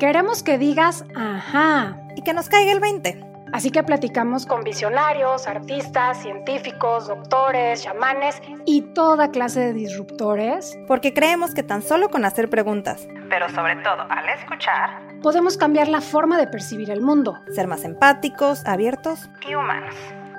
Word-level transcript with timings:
Queremos 0.00 0.42
que 0.42 0.56
digas 0.56 1.04
ajá 1.14 1.94
y 2.16 2.22
que 2.22 2.32
nos 2.32 2.48
caiga 2.48 2.72
el 2.72 2.80
20. 2.80 3.22
Así 3.52 3.70
que 3.70 3.82
platicamos 3.82 4.46
con 4.46 4.64
visionarios, 4.64 5.46
artistas, 5.46 6.22
científicos, 6.22 7.08
doctores, 7.08 7.82
chamanes 7.82 8.40
y 8.64 8.80
toda 8.94 9.30
clase 9.30 9.60
de 9.60 9.72
disruptores. 9.74 10.78
Porque 10.88 11.12
creemos 11.12 11.52
que 11.52 11.62
tan 11.62 11.82
solo 11.82 12.08
con 12.08 12.24
hacer 12.24 12.48
preguntas, 12.48 13.06
pero 13.28 13.50
sobre 13.50 13.76
todo 13.76 14.06
al 14.08 14.26
escuchar, 14.30 15.02
podemos 15.20 15.58
cambiar 15.58 15.88
la 15.88 16.00
forma 16.00 16.38
de 16.38 16.46
percibir 16.46 16.90
el 16.90 17.02
mundo. 17.02 17.38
Ser 17.54 17.66
más 17.66 17.84
empáticos, 17.84 18.64
abiertos 18.64 19.28
y 19.46 19.54
humanos. 19.54 19.94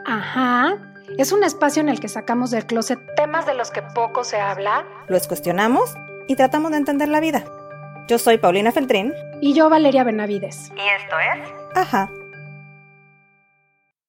Ajá. 0.08 0.76
Es 1.20 1.32
un 1.34 1.44
espacio 1.44 1.82
en 1.82 1.90
el 1.90 2.00
que 2.00 2.08
sacamos 2.08 2.50
del 2.50 2.66
closet 2.66 2.98
temas 3.16 3.46
de 3.46 3.54
los 3.54 3.70
que 3.70 3.84
poco 3.84 4.24
se 4.24 4.40
habla, 4.40 4.86
los 5.08 5.28
cuestionamos 5.28 5.94
y 6.28 6.36
tratamos 6.36 6.72
de 6.72 6.78
entender 6.78 7.10
la 7.10 7.20
vida. 7.20 7.44
Yo 8.08 8.18
soy 8.18 8.38
Paulina 8.38 8.72
Feltrín. 8.72 9.14
Y 9.42 9.54
yo 9.54 9.70
Valeria 9.70 10.04
Benavides. 10.04 10.72
Y 10.76 10.82
esto 10.82 11.16
es... 11.20 11.54
Ajá. 11.76 12.10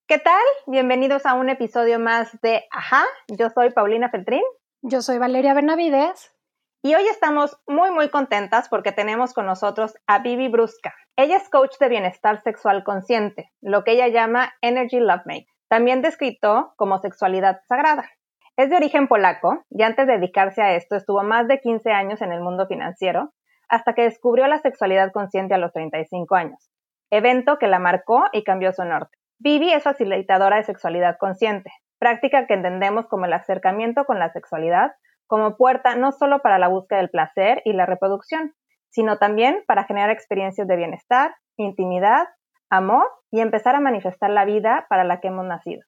¿Qué 0.08 0.18
tal? 0.18 0.42
Bienvenidos 0.66 1.26
a 1.26 1.34
un 1.34 1.50
episodio 1.50 1.98
más 2.00 2.40
de 2.40 2.64
Ajá. 2.70 3.04
Yo 3.28 3.50
soy 3.50 3.70
Paulina 3.70 4.08
Feltrín. 4.10 4.42
Yo 4.80 5.02
soy 5.02 5.18
Valeria 5.18 5.54
Benavides. 5.54 6.34
Y 6.82 6.94
hoy 6.94 7.06
estamos 7.06 7.60
muy, 7.68 7.90
muy 7.92 8.08
contentas 8.08 8.68
porque 8.68 8.90
tenemos 8.90 9.34
con 9.34 9.46
nosotros 9.46 9.94
a 10.06 10.18
Vivi 10.18 10.48
Brusca. 10.48 10.94
Ella 11.16 11.36
es 11.36 11.48
coach 11.48 11.76
de 11.78 11.88
bienestar 11.88 12.42
sexual 12.42 12.82
consciente, 12.82 13.52
lo 13.60 13.84
que 13.84 13.92
ella 13.92 14.08
llama 14.08 14.54
Energy 14.62 14.98
Lovemate, 14.98 15.46
también 15.68 16.02
descrito 16.02 16.72
como 16.76 16.98
sexualidad 16.98 17.60
sagrada. 17.68 18.10
Es 18.56 18.68
de 18.68 18.76
origen 18.76 19.06
polaco 19.06 19.62
y 19.70 19.82
antes 19.82 20.06
de 20.06 20.14
dedicarse 20.14 20.60
a 20.62 20.74
esto 20.74 20.96
estuvo 20.96 21.22
más 21.22 21.46
de 21.46 21.60
15 21.60 21.90
años 21.92 22.20
en 22.20 22.32
el 22.32 22.40
mundo 22.40 22.66
financiero 22.66 23.32
hasta 23.72 23.94
que 23.94 24.02
descubrió 24.02 24.46
la 24.48 24.58
sexualidad 24.58 25.12
consciente 25.12 25.54
a 25.54 25.58
los 25.58 25.72
35 25.72 26.34
años, 26.34 26.70
evento 27.10 27.56
que 27.58 27.68
la 27.68 27.78
marcó 27.78 28.24
y 28.30 28.44
cambió 28.44 28.70
su 28.72 28.84
norte. 28.84 29.16
Vivi 29.38 29.72
es 29.72 29.82
facilitadora 29.82 30.58
de 30.58 30.64
sexualidad 30.64 31.16
consciente, 31.18 31.70
práctica 31.98 32.46
que 32.46 32.52
entendemos 32.52 33.06
como 33.08 33.24
el 33.24 33.32
acercamiento 33.32 34.04
con 34.04 34.18
la 34.18 34.30
sexualidad 34.30 34.92
como 35.26 35.56
puerta 35.56 35.96
no 35.96 36.12
solo 36.12 36.40
para 36.40 36.58
la 36.58 36.68
búsqueda 36.68 36.98
del 36.98 37.08
placer 37.08 37.62
y 37.64 37.72
la 37.72 37.86
reproducción, 37.86 38.52
sino 38.90 39.16
también 39.16 39.64
para 39.66 39.84
generar 39.84 40.10
experiencias 40.10 40.68
de 40.68 40.76
bienestar, 40.76 41.34
intimidad, 41.56 42.26
amor 42.68 43.06
y 43.30 43.40
empezar 43.40 43.74
a 43.74 43.80
manifestar 43.80 44.28
la 44.28 44.44
vida 44.44 44.84
para 44.90 45.04
la 45.04 45.20
que 45.20 45.28
hemos 45.28 45.46
nacido. 45.46 45.80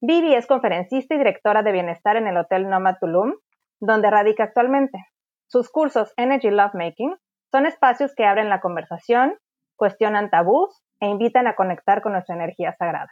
Vivi 0.00 0.34
es 0.34 0.48
conferencista 0.48 1.14
y 1.14 1.18
directora 1.18 1.62
de 1.62 1.70
bienestar 1.70 2.16
en 2.16 2.26
el 2.26 2.36
Hotel 2.36 2.68
Nomad 2.68 2.96
Tulum, 3.00 3.34
donde 3.78 4.10
radica 4.10 4.42
actualmente. 4.42 4.98
Sus 5.46 5.70
cursos 5.70 6.12
Energy 6.16 6.50
Lovemaking 6.50 7.14
son 7.50 7.66
espacios 7.66 8.14
que 8.14 8.24
abren 8.24 8.48
la 8.48 8.60
conversación, 8.60 9.36
cuestionan 9.76 10.30
tabús 10.30 10.82
e 11.00 11.06
invitan 11.06 11.46
a 11.46 11.54
conectar 11.54 12.02
con 12.02 12.12
nuestra 12.12 12.34
energía 12.34 12.74
sagrada. 12.78 13.10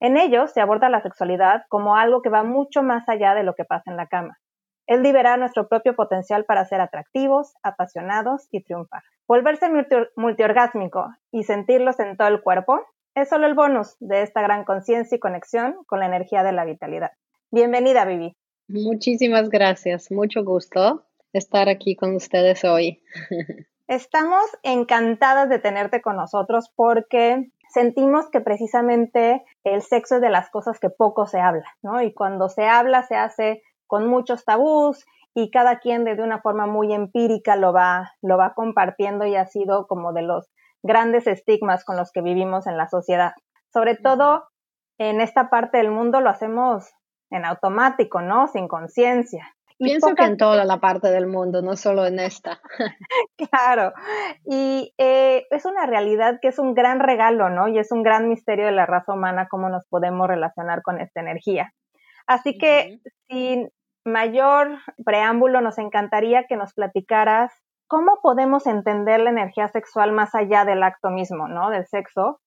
En 0.00 0.16
ellos 0.16 0.52
se 0.52 0.60
aborda 0.60 0.88
la 0.88 1.00
sexualidad 1.00 1.62
como 1.68 1.96
algo 1.96 2.22
que 2.22 2.28
va 2.28 2.42
mucho 2.42 2.82
más 2.82 3.08
allá 3.08 3.34
de 3.34 3.44
lo 3.44 3.54
que 3.54 3.64
pasa 3.64 3.90
en 3.90 3.96
la 3.96 4.08
cama. 4.08 4.38
Es 4.86 5.00
liberar 5.00 5.38
nuestro 5.38 5.68
propio 5.68 5.94
potencial 5.94 6.44
para 6.44 6.64
ser 6.64 6.80
atractivos, 6.80 7.54
apasionados 7.62 8.48
y 8.50 8.62
triunfar. 8.62 9.02
Volverse 9.28 9.70
multiorgásmico 10.16 11.06
y 11.30 11.44
sentirlos 11.44 12.00
en 12.00 12.16
todo 12.16 12.28
el 12.28 12.42
cuerpo 12.42 12.80
es 13.14 13.28
solo 13.28 13.46
el 13.46 13.54
bonus 13.54 13.96
de 14.00 14.22
esta 14.22 14.42
gran 14.42 14.64
conciencia 14.64 15.16
y 15.16 15.20
conexión 15.20 15.76
con 15.86 16.00
la 16.00 16.06
energía 16.06 16.42
de 16.42 16.52
la 16.52 16.64
vitalidad. 16.64 17.12
Bienvenida, 17.52 18.04
Vivi. 18.04 18.34
Muchísimas 18.68 19.50
gracias, 19.50 20.10
mucho 20.10 20.42
gusto 20.44 21.04
estar 21.32 21.68
aquí 21.68 21.96
con 21.96 22.14
ustedes 22.14 22.64
hoy. 22.64 23.02
Estamos 23.88 24.44
encantadas 24.62 25.48
de 25.48 25.58
tenerte 25.58 26.00
con 26.00 26.16
nosotros 26.16 26.72
porque 26.74 27.50
sentimos 27.68 28.30
que 28.30 28.40
precisamente 28.40 29.44
el 29.64 29.82
sexo 29.82 30.16
es 30.16 30.20
de 30.20 30.30
las 30.30 30.50
cosas 30.50 30.78
que 30.78 30.90
poco 30.90 31.26
se 31.26 31.40
habla, 31.40 31.66
¿no? 31.82 32.02
Y 32.02 32.14
cuando 32.14 32.48
se 32.48 32.66
habla 32.66 33.02
se 33.02 33.16
hace 33.16 33.62
con 33.86 34.06
muchos 34.06 34.44
tabús 34.44 35.04
y 35.34 35.50
cada 35.50 35.78
quien 35.78 36.04
de 36.04 36.22
una 36.22 36.40
forma 36.40 36.66
muy 36.66 36.92
empírica 36.92 37.56
lo 37.56 37.72
va, 37.72 38.12
lo 38.22 38.36
va 38.36 38.54
compartiendo 38.54 39.26
y 39.26 39.36
ha 39.36 39.46
sido 39.46 39.86
como 39.86 40.12
de 40.12 40.22
los 40.22 40.50
grandes 40.82 41.26
estigmas 41.26 41.84
con 41.84 41.96
los 41.96 42.12
que 42.12 42.22
vivimos 42.22 42.66
en 42.66 42.76
la 42.76 42.88
sociedad. 42.88 43.32
Sobre 43.72 43.96
todo 43.96 44.44
en 44.98 45.20
esta 45.20 45.48
parte 45.48 45.78
del 45.78 45.90
mundo 45.90 46.20
lo 46.20 46.30
hacemos 46.30 46.90
en 47.30 47.44
automático, 47.44 48.20
¿no? 48.20 48.46
Sin 48.48 48.68
conciencia. 48.68 49.54
Pienso 49.78 50.14
que 50.14 50.24
en 50.24 50.36
toda 50.36 50.64
la 50.64 50.78
parte 50.78 51.08
del 51.08 51.26
mundo, 51.26 51.62
no 51.62 51.76
solo 51.76 52.06
en 52.06 52.18
esta. 52.18 52.60
claro, 53.50 53.92
y 54.44 54.92
eh, 54.98 55.46
es 55.50 55.64
una 55.64 55.86
realidad 55.86 56.38
que 56.40 56.48
es 56.48 56.58
un 56.58 56.74
gran 56.74 57.00
regalo, 57.00 57.50
¿no? 57.50 57.68
Y 57.68 57.78
es 57.78 57.92
un 57.92 58.02
gran 58.02 58.28
misterio 58.28 58.66
de 58.66 58.72
la 58.72 58.86
raza 58.86 59.12
humana 59.12 59.48
cómo 59.50 59.68
nos 59.68 59.86
podemos 59.88 60.28
relacionar 60.28 60.82
con 60.82 61.00
esta 61.00 61.20
energía. 61.20 61.72
Así 62.26 62.56
que, 62.56 63.00
sin 63.28 63.70
mayor 64.04 64.78
preámbulo, 65.04 65.60
nos 65.60 65.78
encantaría 65.78 66.44
que 66.44 66.56
nos 66.56 66.74
platicaras 66.74 67.52
cómo 67.86 68.20
podemos 68.22 68.66
entender 68.66 69.20
la 69.20 69.30
energía 69.30 69.68
sexual 69.68 70.12
más 70.12 70.34
allá 70.34 70.64
del 70.64 70.82
acto 70.82 71.10
mismo, 71.10 71.48
¿no? 71.48 71.70
Del 71.70 71.86
sexo. 71.86 72.40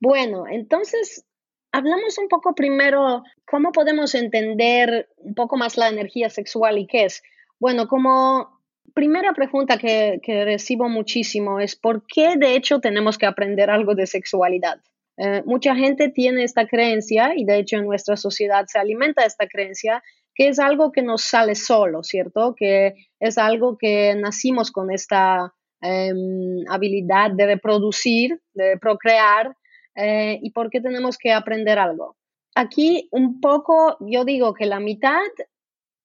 Bueno, 0.00 0.44
entonces 0.48 1.26
hablamos 1.72 2.18
un 2.18 2.28
poco 2.28 2.54
primero 2.54 3.22
cómo 3.46 3.72
podemos 3.72 4.14
entender 4.14 5.08
un 5.18 5.34
poco 5.34 5.56
más 5.56 5.76
la 5.76 5.88
energía 5.88 6.30
sexual 6.30 6.78
y 6.78 6.86
qué 6.86 7.04
es. 7.04 7.22
Bueno, 7.58 7.88
como 7.88 8.60
primera 8.94 9.32
pregunta 9.32 9.78
que, 9.78 10.20
recibo 10.44 10.88
muchísimo 10.88 11.60
es 11.60 11.76
por 11.76 12.04
qué 12.06 12.36
de 12.36 12.56
hecho 12.56 12.80
tenemos 12.80 13.18
que 13.18 13.26
aprender 13.26 13.70
algo 13.70 13.94
de 13.94 14.06
sexualidad. 14.06 14.80
Eh, 15.16 15.42
mucha 15.44 15.74
gente 15.76 16.08
tiene 16.08 16.44
esta 16.44 16.66
creencia 16.66 17.32
y 17.36 17.44
de 17.44 17.58
hecho 17.58 17.76
en 17.76 17.84
nuestra 17.84 18.16
sociedad 18.16 18.64
se 18.66 18.78
alimenta 18.78 19.24
esta 19.24 19.46
creencia 19.46 20.02
que 20.34 20.48
es 20.48 20.58
algo 20.58 20.92
que 20.92 21.02
nos 21.02 21.22
sale 21.22 21.54
solo, 21.54 22.02
¿cierto? 22.02 22.54
Que 22.56 22.94
es 23.18 23.36
algo 23.36 23.76
que 23.76 24.14
nacimos 24.14 24.70
con 24.70 24.90
esta 24.90 25.52
em, 25.82 26.64
habilidad 26.68 27.32
de 27.32 27.46
reproducir, 27.46 28.40
de 28.54 28.78
procrear 28.78 29.54
eh, 30.00 30.38
y 30.42 30.50
por 30.50 30.70
qué 30.70 30.80
tenemos 30.80 31.18
que 31.18 31.32
aprender 31.32 31.78
algo. 31.78 32.16
Aquí 32.54 33.08
un 33.12 33.40
poco 33.40 33.96
yo 34.00 34.24
digo 34.24 34.54
que 34.54 34.66
la 34.66 34.80
mitad 34.80 35.28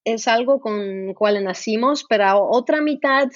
es 0.04 0.28
algo 0.28 0.60
con 0.60 1.14
cual 1.14 1.44
nacimos, 1.44 2.06
pero 2.08 2.48
otra 2.48 2.82
mitad 2.82 3.30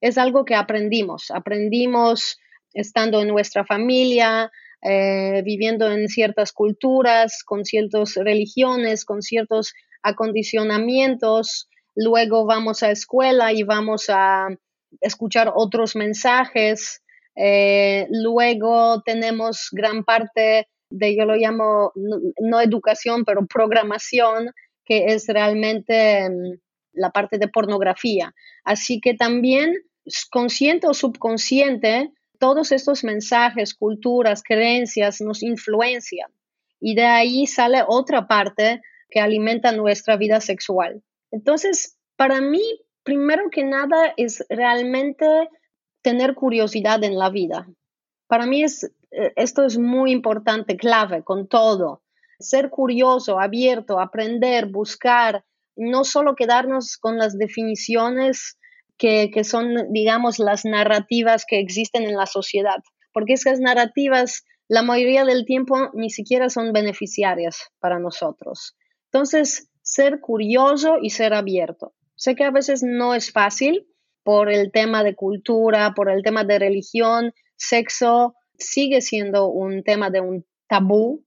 es 0.00 0.18
algo 0.18 0.44
que 0.44 0.54
aprendimos. 0.54 1.30
Aprendimos 1.30 2.38
estando 2.72 3.20
en 3.20 3.28
nuestra 3.28 3.64
familia, 3.64 4.50
eh, 4.82 5.42
viviendo 5.44 5.90
en 5.90 6.08
ciertas 6.08 6.52
culturas, 6.52 7.42
con 7.44 7.64
ciertas 7.64 8.14
religiones, 8.16 9.04
con 9.04 9.22
ciertos 9.22 9.72
acondicionamientos. 10.02 11.68
Luego 11.94 12.44
vamos 12.44 12.82
a 12.82 12.90
escuela 12.90 13.52
y 13.52 13.62
vamos 13.62 14.06
a 14.08 14.48
escuchar 15.00 15.52
otros 15.54 15.96
mensajes 15.96 17.02
eh, 17.36 18.06
luego 18.10 19.02
tenemos 19.02 19.68
gran 19.70 20.04
parte 20.04 20.68
de, 20.88 21.16
yo 21.16 21.24
lo 21.26 21.36
llamo, 21.36 21.92
no, 21.94 22.60
educación, 22.60 23.24
pero 23.24 23.46
programación, 23.46 24.52
que 24.84 25.06
es 25.06 25.26
realmente 25.28 26.28
mm, 26.30 26.58
la 26.92 27.10
parte 27.10 27.38
de 27.38 27.48
pornografía. 27.48 28.34
Así 28.64 29.00
que 29.00 29.14
también, 29.14 29.74
consciente 30.30 30.86
o 30.86 30.94
subconsciente, 30.94 32.10
todos 32.38 32.72
estos 32.72 33.04
mensajes, 33.04 33.74
culturas, 33.74 34.42
creencias 34.42 35.20
nos 35.20 35.42
influencian. 35.42 36.30
Y 36.80 36.94
de 36.94 37.04
ahí 37.04 37.46
sale 37.46 37.82
otra 37.86 38.26
parte 38.26 38.80
que 39.10 39.20
alimenta 39.20 39.72
nuestra 39.72 40.16
vida 40.16 40.40
sexual. 40.40 41.02
Entonces, 41.30 41.98
para 42.16 42.40
mí, 42.40 42.62
primero 43.02 43.50
que 43.50 43.64
nada, 43.64 44.12
es 44.16 44.44
realmente 44.48 45.48
tener 46.06 46.36
curiosidad 46.36 47.02
en 47.02 47.18
la 47.18 47.30
vida. 47.30 47.66
Para 48.28 48.46
mí 48.46 48.62
es, 48.62 48.84
eh, 49.10 49.32
esto 49.34 49.64
es 49.64 49.76
muy 49.76 50.12
importante, 50.12 50.76
clave 50.76 51.24
con 51.24 51.48
todo. 51.48 52.04
Ser 52.38 52.70
curioso, 52.70 53.40
abierto, 53.40 53.98
aprender, 53.98 54.66
buscar, 54.66 55.44
no 55.74 56.04
solo 56.04 56.36
quedarnos 56.36 56.96
con 56.96 57.18
las 57.18 57.36
definiciones 57.36 58.56
que, 58.96 59.32
que 59.34 59.42
son, 59.42 59.92
digamos, 59.92 60.38
las 60.38 60.64
narrativas 60.64 61.44
que 61.44 61.58
existen 61.58 62.04
en 62.04 62.16
la 62.16 62.26
sociedad, 62.26 62.78
porque 63.12 63.32
esas 63.32 63.58
narrativas 63.58 64.44
la 64.68 64.82
mayoría 64.82 65.24
del 65.24 65.44
tiempo 65.44 65.90
ni 65.92 66.10
siquiera 66.10 66.50
son 66.50 66.72
beneficiarias 66.72 67.68
para 67.80 67.98
nosotros. 67.98 68.76
Entonces, 69.06 69.70
ser 69.82 70.20
curioso 70.20 70.98
y 71.02 71.10
ser 71.10 71.34
abierto. 71.34 71.94
Sé 72.14 72.36
que 72.36 72.44
a 72.44 72.52
veces 72.52 72.84
no 72.84 73.12
es 73.12 73.32
fácil, 73.32 73.88
por 74.26 74.50
el 74.50 74.72
tema 74.72 75.04
de 75.04 75.14
cultura, 75.14 75.94
por 75.94 76.10
el 76.10 76.24
tema 76.24 76.42
de 76.42 76.58
religión, 76.58 77.32
sexo 77.54 78.34
sigue 78.58 79.00
siendo 79.00 79.46
un 79.46 79.84
tema 79.84 80.10
de 80.10 80.20
un 80.20 80.44
tabú, 80.66 81.24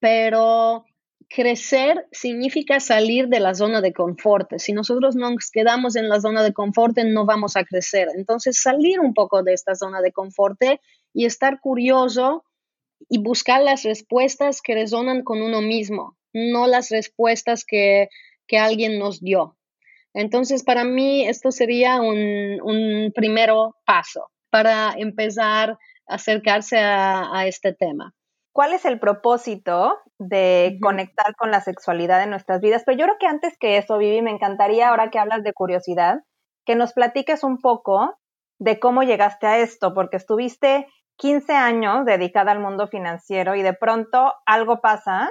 pero 0.00 0.84
crecer 1.28 2.04
significa 2.10 2.80
salir 2.80 3.28
de 3.28 3.38
la 3.38 3.54
zona 3.54 3.80
de 3.80 3.92
confort. 3.92 4.58
Si 4.58 4.72
nosotros 4.72 5.14
nos 5.14 5.52
quedamos 5.52 5.94
en 5.94 6.08
la 6.08 6.20
zona 6.20 6.42
de 6.42 6.52
confort, 6.52 6.98
no 6.98 7.26
vamos 7.26 7.56
a 7.56 7.62
crecer. 7.62 8.08
Entonces, 8.16 8.60
salir 8.60 8.98
un 8.98 9.14
poco 9.14 9.44
de 9.44 9.52
esta 9.52 9.76
zona 9.76 10.00
de 10.00 10.10
confort 10.10 10.60
y 11.14 11.26
estar 11.26 11.60
curioso 11.60 12.44
y 13.08 13.18
buscar 13.18 13.62
las 13.62 13.84
respuestas 13.84 14.62
que 14.62 14.74
resonan 14.74 15.22
con 15.22 15.42
uno 15.42 15.62
mismo, 15.62 16.18
no 16.32 16.66
las 16.66 16.90
respuestas 16.90 17.64
que, 17.64 18.08
alguien 18.58 18.98
nos 18.98 19.20
dio. 19.20 19.56
Entonces, 20.14 20.64
para 20.64 20.84
mí, 20.84 21.26
esto 21.26 21.50
sería 21.50 22.00
un, 22.00 22.60
un 22.62 23.12
primer 23.14 23.50
paso 23.86 24.28
para 24.50 24.92
empezar 24.96 25.70
a 25.70 26.14
acercarse 26.14 26.78
a 26.78 27.46
este 27.46 27.72
tema 27.72 28.12
cuál 28.52 28.74
es 28.74 28.84
el 28.84 29.00
propósito 29.00 29.98
de 30.18 30.78
conectar 30.80 31.34
con 31.36 31.50
la 31.50 31.60
sexualidad 31.60 32.22
en 32.22 32.30
nuestras 32.30 32.60
vidas. 32.60 32.82
Pero 32.84 32.98
yo 32.98 33.04
creo 33.06 33.16
que 33.18 33.26
antes 33.26 33.56
que 33.58 33.78
eso, 33.78 33.98
Vivi, 33.98 34.22
me 34.22 34.30
encantaría, 34.30 34.90
ahora 34.90 35.10
que 35.10 35.18
hablas 35.18 35.42
de 35.42 35.52
curiosidad, 35.52 36.20
que 36.64 36.76
nos 36.76 36.92
platiques 36.92 37.42
un 37.42 37.58
poco 37.58 38.18
de 38.58 38.78
cómo 38.78 39.02
llegaste 39.02 39.46
a 39.46 39.58
esto, 39.58 39.94
porque 39.94 40.18
estuviste 40.18 40.86
15 41.16 41.52
años 41.54 42.04
dedicada 42.04 42.52
al 42.52 42.60
mundo 42.60 42.86
financiero 42.86 43.56
y 43.56 43.62
de 43.62 43.74
pronto 43.74 44.34
algo 44.46 44.80
pasa 44.80 45.30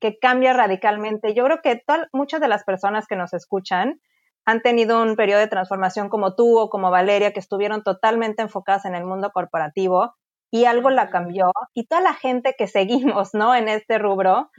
que 0.00 0.18
cambia 0.18 0.52
radicalmente. 0.52 1.34
Yo 1.34 1.44
creo 1.44 1.60
que 1.62 1.82
muchas 2.12 2.40
de 2.40 2.48
las 2.48 2.64
personas 2.64 3.06
que 3.06 3.16
nos 3.16 3.34
escuchan 3.34 4.00
han 4.44 4.62
tenido 4.62 5.02
un 5.02 5.16
periodo 5.16 5.40
de 5.40 5.48
transformación 5.48 6.08
como 6.08 6.34
tú 6.34 6.58
o 6.58 6.70
como 6.70 6.90
Valeria, 6.90 7.32
que 7.32 7.40
estuvieron 7.40 7.82
totalmente 7.82 8.42
enfocadas 8.42 8.84
en 8.84 8.94
el 8.94 9.04
mundo 9.04 9.30
corporativo 9.32 10.14
y 10.50 10.64
algo 10.66 10.90
la 10.90 11.10
cambió 11.10 11.52
y 11.74 11.86
toda 11.86 12.02
la 12.02 12.14
gente 12.14 12.54
que 12.56 12.66
seguimos, 12.66 13.34
¿no? 13.34 13.54
En 13.54 13.68
este 13.68 13.98
rubro 13.98 14.50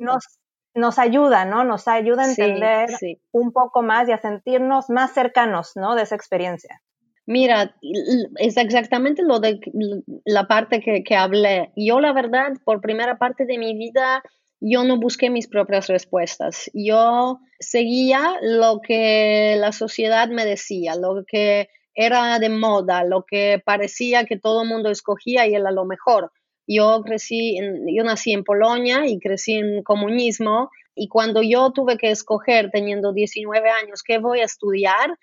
nos 0.00 0.24
nos 0.76 0.98
ayuda, 0.98 1.44
¿no? 1.44 1.64
Nos 1.64 1.88
ayuda 1.88 2.24
a 2.24 2.28
entender 2.28 2.90
un 3.32 3.52
poco 3.52 3.82
más 3.82 4.08
y 4.08 4.12
a 4.12 4.18
sentirnos 4.18 4.90
más 4.90 5.12
cercanos, 5.12 5.72
¿no? 5.74 5.94
De 5.94 6.02
esa 6.02 6.14
experiencia. 6.14 6.82
Mira, 7.24 7.74
es 8.36 8.56
exactamente 8.56 9.22
lo 9.22 9.40
de 9.40 9.58
la 10.24 10.46
parte 10.46 10.80
que, 10.80 11.02
que 11.02 11.16
hablé. 11.16 11.72
Yo, 11.74 11.98
la 11.98 12.12
verdad, 12.12 12.52
por 12.64 12.80
primera 12.80 13.18
parte 13.18 13.46
de 13.46 13.58
mi 13.58 13.76
vida, 13.76 14.22
yo 14.60 14.84
no 14.84 14.98
busqué 14.98 15.30
mis 15.30 15.48
propias 15.48 15.86
respuestas. 15.86 16.70
Yo 16.72 17.40
seguía 17.58 18.36
lo 18.42 18.80
que 18.80 19.56
la 19.58 19.72
sociedad 19.72 20.28
me 20.28 20.44
decía, 20.44 20.94
lo 20.96 21.24
que 21.26 21.68
era 21.94 22.38
de 22.38 22.48
moda, 22.48 23.04
lo 23.04 23.24
que 23.24 23.62
parecía 23.64 24.24
que 24.24 24.38
todo 24.38 24.62
el 24.62 24.68
mundo 24.68 24.90
escogía 24.90 25.46
y 25.46 25.54
era 25.54 25.70
lo 25.70 25.84
mejor. 25.84 26.32
Yo 26.66 27.02
crecí, 27.02 27.58
yo 27.94 28.04
nací 28.04 28.32
en 28.32 28.44
Polonia 28.44 29.06
y 29.06 29.18
crecí 29.18 29.54
en 29.54 29.82
comunismo 29.82 30.70
y 30.94 31.08
cuando 31.08 31.42
yo 31.42 31.70
tuve 31.72 31.96
que 31.96 32.10
escoger 32.10 32.70
teniendo 32.70 33.12
19 33.12 33.70
años 33.70 34.02
qué 34.02 34.18
voy 34.18 34.40
a 34.40 34.44
estudiar, 34.44 35.16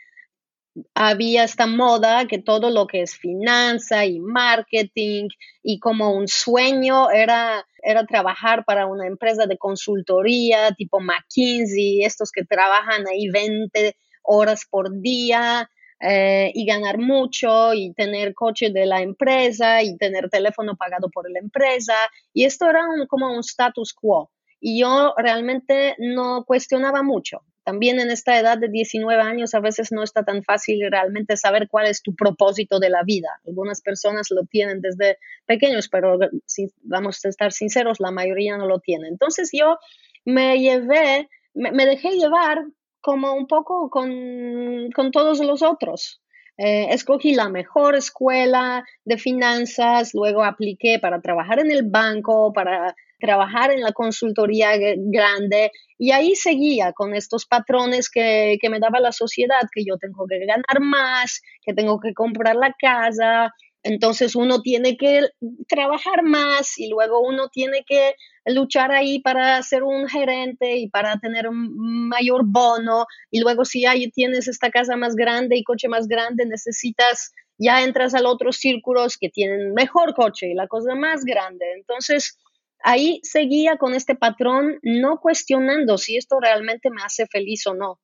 había 0.95 1.43
esta 1.43 1.67
moda 1.67 2.25
que 2.27 2.39
todo 2.39 2.69
lo 2.69 2.87
que 2.87 3.01
es 3.01 3.15
finanza 3.15 4.05
y 4.05 4.19
marketing 4.19 5.27
y 5.61 5.79
como 5.79 6.15
un 6.15 6.27
sueño 6.27 7.11
era, 7.11 7.65
era 7.83 8.05
trabajar 8.05 8.65
para 8.65 8.87
una 8.87 9.07
empresa 9.07 9.45
de 9.45 9.57
consultoría 9.57 10.71
tipo 10.71 10.99
McKinsey, 10.99 12.03
estos 12.03 12.31
que 12.31 12.45
trabajan 12.45 13.05
ahí 13.07 13.29
20 13.29 13.95
horas 14.23 14.65
por 14.69 15.01
día 15.01 15.69
eh, 15.99 16.51
y 16.53 16.65
ganar 16.65 16.97
mucho 16.97 17.73
y 17.73 17.93
tener 17.93 18.33
coche 18.33 18.71
de 18.71 18.85
la 18.85 19.01
empresa 19.01 19.83
y 19.83 19.97
tener 19.97 20.29
teléfono 20.29 20.75
pagado 20.75 21.09
por 21.09 21.29
la 21.31 21.39
empresa. 21.39 21.95
Y 22.33 22.45
esto 22.45 22.69
era 22.69 22.85
como 23.07 23.31
un 23.31 23.39
status 23.39 23.93
quo. 23.93 24.31
Y 24.59 24.79
yo 24.81 25.13
realmente 25.17 25.95
no 25.99 26.45
cuestionaba 26.45 27.03
mucho. 27.03 27.41
También 27.63 27.99
en 27.99 28.09
esta 28.11 28.37
edad 28.37 28.57
de 28.57 28.69
19 28.69 29.21
años 29.21 29.53
a 29.53 29.59
veces 29.59 29.91
no 29.91 30.03
está 30.03 30.23
tan 30.23 30.43
fácil 30.43 30.79
realmente 30.91 31.37
saber 31.37 31.67
cuál 31.69 31.87
es 31.87 32.01
tu 32.01 32.13
propósito 32.13 32.79
de 32.79 32.89
la 32.89 33.03
vida. 33.03 33.29
Algunas 33.47 33.81
personas 33.81 34.27
lo 34.31 34.43
tienen 34.45 34.81
desde 34.81 35.17
pequeños, 35.45 35.87
pero 35.89 36.19
si 36.45 36.67
vamos 36.81 37.23
a 37.23 37.29
estar 37.29 37.53
sinceros, 37.53 37.99
la 37.99 38.11
mayoría 38.11 38.57
no 38.57 38.67
lo 38.67 38.79
tiene. 38.79 39.07
Entonces 39.07 39.49
yo 39.53 39.77
me 40.25 40.59
llevé, 40.59 41.29
me 41.53 41.85
dejé 41.85 42.11
llevar 42.11 42.65
como 43.03 43.33
un 43.33 43.47
poco 43.47 43.89
con, 43.89 45.11
todos 45.11 45.39
los 45.39 45.61
otros. 45.61 46.21
Eh, 46.57 46.87
escogí 46.91 47.35
la 47.35 47.49
mejor 47.49 47.95
escuela 47.95 48.85
de 49.03 49.17
finanzas, 49.17 50.13
luego 50.13 50.43
apliqué 50.43 50.99
para 50.99 51.19
trabajar 51.21 51.59
en 51.59 51.69
el 51.69 51.83
banco, 51.83 52.53
para 52.53 52.95
trabajar 53.19 53.71
en 53.71 53.81
la 53.81 53.91
consultoría 53.91 54.71
grande 54.97 55.71
y 55.97 56.11
ahí 56.11 56.35
seguía 56.35 56.91
con 56.93 57.15
estos 57.15 57.45
patrones 57.45 58.09
que, 58.09 58.57
que 58.61 58.69
me 58.69 58.79
daba 58.79 58.99
la 58.99 59.11
sociedad, 59.11 59.61
que 59.73 59.85
yo 59.85 59.97
tengo 59.97 60.25
que 60.27 60.39
ganar 60.45 60.81
más, 60.81 61.41
que 61.61 61.73
tengo 61.73 61.99
que 61.99 62.13
comprar 62.13 62.55
la 62.55 62.75
casa, 62.79 63.53
entonces 63.83 64.35
uno 64.35 64.61
tiene 64.61 64.95
que 64.95 65.27
trabajar 65.67 66.23
más 66.23 66.79
y 66.79 66.89
luego 66.89 67.21
uno 67.21 67.49
tiene 67.49 67.83
que 67.85 68.15
luchar 68.45 68.91
ahí 68.93 69.19
para 69.19 69.61
ser 69.61 69.83
un 69.83 70.07
gerente 70.07 70.77
y 70.77 70.89
para 70.89 71.19
tener 71.19 71.49
un 71.49 72.07
mayor 72.07 72.43
bono. 72.45 73.05
Y 73.29 73.41
luego 73.41 73.65
si 73.65 73.81
ya 73.81 73.93
tienes 74.13 74.47
esta 74.47 74.71
casa 74.71 74.95
más 74.95 75.15
grande 75.15 75.57
y 75.57 75.63
coche 75.63 75.89
más 75.89 76.07
grande, 76.07 76.45
necesitas, 76.45 77.33
ya 77.57 77.83
entras 77.83 78.15
al 78.15 78.25
otro 78.25 78.53
círculos 78.53 79.17
que 79.17 79.29
tienen 79.29 79.73
mejor 79.73 80.13
coche 80.13 80.47
y 80.47 80.53
la 80.53 80.67
cosa 80.67 80.95
más 80.95 81.25
grande. 81.25 81.65
Entonces 81.75 82.37
ahí 82.83 83.19
seguía 83.23 83.77
con 83.77 83.95
este 83.95 84.15
patrón, 84.15 84.79
no 84.83 85.19
cuestionando 85.19 85.97
si 85.97 86.17
esto 86.17 86.39
realmente 86.39 86.89
me 86.89 87.01
hace 87.01 87.25
feliz 87.27 87.65
o 87.67 87.73
no. 87.73 87.99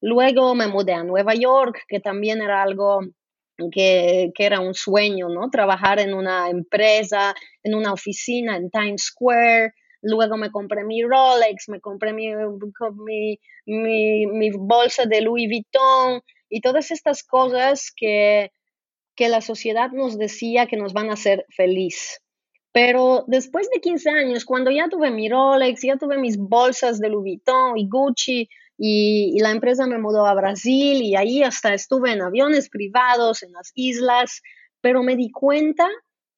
Luego 0.00 0.54
me 0.54 0.66
mudé 0.66 0.94
a 0.94 1.04
Nueva 1.04 1.34
York, 1.34 1.84
que 1.86 2.00
también 2.00 2.42
era 2.42 2.62
algo 2.62 3.00
que, 3.70 4.32
era 4.36 4.60
un 4.60 4.74
sueño, 4.74 5.28
¿no? 5.28 5.50
Trabajar 5.50 6.00
en 6.00 6.14
una 6.14 6.50
empresa, 6.50 7.34
en 7.62 7.74
una 7.74 7.92
oficina 7.92 8.56
en 8.56 8.70
Times 8.70 9.04
Square. 9.04 9.74
Luego 10.00 10.36
me 10.36 10.50
compré 10.50 10.84
mi 10.84 11.02
Rolex, 11.02 11.68
me 11.68 11.80
compré 11.80 12.12
mi, 12.12 12.32
mi, 13.66 14.50
bolsa 14.50 15.06
de 15.06 15.20
Louis 15.20 15.48
Vuitton 15.48 16.22
y 16.48 16.60
todas 16.60 16.90
estas 16.90 17.22
cosas 17.22 17.92
que, 17.94 18.50
que 19.14 19.28
la 19.28 19.40
sociedad 19.40 19.90
nos 19.92 20.18
decía 20.18 20.66
que 20.66 20.76
nos 20.76 20.92
van 20.92 21.10
a 21.10 21.14
hacer 21.14 21.46
feliz. 21.50 22.21
Pero 22.72 23.24
después 23.26 23.68
de 23.72 23.80
15 23.80 24.10
años, 24.10 24.44
cuando 24.44 24.70
ya 24.70 24.88
tuve 24.88 25.10
mi 25.10 25.28
Rolex, 25.28 25.82
ya 25.82 25.96
tuve 25.96 26.18
mis 26.18 26.38
bolsas 26.38 26.98
de 26.98 27.10
Louis 27.10 27.36
Vuitton 27.36 27.76
y 27.76 27.86
Gucci, 27.88 28.48
y, 28.78 29.38
la 29.40 29.50
empresa 29.50 29.86
me 29.86 29.98
mudó 29.98 30.26
a 30.26 30.34
Brasil 30.34 31.02
y 31.02 31.14
ahí 31.14 31.42
hasta 31.42 31.72
estuve 31.74 32.12
en 32.12 32.22
aviones 32.22 32.68
privados, 32.68 33.42
en 33.42 33.52
las 33.52 33.70
islas, 33.74 34.42
pero 34.80 35.02
me 35.02 35.14
di 35.14 35.30
cuenta 35.30 35.88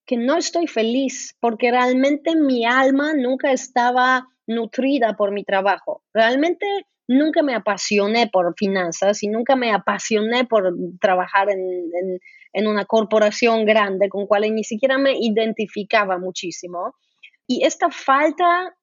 que 0.05 0.19
no 0.19 0.37
estoy 0.37 0.67
feliz 0.67 1.35
porque 1.41 1.71
realmente 1.71 2.37
mi 2.37 2.67
alma 2.67 3.15
nunca 3.15 3.53
estaba 3.53 4.29
nutrida 4.47 5.17
por 5.17 5.33
mi 5.33 5.45
trabajo. 5.45 6.03
Realmente 6.13 6.67
nunca 7.09 7.43
me 7.43 7.55
apasioné 7.55 8.29
por 8.29 8.55
finanzas 8.59 9.23
y 9.23 9.29
nunca 9.29 9.57
me 9.57 9.73
apasioné 9.73 10.45
por 10.45 10.75
trabajar 11.01 11.49
en, 11.49 11.61
en, 11.61 12.21
en 12.55 12.67
una 12.67 12.87
corporación 12.87 13.67
grande 13.67 14.09
con 14.09 14.27
cual 14.27 14.43
ni 14.55 14.65
siquiera 14.65 14.97
me 14.97 15.13
identificaba 15.19 16.17
muchísimo. 16.17 16.95
Y 17.47 17.67
esta 17.67 17.91
falta 17.91 18.75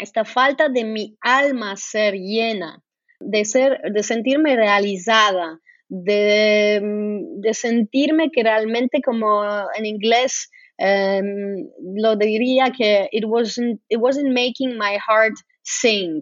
esta 0.00 0.24
falta 0.24 0.68
de 0.68 0.84
mi 0.84 1.16
alma 1.20 1.76
ser 1.76 2.14
llena, 2.14 2.82
de, 3.20 3.44
ser, 3.44 3.80
de 3.92 4.02
sentirme 4.02 4.56
realizada, 4.56 5.60
de, 5.88 6.80
de 6.82 7.54
sentirme 7.54 8.30
que 8.30 8.42
realmente 8.42 9.02
como 9.02 9.44
en 9.76 9.86
inglés 9.86 10.50
em, 10.78 11.68
lo 11.96 12.16
diría 12.16 12.70
que 12.70 13.08
it 13.12 13.24
wasn't, 13.26 13.80
it 13.88 13.98
wasn't 13.98 14.28
making 14.28 14.78
my 14.78 14.96
heart 15.06 15.34
sing. 15.62 16.20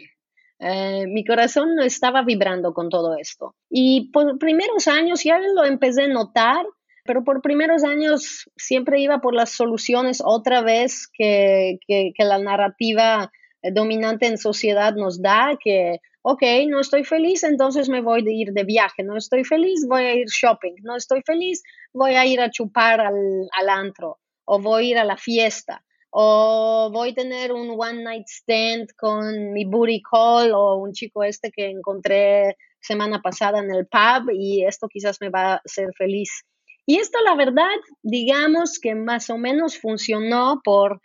Eh, 0.61 1.07
mi 1.07 1.25
corazón 1.25 1.76
no 1.76 1.85
estaba 1.85 2.23
vibrando 2.23 2.73
con 2.73 2.88
todo 2.88 3.16
esto. 3.16 3.54
Y 3.71 4.11
por 4.11 4.38
primeros 4.38 4.88
años 4.88 5.23
ya 5.23 5.38
lo 5.38 5.64
empecé 5.64 6.04
a 6.04 6.09
notar, 6.09 6.66
pero 7.05 7.25
por 7.25 7.43
primeros 7.43 7.85
años 7.85 8.49
siempre 8.57 9.00
iba 9.00 9.21
por 9.21 9.35
las 9.35 9.50
soluciones 9.50 10.23
otra 10.25 10.62
vez 10.62 11.09
que, 11.12 11.78
que, 11.87 12.12
la 12.19 12.38
narrativa 12.38 13.31
eh, 13.62 13.71
dominante 13.73 14.26
en 14.26 14.38
sociedad 14.38 14.95
nos 14.95 15.21
da 15.21 15.59
que, 15.62 15.99
ok, 16.23 16.43
no 16.69 16.81
estoy 16.81 17.05
feliz, 17.05 17.43
entonces 17.45 17.88
me 17.88 18.00
voy 18.00 18.21
a 18.26 18.31
ir 18.31 18.52
de 18.52 18.64
viaje, 18.64 19.02
no 19.02 19.17
estoy 19.17 19.45
feliz, 19.45 19.87
voy 19.88 20.05
a 20.05 20.14
ir 20.14 20.26
shopping, 20.26 20.75
no 20.83 20.97
estoy 20.97 21.23
feliz, 21.25 21.62
voy 21.93 22.14
a 22.14 22.26
ir 22.26 22.40
a 22.40 22.50
chupar 22.50 23.00
al, 23.00 23.49
al 23.59 23.69
antro 23.69 24.19
o 24.45 24.61
voy 24.61 24.85
a 24.85 24.90
ir 24.90 24.99
a 24.99 25.05
la 25.05 25.17
fiesta 25.17 25.85
o 26.11 26.90
voy 26.93 27.11
a 27.11 27.14
tener 27.14 27.52
un 27.52 27.71
one 27.71 28.02
night 28.02 28.26
stand 28.28 28.88
con 28.97 29.52
mi 29.52 29.64
booty 29.64 30.02
call 30.02 30.52
o 30.52 30.76
un 30.76 30.93
chico 30.93 31.23
este 31.23 31.50
que 31.50 31.69
encontré 31.69 32.57
semana 32.81 33.21
pasada 33.21 33.59
en 33.59 33.71
el 33.71 33.87
pub 33.87 34.31
y 34.33 34.64
esto 34.64 34.88
quizás 34.88 35.21
me 35.21 35.28
va 35.28 35.55
a 35.55 35.62
hacer 35.64 35.88
feliz. 35.97 36.45
Y 36.88 36.97
esto 37.00 37.18
la 37.23 37.35
verdad, 37.35 37.76
digamos 38.02 38.78
que 38.80 38.95
más 38.95 39.28
o 39.28 39.37
menos 39.37 39.76
funcionó 39.78 40.62
por 40.64 41.02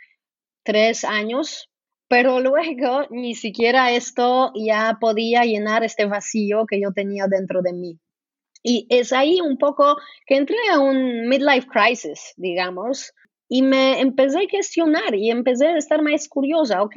tres 0.63 1.03
años, 1.03 1.69
pero 2.07 2.39
luego 2.39 3.05
ni 3.11 3.35
siquiera 3.35 3.91
esto 3.91 4.53
ya 4.55 4.97
podía 5.01 5.41
llenar 5.41 5.83
este 5.83 6.05
vacío 6.05 6.65
que 6.67 6.79
yo 6.79 6.93
tenía 6.93 7.27
dentro 7.27 7.61
de 7.61 7.73
mí. 7.73 7.99
Y 8.63 8.87
es 8.89 9.11
ahí 9.11 9.41
un 9.41 9.57
poco 9.57 9.97
que 10.25 10.37
entré 10.37 10.55
a 10.71 10.79
un 10.79 11.27
midlife 11.27 11.67
crisis, 11.67 12.31
digamos, 12.37 13.11
y 13.49 13.61
me 13.61 13.99
empecé 13.99 14.37
a 14.37 14.49
cuestionar 14.49 15.13
y 15.15 15.31
empecé 15.31 15.67
a 15.67 15.77
estar 15.77 16.01
más 16.01 16.29
curiosa. 16.29 16.81
Ok, 16.81 16.95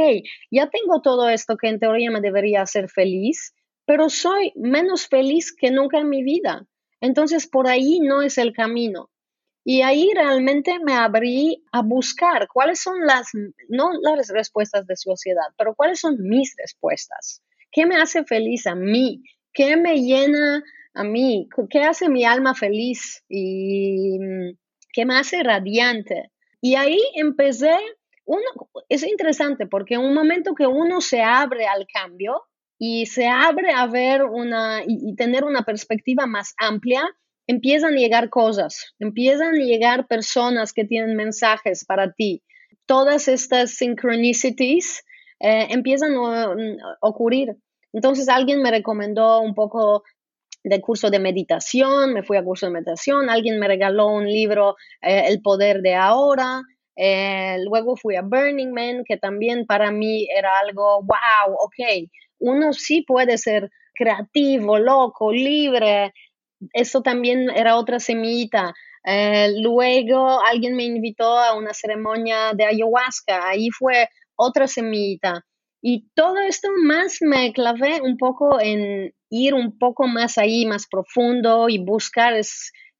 ya 0.53 0.71
tengo 0.71 1.01
todo 1.03 1.29
esto 1.29 1.57
que 1.57 1.71
en 1.71 1.81
teoría 1.81 2.13
me 2.13 2.21
debería 2.21 2.63
hacer 2.63 2.89
feliz, 2.89 3.53
pero 3.85 4.09
soy 4.11 4.53
menos 4.55 5.09
feliz 5.09 5.53
que 5.53 5.73
nunca 5.73 5.99
en 5.99 6.09
mi 6.09 6.23
vida. 6.23 6.69
Entonces, 7.01 7.47
por 7.47 7.69
ahí 7.69 8.01
no 8.01 8.23
es 8.23 8.39
el 8.39 8.53
camino. 8.53 9.11
Y 9.69 9.83
ahí 9.83 10.11
realmente 10.15 10.79
me 10.79 10.95
abrí 10.95 11.65
a 11.73 11.83
buscar 11.83 12.47
cuáles 12.47 12.81
son 12.81 13.05
las, 13.05 13.31
no 13.69 13.91
las 14.01 14.29
respuestas 14.29 14.87
de 14.87 14.97
sociedad, 14.97 15.47
pero 15.59 15.75
cuáles 15.75 15.99
son 15.99 16.17
mis 16.21 16.55
respuestas. 16.57 17.43
¿Qué 17.73 17.85
me 17.85 17.97
hace 17.97 18.25
feliz 18.25 18.69
a 18.69 18.77
mí? 18.77 19.25
¿Qué 19.53 19.77
me 19.77 20.01
llena 20.01 20.63
a 20.95 21.03
mí? 21.03 21.49
¿Qué 21.69 21.83
hace 21.83 22.09
mi 22.09 22.25
alma 22.25 22.55
feliz? 22.55 23.25
¿Y 23.29 24.19
mm, 24.21 24.57
qué 24.93 25.05
me 25.05 25.17
hace 25.17 25.43
radiante? 25.43 26.31
Y 26.61 26.77
ahí 26.77 27.01
empecé, 27.17 27.77
uno, 28.25 28.71
es 28.89 29.03
interesante 29.03 29.67
porque 29.67 29.95
en 29.95 30.03
un 30.03 30.15
momento 30.15 30.55
que 30.55 30.69
uno 30.69 31.01
se 31.01 31.23
abre 31.23 31.67
al 31.67 31.87
cambio 31.93 32.45
y 32.79 33.07
se 33.07 33.27
abre 33.27 33.71
a 33.71 33.87
ver 33.87 34.25
una 34.25 34.83
y 34.87 35.15
tener 35.17 35.45
una 35.45 35.63
perspectiva 35.63 36.27
más 36.27 36.55
amplia, 36.59 37.03
empiezan 37.47 37.95
a 37.95 37.97
llegar 37.97 38.29
cosas, 38.29 38.95
empiezan 38.99 39.55
a 39.55 39.65
llegar 39.65 40.07
personas 40.07 40.73
que 40.73 40.85
tienen 40.85 41.17
mensajes 41.17 41.85
para 41.85 42.13
ti. 42.13 42.43
Todas 42.87 43.29
estas 43.29 43.73
synchronicities 43.73 45.05
eh, 45.41 45.69
empiezan 45.71 46.15
a, 46.17 46.55
ocurrir. 47.01 47.57
Entonces 47.93 48.29
alguien 48.29 48.63
me 48.63 48.71
recomendó 48.71 49.41
un 49.41 49.55
poco 49.55 50.03
de 50.65 50.81
curso 50.81 51.11
de 51.11 51.21
meditación, 51.21 52.13
me 52.13 52.23
fui 52.23 52.37
a 52.37 52.45
curso 52.45 52.67
de 52.67 52.73
meditación, 52.73 53.31
alguien 53.31 53.59
me 53.59 53.69
regaló 53.69 54.09
un 54.09 54.27
libro, 54.27 54.77
eh, 55.01 55.25
El 55.29 55.41
poder 55.41 55.81
de 55.81 55.95
ahora, 55.95 56.63
eh, 56.97 57.59
luego 57.69 57.97
fui 57.97 58.17
a 58.17 58.23
Burning 58.23 58.73
Man, 58.73 59.05
que 59.05 59.17
también 59.17 59.67
para 59.67 59.93
mí 59.93 60.27
era 60.37 60.59
algo, 60.59 61.03
wow, 61.03 61.55
ok, 61.55 62.09
uno 62.39 62.73
sí 62.73 63.03
puede 63.03 63.39
ser 63.39 63.71
creativo, 63.95 64.79
loco, 64.79 65.33
libre, 65.33 66.13
eso 66.73 67.03
también 67.03 67.51
era 67.51 67.77
otra 67.77 68.01
semillita. 68.01 68.75
Eh, 69.05 69.53
luego 69.61 70.41
alguien 70.45 70.75
me 70.75 70.85
invitó 70.85 71.39
a 71.39 71.55
una 71.57 71.73
ceremonia 71.73 72.53
de 72.55 72.65
ayahuasca, 72.65 73.49
ahí 73.49 73.71
fue 73.71 74.09
otra 74.37 74.67
semillita. 74.67 75.45
Y 75.83 76.09
todo 76.15 76.39
esto 76.39 76.69
más 76.83 77.19
me 77.21 77.53
clavé 77.53 78.01
un 78.03 78.17
poco 78.17 78.61
en 78.61 79.15
ir 79.31 79.55
un 79.55 79.79
poco 79.79 80.07
más 80.07 80.39
ahí, 80.39 80.67
más 80.67 80.87
profundo 80.89 81.69
y 81.69 81.79
buscar 81.79 82.35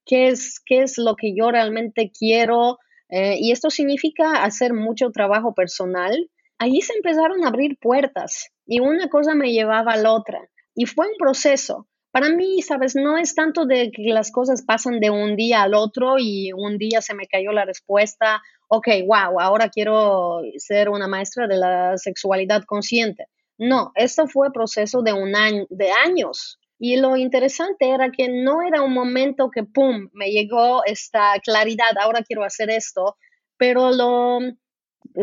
qué, 0.05 0.29
es, 0.29 0.61
qué 0.65 0.83
es 0.83 0.97
lo 0.97 1.15
que 1.15 1.33
yo 1.35 1.51
realmente 1.51 2.11
quiero. 2.17 2.77
Eh, 3.09 3.37
y 3.39 3.51
esto 3.51 3.69
significa 3.69 4.43
hacer 4.43 4.73
mucho 4.73 5.11
trabajo 5.11 5.53
personal. 5.53 6.29
Ahí 6.59 6.81
se 6.81 6.93
empezaron 6.93 7.43
a 7.43 7.49
abrir 7.49 7.77
puertas 7.79 8.51
y 8.67 8.79
una 8.81 9.09
cosa 9.09 9.33
me 9.33 9.51
llevaba 9.51 9.93
a 9.93 9.97
la 9.97 10.11
otra. 10.11 10.47
Y 10.75 10.85
fue 10.85 11.07
un 11.07 11.17
proceso. 11.17 11.87
Para 12.11 12.29
mí, 12.29 12.61
sabes, 12.61 12.95
no 12.95 13.17
es 13.17 13.33
tanto 13.35 13.65
de 13.65 13.91
que 13.91 14.03
las 14.13 14.31
cosas 14.31 14.63
pasan 14.63 14.99
de 14.99 15.09
un 15.09 15.35
día 15.35 15.63
al 15.63 15.73
otro 15.73 16.15
y 16.19 16.51
un 16.53 16.77
día 16.77 17.01
se 17.01 17.13
me 17.13 17.27
cayó 17.27 17.51
la 17.51 17.65
respuesta, 17.65 18.41
ok, 18.67 18.87
wow, 19.05 19.39
ahora 19.39 19.69
quiero 19.69 20.41
ser 20.57 20.89
una 20.89 21.07
maestra 21.07 21.47
de 21.47 21.57
la 21.57 21.97
sexualidad 21.97 22.63
consciente. 22.63 23.27
No, 23.57 23.91
esto 23.95 24.27
fue 24.27 24.51
proceso 24.51 25.01
de 25.01 25.13
un 25.13 25.35
año, 25.35 25.65
de 25.69 25.89
años. 25.91 26.59
Y 26.79 26.97
lo 26.97 27.15
interesante 27.17 27.89
era 27.89 28.11
que 28.11 28.29
no 28.29 28.61
era 28.61 28.83
un 28.83 28.93
momento 28.93 29.49
que, 29.49 29.63
¡pum!, 29.63 30.09
me 30.13 30.29
llegó 30.29 30.83
esta 30.85 31.33
claridad, 31.43 31.97
ahora 31.99 32.21
quiero 32.21 32.43
hacer 32.43 32.69
esto, 32.69 33.17
pero 33.57 33.91
lo, 33.91 34.39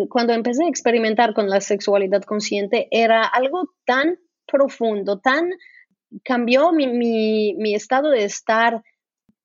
cuando 0.08 0.32
empecé 0.32 0.64
a 0.64 0.68
experimentar 0.68 1.34
con 1.34 1.48
la 1.48 1.60
sexualidad 1.60 2.22
consciente 2.22 2.88
era 2.90 3.24
algo 3.24 3.70
tan 3.84 4.18
profundo, 4.46 5.18
tan 5.18 5.50
cambió 6.22 6.72
mi, 6.72 7.74
estado 7.74 8.10
de 8.10 8.24
estar 8.24 8.82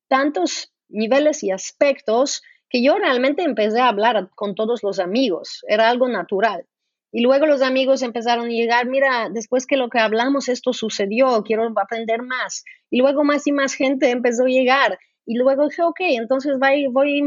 tantos 0.08 0.72
niveles 0.88 1.42
y 1.42 1.50
aspectos 1.50 2.42
que 2.68 2.82
yo 2.82 2.96
realmente 2.98 3.42
empecé 3.42 3.80
a 3.80 3.88
hablar 3.88 4.30
con 4.34 4.54
todos 4.54 4.82
los 4.82 4.98
amigos, 4.98 5.64
era 5.66 5.88
algo 5.88 6.08
natural. 6.08 6.66
Y 7.12 7.22
luego 7.22 7.46
los 7.46 7.60
amigos 7.60 8.02
empezaron 8.02 8.46
a 8.46 8.50
llegar, 8.50 8.86
mira, 8.86 9.28
después 9.32 9.66
que 9.66 9.76
lo 9.76 9.88
que 9.88 9.98
hablamos, 9.98 10.48
esto 10.48 10.72
sucedió, 10.72 11.42
quiero 11.42 11.72
aprender 11.76 12.22
más. 12.22 12.64
Y 12.88 12.98
luego 13.00 13.24
más 13.24 13.48
y 13.48 13.52
más 13.52 13.74
gente 13.74 14.10
empezó 14.10 14.44
a 14.44 14.48
llegar. 14.48 14.96
Y 15.30 15.36
luego 15.36 15.68
dije, 15.68 15.80
ok, 15.84 16.00
entonces 16.00 16.58
voy, 16.58 16.88
voy, 16.88 17.22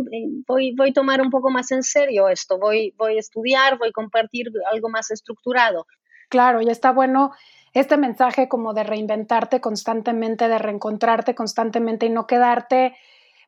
voy, 0.45 0.75
voy 0.75 0.89
a 0.89 0.93
tomar 0.93 1.21
un 1.21 1.29
poco 1.29 1.49
más 1.49 1.71
en 1.71 1.83
serio 1.83 2.27
esto, 2.27 2.59
voy, 2.59 2.93
voy 2.97 3.15
a 3.15 3.19
estudiar, 3.21 3.77
voy 3.77 3.87
a 3.87 3.91
compartir 3.93 4.47
algo 4.73 4.89
más 4.89 5.09
estructurado. 5.09 5.87
Claro, 6.27 6.59
y 6.61 6.67
está 6.67 6.91
bueno 6.91 7.31
este 7.73 7.95
mensaje 7.95 8.49
como 8.49 8.73
de 8.73 8.83
reinventarte 8.83 9.61
constantemente, 9.61 10.49
de 10.49 10.59
reencontrarte 10.59 11.33
constantemente 11.33 12.05
y 12.05 12.09
no 12.09 12.27
quedarte, 12.27 12.93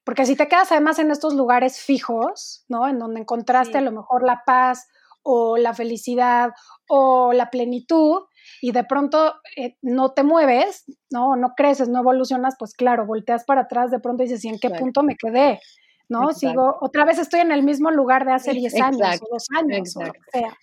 porque 0.06 0.26
si 0.26 0.38
te 0.38 0.48
quedas 0.48 0.72
además 0.72 1.00
en 1.00 1.12
estos 1.12 1.34
lugares 1.34 1.82
fijos, 1.82 2.64
¿no? 2.70 2.88
En 2.88 2.98
donde 2.98 3.20
encontraste 3.20 3.80
a 3.80 3.82
lo 3.82 3.92
mejor 3.92 4.24
la 4.24 4.44
paz 4.46 4.88
o 5.22 5.58
la 5.58 5.74
felicidad 5.74 6.52
o 6.88 7.34
la 7.34 7.50
plenitud 7.50 8.22
y 8.62 8.72
de 8.72 8.84
pronto 8.84 9.36
eh, 9.58 9.78
no 9.82 10.12
te 10.12 10.24
mueves, 10.24 10.86
¿no? 11.12 11.36
No 11.36 11.54
creces, 11.56 11.90
no 11.90 12.00
evolucionas, 12.00 12.56
pues 12.58 12.74
claro, 12.74 13.06
volteas 13.06 13.44
para 13.46 13.62
atrás, 13.62 13.92
de 13.92 14.00
pronto 14.00 14.24
dices, 14.24 14.44
¿y 14.46 14.50
en 14.50 14.60
qué 14.60 14.70
punto 14.70 15.04
me 15.04 15.16
quedé? 15.16 15.60
¿No? 16.08 16.32
Sigo, 16.34 16.78
otra 16.82 17.06
vez 17.06 17.18
estoy 17.18 17.40
en 17.40 17.52
el 17.52 17.64
mismo 17.64 17.90
lugar 17.90 18.26
de 18.26 18.34
hace 18.34 18.52
10 18.52 18.82
años 18.82 19.22
o 19.22 19.28
2 19.32 19.48
años 19.58 19.96
o 19.98 20.04
lo 20.04 20.14
que 20.14 20.20
sea. 20.32 20.58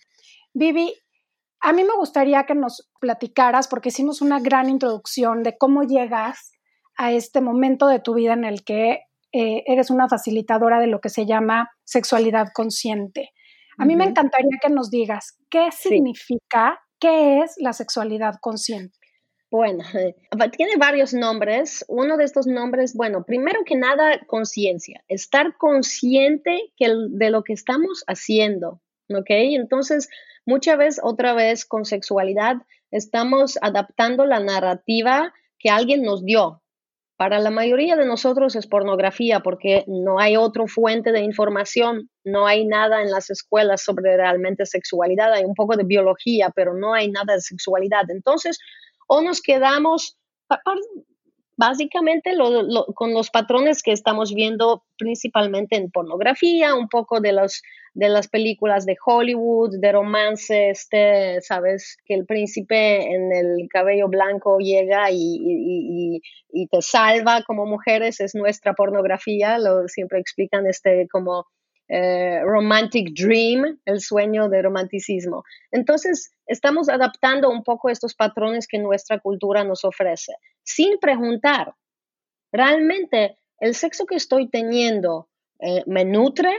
Vivi, 0.53 0.93
a 1.59 1.73
mí 1.73 1.83
me 1.83 1.95
gustaría 1.95 2.43
que 2.45 2.55
nos 2.55 2.89
platicaras, 2.99 3.67
porque 3.67 3.89
hicimos 3.89 4.21
una 4.21 4.39
gran 4.39 4.69
introducción 4.69 5.43
de 5.43 5.57
cómo 5.57 5.83
llegas 5.83 6.53
a 6.97 7.11
este 7.11 7.41
momento 7.41 7.87
de 7.87 7.99
tu 7.99 8.13
vida 8.13 8.33
en 8.33 8.45
el 8.45 8.63
que 8.63 9.01
eh, 9.31 9.63
eres 9.65 9.89
una 9.89 10.07
facilitadora 10.07 10.79
de 10.79 10.87
lo 10.87 10.99
que 11.01 11.09
se 11.09 11.25
llama 11.25 11.71
sexualidad 11.83 12.49
consciente. 12.53 13.31
A 13.77 13.85
mí 13.85 13.95
me 13.95 14.05
encantaría 14.05 14.59
que 14.61 14.69
nos 14.69 14.91
digas 14.91 15.39
qué 15.49 15.71
significa, 15.71 16.79
qué 17.03 17.41
es 17.41 17.55
la 17.57 17.73
sexualidad 17.73 18.35
consciente. 18.41 18.97
Bueno, 19.51 19.83
tiene 20.57 20.77
varios 20.77 21.13
nombres. 21.13 21.85
Uno 21.87 22.17
de 22.17 22.23
estos 22.23 22.47
nombres, 22.47 22.95
bueno, 22.95 23.23
primero 23.23 23.59
que 23.65 23.75
nada, 23.75 24.21
conciencia. 24.25 25.03
Estar 25.07 25.57
consciente 25.57 26.73
de 26.79 27.29
lo 27.29 27.43
que 27.43 27.53
estamos 27.53 28.03
haciendo, 28.07 28.81
¿ok? 29.09 29.29
Entonces, 29.29 30.09
Muchas 30.45 30.77
veces, 30.77 31.01
otra 31.03 31.33
vez, 31.33 31.65
con 31.65 31.85
sexualidad, 31.85 32.57
estamos 32.91 33.57
adaptando 33.61 34.25
la 34.25 34.41
narrativa 34.41 35.33
que 35.57 35.69
alguien 35.69 36.03
nos 36.03 36.25
dio. 36.25 36.61
Para 37.15 37.39
la 37.39 37.51
mayoría 37.51 37.95
de 37.95 38.05
nosotros 38.05 38.55
es 38.55 38.65
pornografía 38.65 39.41
porque 39.41 39.83
no 39.87 40.19
hay 40.19 40.35
otra 40.35 40.65
fuente 40.67 41.11
de 41.11 41.21
información, 41.21 42.09
no 42.23 42.47
hay 42.47 42.65
nada 42.65 43.01
en 43.01 43.11
las 43.11 43.29
escuelas 43.29 43.83
sobre 43.83 44.17
realmente 44.17 44.65
sexualidad, 44.65 45.31
hay 45.31 45.45
un 45.45 45.53
poco 45.53 45.77
de 45.77 45.83
biología, 45.83 46.51
pero 46.55 46.73
no 46.73 46.93
hay 46.93 47.11
nada 47.11 47.35
de 47.35 47.41
sexualidad. 47.41 48.09
Entonces, 48.09 48.57
o 49.07 49.21
nos 49.21 49.41
quedamos 49.41 50.17
básicamente 51.55 52.31
con 52.95 53.13
los 53.13 53.29
patrones 53.29 53.83
que 53.83 53.91
estamos 53.91 54.33
viendo 54.33 54.83
principalmente 54.97 55.75
en 55.75 55.91
pornografía, 55.91 56.75
un 56.75 56.87
poco 56.87 57.19
de, 57.19 57.33
los, 57.33 57.61
de 57.93 58.09
las 58.09 58.27
películas 58.27 58.85
de 58.85 58.97
Hollywood, 59.03 59.79
de 59.79 59.91
romance, 59.91 60.69
este, 60.69 61.41
sabes, 61.41 61.97
que 62.05 62.15
el 62.15 62.25
príncipe 62.25 63.13
en 63.13 63.31
el 63.31 63.67
cabello 63.69 64.07
blanco 64.07 64.57
llega 64.59 65.11
y, 65.11 66.21
y 66.51 66.67
te 66.67 66.81
salva 66.81 67.43
como 67.43 67.65
mujeres, 67.65 68.19
es 68.19 68.35
nuestra 68.35 68.73
pornografía, 68.73 69.57
lo 69.57 69.87
siempre 69.87 70.19
explican 70.19 70.67
este 70.67 71.07
como 71.11 71.45
eh, 71.89 72.41
romantic 72.43 73.13
dream, 73.13 73.79
el 73.85 73.99
sueño 73.99 74.49
de 74.49 74.61
romanticismo. 74.61 75.43
Entonces, 75.71 76.31
estamos 76.47 76.89
adaptando 76.89 77.49
un 77.49 77.63
poco 77.63 77.89
estos 77.89 78.15
patrones 78.15 78.67
que 78.67 78.79
nuestra 78.79 79.19
cultura 79.19 79.63
nos 79.63 79.83
ofrece, 79.83 80.33
sin 80.63 80.97
preguntar, 80.99 81.73
¿realmente 82.51 83.37
el 83.59 83.75
sexo 83.75 84.05
que 84.05 84.15
estoy 84.15 84.49
teniendo 84.49 85.29
eh, 85.59 85.83
me 85.85 86.05
nutre? 86.05 86.51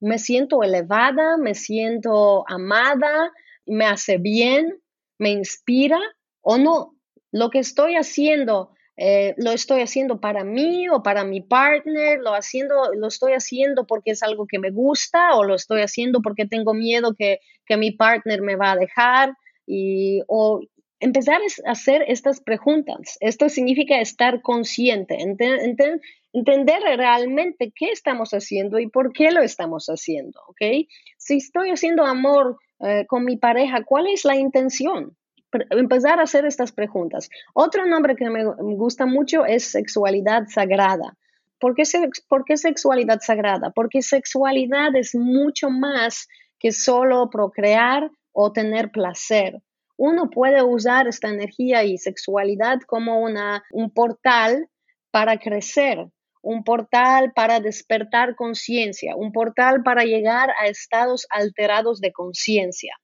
¿Me 0.00 0.18
siento 0.18 0.62
elevada? 0.62 1.36
¿Me 1.36 1.54
siento 1.54 2.44
amada? 2.48 3.32
¿Me 3.66 3.84
hace 3.84 4.16
bien? 4.16 4.80
¿Me 5.18 5.30
inspira 5.30 6.00
o 6.40 6.56
no? 6.56 6.94
Lo 7.32 7.50
que 7.50 7.58
estoy 7.58 7.96
haciendo 7.96 8.72
eh, 9.02 9.34
lo 9.38 9.52
estoy 9.52 9.80
haciendo 9.80 10.20
para 10.20 10.44
mí 10.44 10.86
o 10.90 11.02
para 11.02 11.24
mi 11.24 11.40
partner, 11.40 12.18
lo, 12.18 12.34
haciendo, 12.34 12.92
lo 12.94 13.08
estoy 13.08 13.32
haciendo 13.32 13.86
porque 13.86 14.10
es 14.10 14.22
algo 14.22 14.46
que 14.46 14.58
me 14.58 14.70
gusta 14.70 15.36
o 15.36 15.44
lo 15.44 15.54
estoy 15.54 15.80
haciendo 15.80 16.20
porque 16.20 16.44
tengo 16.44 16.74
miedo 16.74 17.14
que, 17.18 17.38
que 17.64 17.78
mi 17.78 17.92
partner 17.92 18.42
me 18.42 18.56
va 18.56 18.72
a 18.72 18.76
dejar. 18.76 19.32
Y, 19.66 20.20
o 20.28 20.60
empezar 20.98 21.40
a 21.40 21.70
hacer 21.70 22.04
estas 22.08 22.42
preguntas. 22.42 23.16
Esto 23.20 23.48
significa 23.48 23.98
estar 24.02 24.42
consciente, 24.42 25.16
entender 25.18 26.82
realmente 26.98 27.72
qué 27.74 27.86
estamos 27.92 28.32
haciendo 28.32 28.78
y 28.78 28.86
por 28.86 29.14
qué 29.14 29.30
lo 29.30 29.40
estamos 29.40 29.86
haciendo, 29.86 30.42
¿ok? 30.48 30.86
Si 31.16 31.38
estoy 31.38 31.70
haciendo 31.70 32.04
amor 32.04 32.58
eh, 32.80 33.06
con 33.08 33.24
mi 33.24 33.38
pareja, 33.38 33.82
¿cuál 33.82 34.08
es 34.08 34.26
la 34.26 34.36
intención? 34.36 35.16
Empezar 35.70 36.20
a 36.20 36.24
hacer 36.24 36.44
estas 36.44 36.72
preguntas. 36.72 37.28
Otro 37.54 37.86
nombre 37.86 38.16
que 38.16 38.28
me 38.30 38.44
gusta 38.76 39.06
mucho 39.06 39.44
es 39.44 39.64
sexualidad 39.64 40.46
sagrada. 40.48 41.16
¿Por 41.58 41.74
qué, 41.74 41.82
¿Por 42.28 42.44
qué 42.44 42.56
sexualidad 42.56 43.20
sagrada? 43.20 43.70
Porque 43.70 44.02
sexualidad 44.02 44.94
es 44.96 45.14
mucho 45.14 45.70
más 45.70 46.28
que 46.58 46.72
solo 46.72 47.28
procrear 47.30 48.10
o 48.32 48.52
tener 48.52 48.90
placer 48.90 49.60
uno 50.00 50.30
puede 50.30 50.62
usar 50.62 51.08
esta 51.08 51.28
energía 51.28 51.84
y 51.84 51.98
sexualidad 51.98 52.80
como 52.86 53.20
una, 53.20 53.62
un 53.70 53.90
portal 53.90 54.66
para 55.10 55.36
crecer, 55.38 56.06
un 56.40 56.64
portal 56.64 57.34
para 57.34 57.60
despertar 57.60 58.34
conciencia, 58.34 59.14
un 59.14 59.30
portal 59.30 59.82
para 59.82 60.04
llegar 60.04 60.54
a 60.58 60.68
estados 60.68 61.26
alterados 61.28 62.00
de 62.00 62.12
conciencia. 62.12 62.94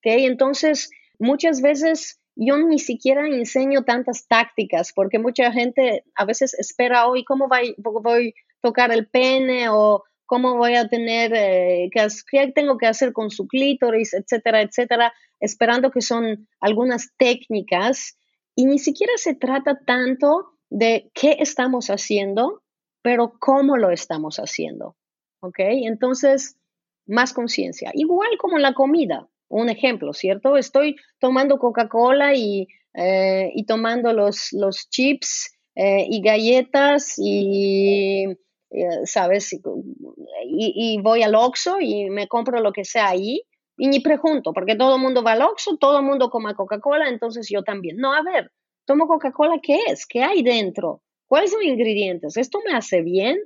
¿Okay? 0.00 0.26
Entonces, 0.26 0.90
muchas 1.18 1.60
veces 1.60 2.20
yo 2.36 2.58
ni 2.58 2.78
siquiera 2.78 3.26
enseño 3.26 3.84
tantas 3.84 4.26
tácticas 4.26 4.92
porque 4.92 5.18
mucha 5.18 5.52
gente 5.52 6.04
a 6.14 6.24
veces 6.24 6.54
espera 6.54 7.06
hoy 7.06 7.24
cómo 7.24 7.48
voy, 7.48 7.74
voy 7.78 8.28
a 8.28 8.32
tocar 8.60 8.92
el 8.92 9.06
pene 9.06 9.68
o 9.68 10.04
cómo 10.26 10.56
voy 10.56 10.74
a 10.74 10.88
tener, 10.88 11.32
eh, 11.34 11.90
qué, 11.92 12.52
tengo 12.54 12.78
que 12.78 12.86
hacer 12.86 13.12
con 13.12 13.30
su 13.30 13.46
clítoris, 13.46 14.14
etcétera, 14.14 14.62
etcétera, 14.62 15.12
esperando 15.38 15.90
que 15.90 16.00
son 16.00 16.48
algunas 16.60 17.12
técnicas 17.16 18.16
y 18.56 18.66
ni 18.66 18.78
siquiera 18.78 19.12
se 19.16 19.34
trata 19.34 19.78
tanto 19.84 20.54
de 20.70 21.10
qué 21.14 21.36
estamos 21.40 21.88
haciendo, 21.88 22.62
pero 23.02 23.34
cómo 23.38 23.76
lo 23.76 23.90
estamos 23.90 24.38
haciendo. 24.38 24.96
¿Ok? 25.40 25.58
Entonces, 25.58 26.56
más 27.06 27.32
conciencia. 27.32 27.90
Igual 27.94 28.30
como 28.38 28.58
la 28.58 28.72
comida, 28.72 29.28
un 29.60 29.68
ejemplo, 29.68 30.12
¿cierto? 30.12 30.56
Estoy 30.56 30.96
tomando 31.20 31.58
Coca-Cola 31.58 32.34
y, 32.34 32.66
eh, 32.94 33.52
tomando 33.66 34.12
los, 34.12 34.52
los 34.52 34.88
chips 34.90 35.56
eh, 35.74 36.06
y 36.08 36.20
galletas 36.20 37.14
y 37.18 38.26
eh, 38.70 39.06
¿sabes? 39.06 39.56
Y, 40.44 41.00
voy 41.00 41.22
al 41.22 41.36
Oxxo 41.36 41.80
y 41.80 42.10
me 42.10 42.26
compro 42.26 42.60
lo 42.60 42.72
que 42.72 42.84
sea 42.84 43.08
ahí 43.10 43.42
y 43.76 43.86
ni 43.86 44.00
pregunto, 44.00 44.52
porque 44.52 44.74
todo 44.74 44.96
el 44.96 45.02
mundo 45.02 45.22
va 45.22 45.32
al 45.32 45.42
Oxxo, 45.42 45.76
todo 45.76 45.98
el 45.98 46.04
mundo 46.04 46.30
come 46.30 46.54
Coca-Cola, 46.54 47.08
entonces 47.08 47.48
yo 47.48 47.62
también. 47.62 47.98
No, 47.98 48.12
a 48.12 48.22
ver, 48.22 48.50
tomo 48.84 49.06
Coca-Cola, 49.06 49.60
¿qué 49.62 49.78
es? 49.88 50.06
¿Qué 50.06 50.22
hay 50.22 50.42
dentro? 50.42 51.02
¿Cuáles 51.28 51.52
son 51.52 51.60
los 51.60 51.68
ingredientes? 51.68 52.36
¿Esto 52.36 52.58
me 52.66 52.76
hace 52.76 53.02
bien? 53.02 53.38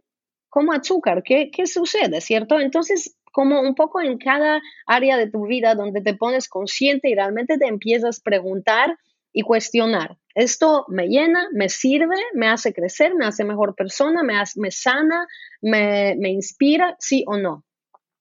¿Como 0.49 0.73
azúcar? 0.73 1.23
¿Qué, 1.23 1.51
¿Qué 1.51 1.67
sucede? 1.67 2.23
¿Cierto? 2.23 2.59
Entonces, 2.59 3.18
como 3.39 3.61
un 3.61 3.77
poco 3.77 4.01
en 4.01 4.19
cada 4.19 4.61
área 4.85 5.17
de 5.17 5.31
tu 5.31 5.47
vida 5.47 5.77
donde 5.77 6.01
te 6.01 6.13
pones 6.13 6.49
consciente 6.49 7.09
y 7.09 7.15
realmente 7.15 7.57
te 7.57 7.69
empiezas 7.69 8.19
a 8.19 8.23
preguntar 8.25 8.99
y 9.33 9.43
cuestionar. 9.43 10.19
Esto 10.35 10.87
me 10.89 11.07
llena, 11.07 11.47
me 11.53 11.69
sirve, 11.69 12.17
me 12.35 12.49
hace 12.49 12.75
crecer, 12.75 13.15
me 13.15 13.27
hace 13.27 13.45
mejor 13.45 13.77
persona, 13.77 14.25
me, 14.25 14.35
me 14.57 14.73
sana, 14.73 15.29
me, 15.63 16.17
me 16.19 16.31
inspira, 16.31 16.97
sí 16.99 17.23
o 17.29 17.37
no. 17.37 17.63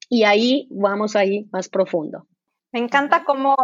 Y 0.07 0.23
ahí 0.23 0.67
vamos 0.69 1.15
ahí 1.15 1.49
más 1.51 1.67
profundo. 1.67 2.27
Me 2.71 2.79
encanta 2.79 3.23
cómo 3.23 3.55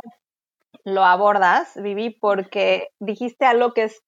lo 0.84 1.04
abordas, 1.04 1.74
Vivi, 1.76 2.10
porque 2.10 2.88
dijiste 3.00 3.46
algo 3.46 3.76
que 3.76 3.84
es 3.84 4.02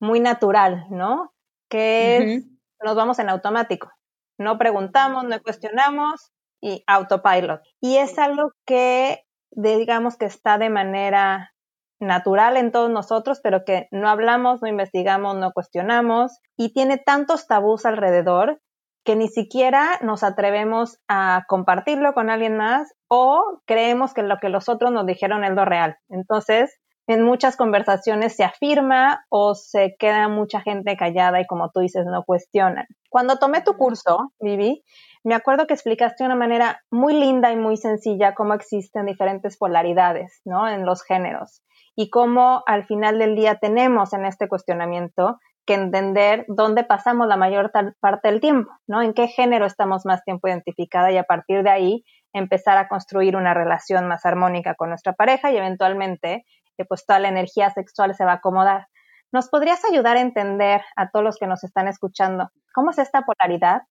muy 0.00 0.20
natural, 0.20 0.84
¿no? 0.90 1.32
Que 1.70 2.18
es, 2.18 2.44
nos 2.82 2.94
vamos 2.94 3.18
en 3.20 3.30
automático. 3.30 3.90
No 4.36 4.58
preguntamos, 4.58 5.24
no 5.24 5.42
cuestionamos 5.42 6.33
y 6.64 6.82
autopilot. 6.86 7.60
Y 7.78 7.98
es 7.98 8.18
algo 8.18 8.52
que, 8.64 9.22
digamos 9.50 10.16
que 10.16 10.24
está 10.24 10.56
de 10.56 10.70
manera 10.70 11.52
natural 12.00 12.56
en 12.56 12.72
todos 12.72 12.90
nosotros, 12.90 13.40
pero 13.42 13.64
que 13.66 13.86
no 13.90 14.08
hablamos, 14.08 14.62
no 14.62 14.68
investigamos, 14.68 15.36
no 15.36 15.52
cuestionamos 15.52 16.40
y 16.56 16.72
tiene 16.72 16.96
tantos 16.96 17.46
tabús 17.46 17.84
alrededor 17.84 18.60
que 19.04 19.14
ni 19.14 19.28
siquiera 19.28 19.98
nos 20.00 20.22
atrevemos 20.22 20.98
a 21.06 21.44
compartirlo 21.48 22.14
con 22.14 22.30
alguien 22.30 22.56
más 22.56 22.94
o 23.08 23.60
creemos 23.66 24.14
que 24.14 24.22
lo 24.22 24.38
que 24.38 24.48
los 24.48 24.70
otros 24.70 24.90
nos 24.90 25.04
dijeron 25.04 25.44
es 25.44 25.52
lo 25.52 25.66
real. 25.66 25.98
Entonces, 26.08 26.80
en 27.06 27.22
muchas 27.22 27.56
conversaciones 27.56 28.34
se 28.34 28.44
afirma 28.44 29.26
o 29.28 29.54
se 29.54 29.96
queda 29.98 30.28
mucha 30.28 30.62
gente 30.62 30.96
callada 30.96 31.42
y 31.42 31.46
como 31.46 31.70
tú 31.70 31.80
dices, 31.80 32.06
no 32.06 32.24
cuestionan. 32.24 32.86
Cuando 33.10 33.38
tomé 33.38 33.60
tu 33.60 33.76
curso, 33.76 34.32
Vivi, 34.40 34.82
me 35.24 35.34
acuerdo 35.34 35.66
que 35.66 35.74
explicaste 35.74 36.22
de 36.22 36.26
una 36.26 36.36
manera 36.36 36.82
muy 36.90 37.14
linda 37.14 37.50
y 37.50 37.56
muy 37.56 37.76
sencilla 37.78 38.34
cómo 38.34 38.52
existen 38.54 39.06
diferentes 39.06 39.56
polaridades, 39.56 40.40
¿no? 40.44 40.68
En 40.68 40.84
los 40.84 41.02
géneros 41.02 41.62
y 41.96 42.10
cómo 42.10 42.62
al 42.66 42.84
final 42.84 43.18
del 43.18 43.34
día 43.34 43.56
tenemos 43.56 44.12
en 44.12 44.26
este 44.26 44.48
cuestionamiento 44.48 45.38
que 45.64 45.74
entender 45.74 46.44
dónde 46.48 46.84
pasamos 46.84 47.26
la 47.26 47.38
mayor 47.38 47.72
parte 48.00 48.28
del 48.28 48.40
tiempo, 48.40 48.70
¿no? 48.86 49.00
En 49.00 49.14
qué 49.14 49.28
género 49.28 49.64
estamos 49.64 50.04
más 50.04 50.22
tiempo 50.24 50.48
identificada 50.48 51.10
y 51.10 51.16
a 51.16 51.24
partir 51.24 51.62
de 51.62 51.70
ahí 51.70 52.04
empezar 52.34 52.76
a 52.76 52.88
construir 52.88 53.36
una 53.36 53.54
relación 53.54 54.06
más 54.06 54.26
armónica 54.26 54.74
con 54.74 54.90
nuestra 54.90 55.14
pareja 55.14 55.50
y 55.50 55.56
eventualmente 55.56 56.44
eh, 56.76 56.84
pues 56.84 57.06
toda 57.06 57.18
la 57.18 57.28
energía 57.28 57.70
sexual 57.70 58.14
se 58.14 58.26
va 58.26 58.32
a 58.32 58.36
acomodar. 58.36 58.88
¿Nos 59.32 59.48
podrías 59.48 59.82
ayudar 59.84 60.18
a 60.18 60.20
entender 60.20 60.82
a 60.96 61.08
todos 61.08 61.24
los 61.24 61.38
que 61.38 61.46
nos 61.46 61.64
están 61.64 61.88
escuchando 61.88 62.50
cómo 62.74 62.90
es 62.90 62.98
esta 62.98 63.22
polaridad? 63.22 63.82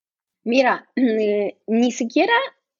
Mira, 0.43 0.87
eh, 0.95 1.57
ni 1.67 1.91
siquiera 1.91 2.33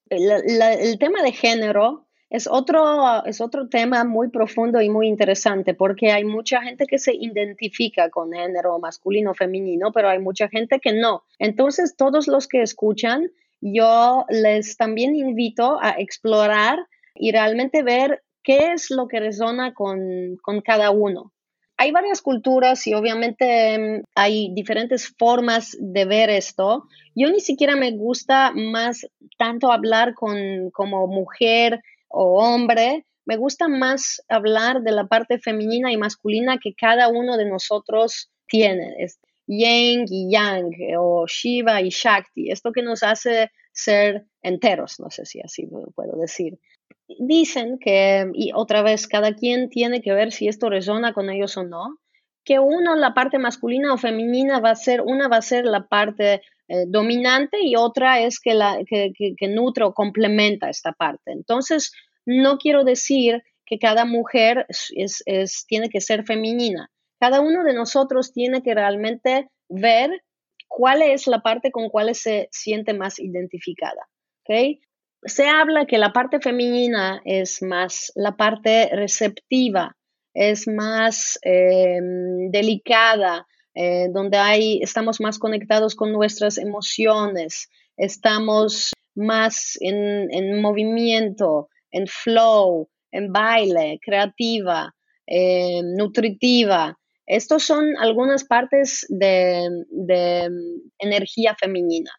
el 0.10 1.00
tema 1.00 1.24
de 1.24 1.32
género 1.32 2.06
es 2.34 2.48
otro, 2.48 3.24
es 3.26 3.42
otro 3.42 3.70
tema 3.70 4.04
muy 4.04 4.30
profundo 4.30 4.82
y 4.82 4.90
muy 4.90 5.08
interesante 5.08 5.76
porque 5.76 6.12
hay 6.12 6.24
mucha 6.24 6.64
gente 6.64 6.88
que 6.88 6.98
se 6.98 7.14
identifica 7.14 8.10
con 8.10 8.32
género 8.34 8.80
masculino 8.80 9.32
o 9.32 9.34
femenino, 9.36 9.92
pero 9.92 10.10
hay 10.10 10.18
mucha 10.18 10.50
gente 10.50 10.80
que 10.80 10.94
no. 10.94 11.24
Entonces, 11.38 11.96
todos 11.96 12.28
los 12.28 12.48
que 12.48 12.64
escuchan, 12.64 13.32
yo 13.62 14.26
les 14.30 14.78
también 14.78 15.16
invito 15.16 15.78
a 15.80 15.92
explorar 15.92 16.80
y 17.14 17.32
realmente 17.32 17.84
ver 17.84 18.24
qué 18.42 18.74
es 18.74 18.90
lo 18.90 19.08
que 19.08 19.20
resona 19.20 19.76
con, 19.76 20.38
con 20.42 20.62
cada 20.62 20.90
uno. 20.90 21.32
Hay 21.78 21.92
varias 21.92 22.22
culturas 22.22 22.86
y 22.88 22.94
obviamente 22.94 23.78
mm, 23.78 24.04
hay 24.16 24.54
diferentes 24.54 25.14
formas 25.18 25.76
de 25.80 26.06
ver 26.06 26.30
esto. 26.30 26.86
Yo 27.16 27.30
ni 27.30 27.40
siquiera 27.40 27.76
me 27.76 27.92
gusta 27.92 28.52
más 28.54 29.06
tanto 29.38 29.72
hablar 29.72 30.14
con, 30.14 30.70
como 30.72 31.08
mujer 31.08 31.82
o 32.08 32.44
hombre, 32.44 33.06
me 33.26 33.38
gusta 33.38 33.68
más 33.68 34.22
hablar 34.28 34.82
de 34.82 34.92
la 34.92 35.08
parte 35.08 35.40
femenina 35.40 35.92
y 35.92 35.98
masculina 35.98 36.58
que 36.62 36.74
cada 36.74 37.08
uno 37.08 37.38
de 37.38 37.46
nosotros 37.46 38.30
tiene. 38.48 38.96
Es 39.00 39.20
Yang 39.48 40.08
y 40.10 40.32
Yang, 40.32 40.76
o 41.00 41.26
Shiva 41.28 41.82
y 41.82 41.90
Shakti, 41.90 42.52
esto 42.52 42.72
que 42.72 42.82
nos 42.82 43.04
hace 43.04 43.52
ser 43.72 44.26
enteros, 44.42 45.00
no 45.00 45.10
sé 45.10 45.26
si 45.26 45.42
así 45.42 45.68
puedo 45.96 46.18
decir. 46.18 46.60
Dicen 47.20 47.80
que, 47.80 48.30
y 48.34 48.52
otra 48.54 48.82
vez, 48.82 49.08
cada 49.08 49.34
quien 49.34 49.70
tiene 49.70 50.02
que 50.02 50.14
ver 50.14 50.32
si 50.32 50.48
esto 50.48 50.70
resona 50.70 51.14
con 51.14 51.30
ellos 51.30 51.58
o 51.58 51.64
no, 51.64 52.00
que 52.44 52.60
uno, 52.60 52.96
la 52.96 53.14
parte 53.14 53.40
masculina 53.40 53.94
o 53.94 53.98
femenina, 53.98 54.60
va 54.60 54.72
a 54.72 54.76
ser, 54.76 55.02
una 55.02 55.28
va 55.28 55.38
a 55.38 55.42
ser 55.42 55.66
la 55.66 55.88
parte 55.88 56.42
eh, 56.68 56.86
dominante 56.88 57.58
y 57.62 57.76
otra 57.76 58.20
es 58.22 58.40
que, 58.40 58.54
la, 58.54 58.80
que, 58.88 59.12
que, 59.16 59.48
nutre 59.48 59.84
o 59.86 59.94
complementa 59.94 60.70
esta 60.70 60.94
parte. 60.94 61.32
Entonces, 61.32 61.92
no 62.26 62.58
quiero 62.58 62.84
decir 62.84 63.44
que 63.66 63.80
cada 63.80 64.06
mujer 64.06 64.66
es, 64.68 65.66
tiene 65.68 65.90
que 65.90 66.02
ser 66.02 66.26
femenina. 66.26 66.90
Cada 67.20 67.42
uno 67.42 67.64
de 67.64 67.74
nosotros 67.74 68.34
tiene 68.34 68.62
que 68.62 68.76
realmente 68.76 69.50
ver 69.70 70.24
cuál 70.68 71.02
es 71.02 71.28
la 71.28 71.42
parte 71.42 71.72
con 71.72 71.90
cual 71.90 72.14
se 72.16 72.50
siente 72.52 72.94
más 72.94 73.20
identificada. 73.20 74.08
¿okay? 74.42 74.82
Se 75.26 75.48
habla 75.48 75.86
que 75.86 75.98
la 75.98 76.12
parte 76.12 76.40
femenina 76.40 77.22
es 77.24 77.62
más 77.62 78.12
la 78.16 78.36
parte 78.36 78.90
receptiva, 78.94 79.96
es 80.34 80.68
más 80.68 81.40
em, 81.44 82.52
delicada, 82.52 83.48
eh, 83.76 84.08
donde 84.12 84.38
hay, 84.38 84.82
estamos 84.82 85.20
más 85.22 85.40
conectados 85.40 85.96
con 85.96 86.12
nuestras 86.12 86.58
emociones, 86.58 87.70
estamos 87.98 88.94
más 89.16 89.78
en, 89.80 90.62
movimiento, 90.62 91.70
en 91.92 92.08
flow, 92.08 92.90
en 93.12 93.32
baile, 93.32 94.00
creativa, 94.02 94.94
eh, 95.28 95.82
nutritiva. 95.84 96.98
Estos 97.26 97.64
son 97.64 97.96
algunas 97.98 98.44
partes 98.44 99.06
de, 99.10 99.70
energía 101.00 101.56
femenina. 101.60 102.12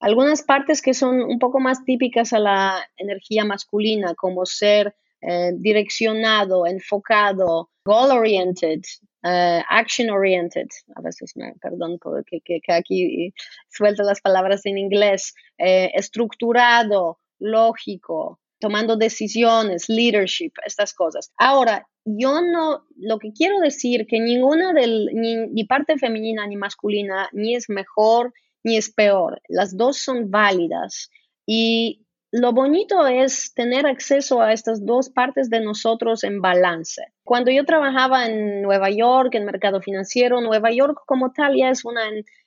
Algunas 0.00 0.42
partes 0.42 0.82
que 0.82 0.94
son 0.94 1.22
un 1.22 1.38
poco 1.38 1.58
más 1.60 1.84
típicas 1.84 2.32
a 2.32 2.38
la 2.38 2.88
energía 2.96 3.44
masculina, 3.44 4.14
como 4.14 4.44
ser 4.44 4.94
eh, 5.22 5.52
direccionado, 5.54 6.66
enfocado, 6.66 7.70
goal-oriented, 7.84 8.82
eh, 9.22 9.62
action-oriented. 9.68 10.68
A 10.94 11.00
veces 11.00 11.32
me, 11.36 11.54
perdón, 11.60 11.98
que, 12.26 12.40
que, 12.40 12.72
aquí 12.72 13.32
suelto 13.70 14.02
las 14.02 14.20
palabras 14.20 14.66
en 14.66 14.78
inglés. 14.78 15.34
Eh, 15.58 15.90
estructurado, 15.94 17.18
lógico, 17.38 18.40
tomando 18.58 18.96
decisiones, 18.96 19.88
leadership, 19.88 20.52
estas 20.64 20.94
cosas. 20.94 21.32
Ahora, 21.38 21.88
yo 22.04 22.40
no, 22.40 22.84
lo 22.96 23.18
que 23.18 23.32
quiero 23.32 23.58
decir 23.60 24.06
que 24.06 24.20
ninguna 24.20 24.72
del, 24.72 25.10
ni, 25.12 25.64
parte 25.64 25.98
femenina 25.98 26.46
ni 26.46 26.56
masculina 26.56 27.28
ni 27.32 27.54
es 27.54 27.68
mejor 27.68 28.32
ni 28.66 28.76
es 28.76 28.92
peor. 28.92 29.40
Las 29.48 29.76
dos 29.76 29.98
son 29.98 30.30
válidas 30.30 31.10
y 31.46 32.04
lo 32.32 32.52
bonito 32.52 33.06
es 33.06 33.54
tener 33.54 33.86
acceso 33.86 34.42
a 34.42 34.52
estas 34.52 34.84
dos 34.84 35.08
partes 35.08 35.48
de 35.48 35.60
nosotros 35.60 36.24
en 36.24 36.42
balance. 36.42 37.00
Cuando 37.22 37.52
yo 37.52 37.64
trabajaba 37.64 38.26
en 38.26 38.62
Nueva 38.62 38.90
York, 38.90 39.34
en 39.36 39.44
mercado 39.44 39.80
financiero, 39.80 40.40
Nueva 40.40 40.72
York 40.72 40.98
como 41.06 41.32
tal 41.32 41.56
ya 41.56 41.70
es 41.70 41.84
una 41.84 42.02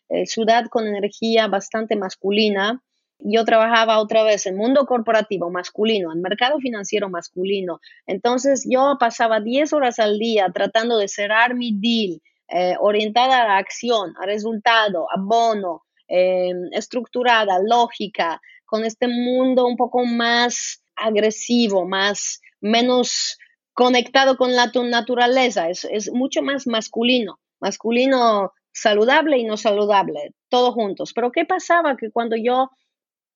eh, 0.10 0.26
ciudad 0.26 0.66
con 0.70 0.86
energía 0.86 1.48
bastante 1.48 1.96
masculina 1.96 2.84
yo 3.20 3.44
trabajaba 3.44 4.00
otra 4.00 4.24
vez 4.24 4.46
en 4.46 4.56
mundo 4.56 4.86
corporativo 4.86 5.50
masculino, 5.50 6.14
en 6.14 6.22
mercado 6.22 6.58
financiero 6.60 7.10
masculino. 7.10 7.82
Entonces 8.08 8.66
yo 8.70 8.96
pasaba 8.98 9.42
10 9.42 9.74
horas 9.74 10.00
al 10.00 10.18
día 10.18 10.50
tratando 10.54 10.98
de 10.98 11.10
cerrar 11.10 11.54
mi 11.54 11.78
deal, 11.78 12.22
eh, 12.48 12.76
orientada 12.80 13.42
a 13.42 13.48
la 13.48 13.58
acción, 13.58 14.14
a 14.22 14.26
resultado, 14.26 15.08
a 15.12 15.20
bono, 15.20 15.84
eh, 16.10 16.52
estructurada, 16.72 17.60
lógica, 17.64 18.42
con 18.66 18.86
este 18.86 19.08
mundo 19.08 19.66
un 19.66 19.78
poco 19.78 20.06
más 20.06 20.84
agresivo, 20.96 21.86
más, 21.88 22.42
menos 22.62 23.38
conectado 23.74 24.36
con 24.36 24.56
la 24.56 24.72
naturaleza, 24.74 25.70
es, 25.70 26.12
mucho 26.12 26.42
más 26.42 26.68
masculino, 26.68 27.40
masculino 27.62 28.52
saludable 28.74 29.38
y 29.38 29.46
no 29.46 29.58
saludable, 29.58 30.34
todos 30.50 30.74
juntos. 30.74 31.14
Pero 31.14 31.32
¿qué 31.32 31.46
pasaba? 31.46 31.96
Que 31.96 32.12
cuando 32.12 32.36
yo 32.36 32.70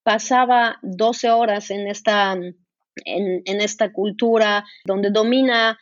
pasaba 0.04 0.80
12 0.82 1.32
horas 1.32 1.72
en 1.72 1.88
esta, 1.88 2.34
en, 2.34 3.62
esta 3.62 3.94
cultura 3.94 4.66
donde 4.86 5.12
domina 5.12 5.80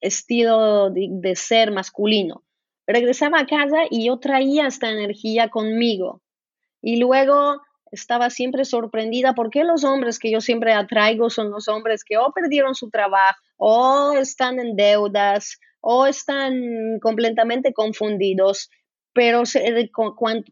estilo 0.00 0.90
de, 0.90 1.34
ser 1.34 1.72
masculino. 1.72 2.44
Regresaba 2.86 3.40
a 3.40 3.46
casa 3.46 3.78
y 3.90 4.06
yo 4.06 4.18
traía 4.18 4.66
esta 4.66 4.90
energía 4.90 5.48
conmigo. 5.48 6.22
Y 6.86 6.98
luego 6.98 7.62
estaba 7.90 8.28
siempre 8.28 8.66
sorprendida 8.66 9.34
porque 9.34 9.64
los 9.64 9.84
hombres 9.84 10.18
que 10.18 10.30
yo 10.30 10.42
siempre 10.42 10.74
atraigo 10.74 11.30
son 11.30 11.50
los 11.50 11.66
hombres 11.68 12.04
que 12.04 12.18
o 12.18 12.30
perdieron 12.32 12.74
su 12.74 12.90
trabajo 12.90 13.40
o 13.56 14.12
están 14.12 14.60
en 14.60 14.76
deudas 14.76 15.58
o 15.80 16.06
están 16.06 16.98
completamente 17.00 17.72
confundidos 17.72 18.68
pero 19.14 19.44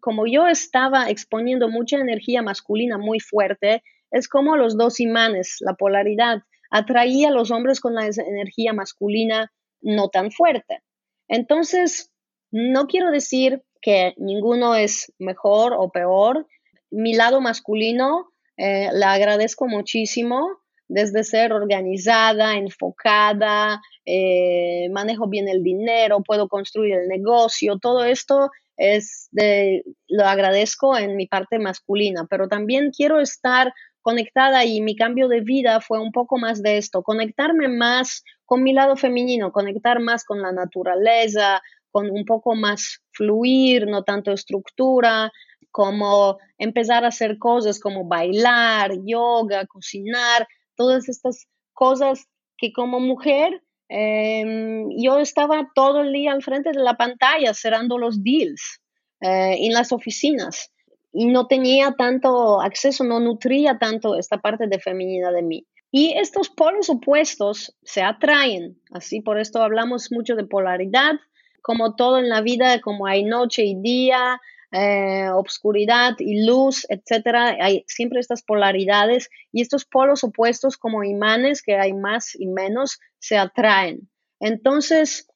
como 0.00 0.26
yo 0.26 0.46
estaba 0.46 1.10
exponiendo 1.10 1.68
mucha 1.68 1.98
energía 1.98 2.42
masculina 2.42 2.96
muy 2.96 3.18
fuerte, 3.18 3.82
es 4.12 4.28
como 4.28 4.56
los 4.56 4.78
dos 4.78 5.00
imanes, 5.00 5.56
la 5.60 5.74
polaridad, 5.74 6.42
atraía 6.70 7.28
a 7.28 7.32
los 7.32 7.50
hombres 7.50 7.80
con 7.80 7.94
la 7.94 8.06
energía 8.06 8.72
masculina 8.72 9.52
no 9.80 10.10
tan 10.10 10.30
fuerte. 10.30 10.80
Entonces, 11.26 12.12
no 12.52 12.86
quiero 12.86 13.10
decir 13.10 13.62
que 13.82 14.14
ninguno 14.16 14.74
es 14.74 15.12
mejor 15.18 15.74
o 15.76 15.90
peor. 15.90 16.46
Mi 16.90 17.14
lado 17.14 17.40
masculino 17.40 18.32
eh, 18.56 18.88
agradezco 19.04 19.66
muchísimo 19.66 20.62
desde 20.88 21.24
ser 21.24 21.52
organizada, 21.52 22.56
enfocada, 22.56 23.80
eh, 24.04 24.88
manejo 24.90 25.26
bien 25.26 25.48
el 25.48 25.62
dinero, 25.62 26.22
puedo 26.22 26.48
construir 26.48 26.94
el 26.94 27.08
negocio, 27.08 27.78
todo 27.78 28.04
esto 28.04 28.50
es 28.76 29.28
de, 29.30 29.84
lo 30.08 30.24
agradezco 30.24 30.96
en 30.98 31.16
mi 31.16 31.26
parte 31.26 31.58
masculina, 31.58 32.26
pero 32.28 32.48
también 32.48 32.90
quiero 32.90 33.20
estar 33.20 33.72
conectada 34.02 34.64
y 34.64 34.80
mi 34.80 34.96
cambio 34.96 35.28
de 35.28 35.40
vida 35.40 35.80
fue 35.80 36.00
un 36.00 36.12
poco 36.12 36.36
más 36.36 36.62
de 36.62 36.76
esto, 36.76 37.02
conectarme 37.02 37.68
más 37.68 38.22
con 38.44 38.62
mi 38.62 38.72
lado 38.72 38.96
femenino, 38.96 39.52
conectar 39.52 40.00
más 40.00 40.24
con 40.24 40.42
la 40.42 40.52
naturaleza, 40.52 41.62
con 41.92 42.10
un 42.10 42.24
poco 42.24 42.54
más 42.54 43.02
fluir, 43.12 43.86
no 43.86 44.02
tanto 44.02 44.32
estructura, 44.32 45.30
como 45.70 46.38
empezar 46.58 47.04
a 47.04 47.08
hacer 47.08 47.38
cosas 47.38 47.78
como 47.78 48.06
bailar, 48.06 48.92
yoga, 49.04 49.66
cocinar, 49.66 50.46
todas 50.74 51.08
estas 51.08 51.46
cosas 51.72 52.26
que 52.56 52.72
como 52.72 53.00
mujer 53.00 53.62
em, 53.88 54.88
yo 54.96 55.18
estaba 55.18 55.70
todo 55.74 56.00
el 56.00 56.12
día 56.12 56.32
al 56.32 56.42
frente 56.42 56.70
de 56.72 56.82
la 56.82 56.96
pantalla 56.96 57.54
cerrando 57.54 57.98
los 57.98 58.22
deals 58.22 58.80
eh, 59.20 59.56
en 59.60 59.72
las 59.72 59.92
oficinas 59.92 60.72
y 61.12 61.26
no 61.26 61.46
tenía 61.46 61.92
tanto 61.92 62.60
acceso, 62.60 63.04
no 63.04 63.20
nutría 63.20 63.78
tanto 63.78 64.16
esta 64.16 64.38
parte 64.38 64.66
de 64.66 64.78
feminidad 64.78 65.32
de 65.32 65.42
mí. 65.42 65.66
Y 65.90 66.14
estos 66.16 66.48
polos 66.48 66.88
opuestos 66.88 67.76
se 67.82 68.02
atraen, 68.02 68.80
así 68.92 69.20
por 69.20 69.38
esto 69.38 69.62
hablamos 69.62 70.10
mucho 70.10 70.36
de 70.36 70.44
polaridad, 70.44 71.16
como 71.62 71.94
todo 71.94 72.18
en 72.18 72.28
la 72.28 72.42
vida, 72.42 72.80
como 72.80 73.06
hay 73.06 73.24
noche 73.24 73.64
y 73.64 73.80
día, 73.80 74.40
eh, 74.72 75.28
obscuridad 75.30 76.14
y 76.18 76.46
luz, 76.46 76.86
etcétera. 76.88 77.56
Hay 77.60 77.84
siempre 77.86 78.20
estas 78.20 78.42
polaridades 78.42 79.30
y 79.52 79.62
estos 79.62 79.84
polos 79.84 80.24
opuestos 80.24 80.76
como 80.76 81.04
imanes, 81.04 81.62
que 81.62 81.76
hay 81.76 81.92
más 81.92 82.34
y 82.34 82.46
menos, 82.46 82.98
se 83.18 83.36
atraen. 83.36 84.08
Entonces, 84.40 85.28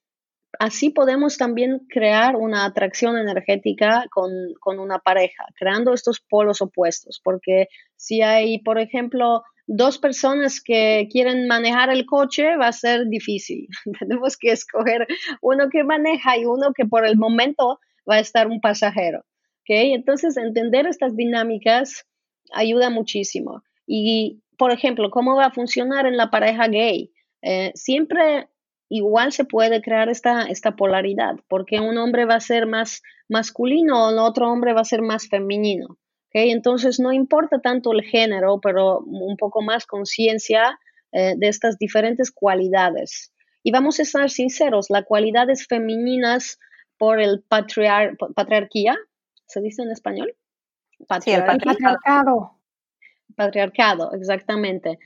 así 0.58 0.90
podemos 0.90 1.36
también 1.36 1.86
crear 1.88 2.34
una 2.36 2.64
atracción 2.64 3.18
energética 3.18 4.06
con, 4.10 4.32
con, 4.60 4.78
una 4.78 4.98
pareja, 4.98 5.44
creando 5.54 5.92
estos 5.92 6.20
polos 6.20 6.60
opuestos, 6.62 7.20
porque 7.22 7.68
si 7.94 8.22
hay, 8.22 8.60
por 8.60 8.78
ejemplo, 8.78 9.42
dos 9.66 9.98
personas 9.98 10.61
que 10.61 11.09
quieren 11.11 11.48
manejar 11.48 11.90
el 11.90 12.07
coche, 12.07 12.57
va 12.57 12.68
a 12.68 12.72
ser 12.72 13.07
difícil. 13.09 13.68
Tenemos 13.98 14.37
que 14.37 14.52
escoger 14.52 15.07
uno 15.40 15.68
que 15.70 15.85
maneja 15.85 16.37
y 16.37 16.44
uno 16.44 16.72
que 16.74 16.85
por 16.85 17.07
el 17.07 17.16
momento 17.16 17.81
va 18.09 18.16
a 18.16 18.20
estar 18.20 18.46
un 18.46 18.61
pasajero. 18.61 19.24
¿okay? 19.62 19.92
Entonces, 19.92 20.37
entender 20.37 20.87
estas 20.87 21.16
dinámicas 21.16 22.07
ayuda 22.52 22.90
muchísimo. 22.90 23.62
Y, 23.87 24.42
por 24.57 24.70
ejemplo, 24.70 25.11
¿cómo 25.11 25.37
va 25.37 25.46
a 25.46 25.52
funcionar 25.52 26.07
en 26.07 26.16
la 26.16 26.31
pareja 26.31 26.68
gay? 26.68 27.12
Eh, 27.42 27.72
siempre 27.74 28.48
igual 28.88 29.33
se 29.33 29.44
puede 29.44 29.83
crear 29.83 30.09
esta, 30.09 30.42
esta 30.42 30.76
polaridad, 30.76 31.37
porque 31.48 31.81
un 31.81 31.98
hombre 31.98 32.24
va 32.24 32.37
a 32.37 32.40
ser 32.40 32.66
más 32.66 33.02
masculino 33.29 34.07
o 34.07 34.11
el 34.11 34.18
otro 34.18 34.48
hombre 34.50 34.72
va 34.72 34.83
a 34.83 34.85
ser 34.85 35.02
más 35.02 35.29
femenino. 35.29 35.98
¿Okay? 36.37 36.51
Entonces, 36.51 37.01
no 37.01 37.12
importa 37.12 37.61
tanto 37.61 37.92
el 37.92 38.03
género, 38.03 38.61
pero 38.61 39.01
un 39.01 39.37
poco 39.37 39.62
más 39.62 39.87
conciencia 39.87 40.79
eh, 41.12 41.35
de 41.37 41.49
estas 41.49 41.79
diferentes 41.79 42.31
cualidades. 42.31 43.33
Y 43.62 43.72
vamos 43.72 43.99
a 43.99 44.03
estar 44.03 44.31
sinceros, 44.31 44.90
las 44.90 45.05
cualidades 45.05 45.66
femeninas 45.66 46.59
por 46.99 47.20
el 47.20 47.42
patriarquía, 47.49 48.96
¿se 49.46 49.61
dice 49.61 49.83
en 49.83 49.90
español? 49.90 50.35
patriarcado. 51.09 52.59
Patriarcado, 53.35 54.12
exactamente. 54.12 54.99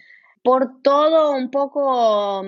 Por 0.43 0.83
todo 0.83 1.33
un 1.33 1.51
poco 1.51 2.43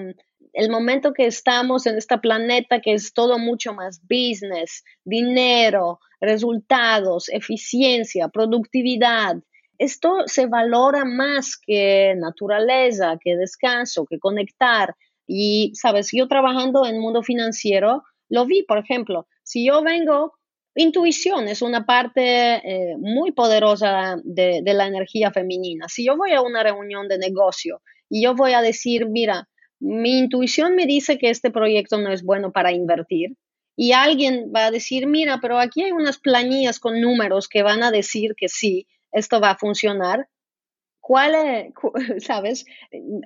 el 0.52 0.70
momento 0.70 1.12
que 1.12 1.26
estamos 1.26 1.86
en 1.86 1.96
este 1.96 2.18
planeta, 2.18 2.80
que 2.80 2.92
es 2.92 3.12
todo 3.12 3.38
mucho 3.38 3.72
más 3.74 4.00
business, 4.02 4.84
dinero, 5.04 5.98
resultados, 6.20 7.28
eficiencia, 7.30 8.28
productividad, 8.28 9.36
esto 9.78 10.22
se 10.26 10.46
valora 10.46 11.04
más 11.04 11.56
que 11.56 12.14
naturaleza, 12.16 13.18
que 13.20 13.36
descanso, 13.36 14.06
que 14.08 14.20
conectar. 14.20 14.94
Y, 15.26 15.72
sabes, 15.74 16.10
yo 16.12 16.28
trabajando 16.28 16.86
en 16.86 17.00
mundo 17.00 17.24
financiero, 17.24 18.04
lo 18.28 18.46
vi, 18.46 18.62
por 18.62 18.78
ejemplo, 18.78 19.26
si 19.42 19.66
yo 19.66 19.82
vengo, 19.82 20.34
intuición 20.76 21.48
es 21.48 21.62
una 21.62 21.84
parte 21.84 22.54
eh, 22.56 22.96
muy 22.98 23.32
poderosa 23.32 24.16
de, 24.22 24.60
de 24.62 24.74
la 24.74 24.86
energía 24.86 25.32
femenina. 25.32 25.88
Si 25.88 26.06
yo 26.06 26.16
voy 26.16 26.32
a 26.32 26.42
una 26.42 26.62
reunión 26.62 27.08
de 27.08 27.18
negocio 27.18 27.82
y 28.08 28.22
yo 28.22 28.36
voy 28.36 28.52
a 28.52 28.62
decir, 28.62 29.08
mira, 29.08 29.48
mi 29.82 30.18
intuición 30.18 30.76
me 30.76 30.86
dice 30.86 31.18
que 31.18 31.28
este 31.28 31.50
proyecto 31.50 31.98
no 31.98 32.12
es 32.12 32.22
bueno 32.22 32.52
para 32.52 32.72
invertir. 32.72 33.36
Y 33.76 33.92
alguien 33.92 34.52
va 34.54 34.66
a 34.66 34.70
decir, 34.70 35.08
mira, 35.08 35.38
pero 35.42 35.58
aquí 35.58 35.82
hay 35.82 35.90
unas 35.90 36.18
planillas 36.18 36.78
con 36.78 37.00
números 37.00 37.48
que 37.48 37.62
van 37.62 37.82
a 37.82 37.90
decir 37.90 38.34
que 38.36 38.48
sí, 38.48 38.86
esto 39.10 39.40
va 39.40 39.50
a 39.50 39.58
funcionar. 39.58 40.28
¿Cuál, 41.00 41.34
es, 41.34 41.72
sabes? 42.24 42.64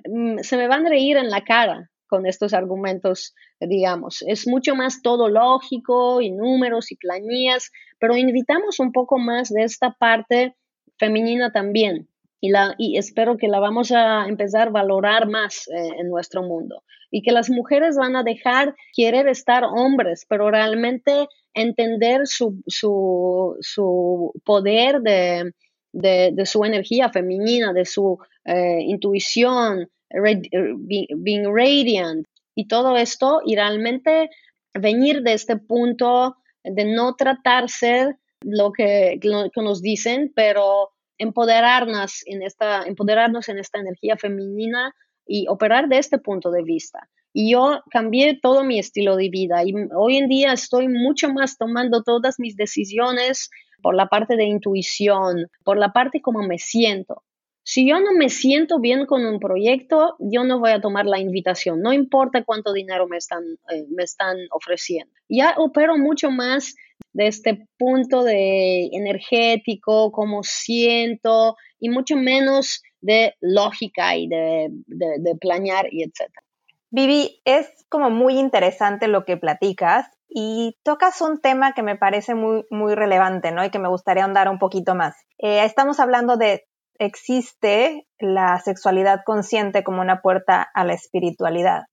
Mm, 0.09 0.39
se 0.39 0.57
me 0.57 0.67
van 0.67 0.87
a 0.87 0.89
reír 0.89 1.17
en 1.17 1.29
la 1.29 1.43
cara 1.43 1.91
con 2.07 2.25
estos 2.25 2.53
argumentos, 2.53 3.35
digamos. 3.59 4.23
Es 4.25 4.47
mucho 4.47 4.73
más 4.73 5.03
todo 5.03 5.29
lógico 5.29 6.21
y 6.21 6.31
números 6.31 6.91
y 6.91 6.95
planillas, 6.95 7.71
pero 7.99 8.17
invitamos 8.17 8.79
un 8.79 8.91
poco 8.91 9.19
más 9.19 9.49
de 9.49 9.63
esta 9.63 9.91
parte 9.91 10.55
femenina 10.97 11.51
también. 11.51 12.07
Y, 12.39 12.49
la, 12.49 12.75
y 12.77 12.97
espero 12.97 13.37
que 13.37 13.47
la 13.47 13.59
vamos 13.59 13.91
a 13.91 14.27
empezar 14.27 14.67
a 14.67 14.71
valorar 14.71 15.27
más 15.27 15.67
eh, 15.67 15.89
en 15.99 16.09
nuestro 16.09 16.43
mundo. 16.43 16.83
Y 17.09 17.21
que 17.21 17.31
las 17.31 17.49
mujeres 17.49 17.95
van 17.97 18.15
a 18.15 18.23
dejar 18.23 18.75
querer 18.95 19.27
estar 19.27 19.63
hombres, 19.63 20.25
pero 20.29 20.51
realmente 20.51 21.27
entender 21.53 22.21
su, 22.27 22.61
su, 22.67 24.33
poder 24.43 25.01
de, 25.01 25.53
de, 25.93 26.45
su 26.45 26.63
energía 26.63 27.09
femenina, 27.09 27.73
de 27.73 27.85
su 27.85 28.19
eh, 28.45 28.81
intuición, 28.81 29.89
being 30.09 31.45
radiant 31.53 32.25
y 32.55 32.67
todo 32.67 32.97
esto 32.97 33.41
y 33.45 33.55
realmente 33.55 34.29
venir 34.73 35.21
de 35.21 35.33
este 35.33 35.57
punto 35.57 36.37
de 36.63 36.85
no 36.85 37.15
tratarse 37.15 38.15
lo 38.41 38.71
que, 38.71 39.19
lo 39.23 39.49
que 39.49 39.61
nos 39.61 39.81
dicen, 39.81 40.31
pero 40.35 40.91
empoderarnos 41.17 42.21
en 42.25 42.43
esta, 42.43 42.83
empoderarnos 42.83 43.49
en 43.49 43.59
esta 43.59 43.79
energía 43.79 44.17
femenina 44.17 44.93
y 45.25 45.47
operar 45.47 45.87
de 45.87 45.97
este 45.97 46.17
punto 46.17 46.51
de 46.51 46.63
vista. 46.63 47.09
Y 47.33 47.51
yo 47.51 47.81
cambié 47.91 48.39
todo 48.41 48.63
mi 48.63 48.79
estilo 48.79 49.15
de 49.15 49.29
vida 49.29 49.63
y 49.63 49.73
hoy 49.95 50.17
en 50.17 50.27
día 50.27 50.53
estoy 50.53 50.87
mucho 50.87 51.29
más 51.29 51.57
tomando 51.57 52.01
todas 52.01 52.39
mis 52.39 52.55
decisiones 52.55 53.49
por 53.81 53.95
la 53.95 54.07
parte 54.07 54.35
de 54.35 54.45
intuición, 54.45 55.47
por 55.63 55.77
la 55.77 55.93
parte 55.93 56.21
como 56.21 56.41
me 56.41 56.57
siento. 56.57 57.23
Si 57.69 57.85
yo 57.85 57.99
no 57.99 58.13
me 58.13 58.29
siento 58.29 58.79
bien 58.79 59.05
con 59.05 59.25
un 59.25 59.41
proyecto, 59.41 60.15
yo 60.19 60.45
no 60.45 60.57
voy 60.57 60.71
a 60.71 60.79
tomar 60.79 61.05
la 61.05 61.19
invitación, 61.19 61.81
no 61.81 61.91
importa 61.91 62.45
cuánto 62.45 62.71
dinero 62.71 63.07
me 63.09 63.17
están, 63.17 63.43
eh, 63.69 63.83
me 63.89 64.03
están 64.03 64.37
ofreciendo. 64.51 65.13
Ya 65.27 65.53
opero 65.57 65.97
mucho 65.97 66.31
más 66.31 66.75
de 67.11 67.27
este 67.27 67.67
punto 67.77 68.23
de 68.23 68.85
energético, 68.93 70.13
cómo 70.13 70.43
siento, 70.43 71.57
y 71.77 71.89
mucho 71.89 72.15
menos 72.15 72.83
de 73.01 73.35
lógica 73.41 74.15
y 74.15 74.29
de, 74.29 74.69
de, 74.87 75.35
planear 75.35 75.87
y 75.91 76.03
etcétera. 76.03 76.45
Vivi, 76.89 77.41
es 77.43 77.67
como 77.89 78.09
muy 78.09 78.39
interesante 78.39 79.09
lo 79.09 79.25
que 79.25 79.35
platicas 79.35 80.07
y 80.29 80.77
tocas 80.83 81.19
un 81.19 81.41
tema 81.41 81.73
que 81.73 81.83
me 81.83 81.97
parece 81.97 82.33
muy, 82.33 82.63
muy 82.69 82.95
relevante, 82.95 83.51
¿no? 83.51 83.65
Y 83.65 83.71
que 83.71 83.79
me 83.79 83.89
gustaría 83.89 84.23
ahondar 84.23 84.47
un 84.47 84.57
poquito 84.57 84.95
más. 84.95 85.17
Eh, 85.37 85.65
estamos 85.65 85.99
hablando 85.99 86.37
de 86.37 86.63
existe 86.99 88.07
la 88.19 88.59
sexualidad 88.59 89.21
consciente 89.25 89.83
como 89.83 90.01
una 90.01 90.21
puerta 90.21 90.67
a 90.73 90.83
la 90.83 90.93
espiritualidad. 90.93 91.83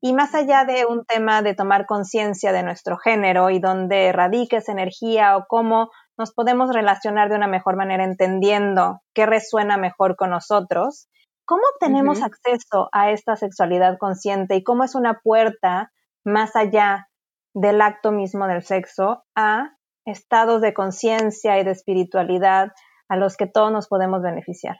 Y 0.00 0.12
más 0.12 0.34
allá 0.34 0.64
de 0.64 0.86
un 0.86 1.04
tema 1.04 1.42
de 1.42 1.54
tomar 1.54 1.86
conciencia 1.86 2.52
de 2.52 2.62
nuestro 2.62 2.98
género 2.98 3.50
y 3.50 3.58
dónde 3.58 4.12
radica 4.12 4.58
esa 4.58 4.72
energía 4.72 5.36
o 5.36 5.46
cómo 5.48 5.90
nos 6.16 6.32
podemos 6.32 6.72
relacionar 6.72 7.28
de 7.28 7.36
una 7.36 7.48
mejor 7.48 7.76
manera 7.76 8.04
entendiendo 8.04 9.00
qué 9.14 9.26
resuena 9.26 9.76
mejor 9.76 10.16
con 10.16 10.30
nosotros, 10.30 11.08
¿cómo 11.44 11.62
tenemos 11.80 12.22
acceso 12.22 12.88
a 12.92 13.10
esta 13.10 13.34
sexualidad 13.36 13.98
consciente 13.98 14.54
y 14.54 14.62
cómo 14.62 14.84
es 14.84 14.94
una 14.94 15.20
puerta 15.20 15.90
más 16.24 16.54
allá 16.54 17.08
del 17.54 17.80
acto 17.80 18.12
mismo 18.12 18.46
del 18.46 18.62
sexo 18.62 19.24
a 19.34 19.76
estados 20.04 20.60
de 20.60 20.74
conciencia 20.74 21.58
y 21.58 21.64
de 21.64 21.72
espiritualidad 21.72 22.72
a 23.08 23.16
los 23.16 23.36
que 23.36 23.46
todos 23.46 23.72
nos 23.72 23.88
podemos 23.88 24.22
beneficiar. 24.22 24.78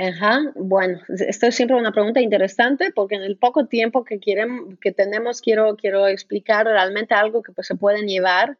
Ajá, 0.00 0.52
bueno, 0.54 1.00
esto 1.08 1.46
es 1.46 1.56
siempre 1.56 1.76
una 1.76 1.90
pregunta 1.90 2.20
interesante 2.20 2.92
porque 2.94 3.16
en 3.16 3.22
el 3.22 3.36
poco 3.36 3.66
tiempo 3.66 4.04
que, 4.04 4.20
que 4.20 4.92
tenemos 4.92 5.40
quiero, 5.40 5.76
quiero 5.76 6.06
explicar 6.06 6.66
realmente 6.66 7.14
algo 7.14 7.42
que 7.42 7.50
pues, 7.50 7.66
se 7.66 7.74
pueden 7.74 8.06
llevar, 8.06 8.58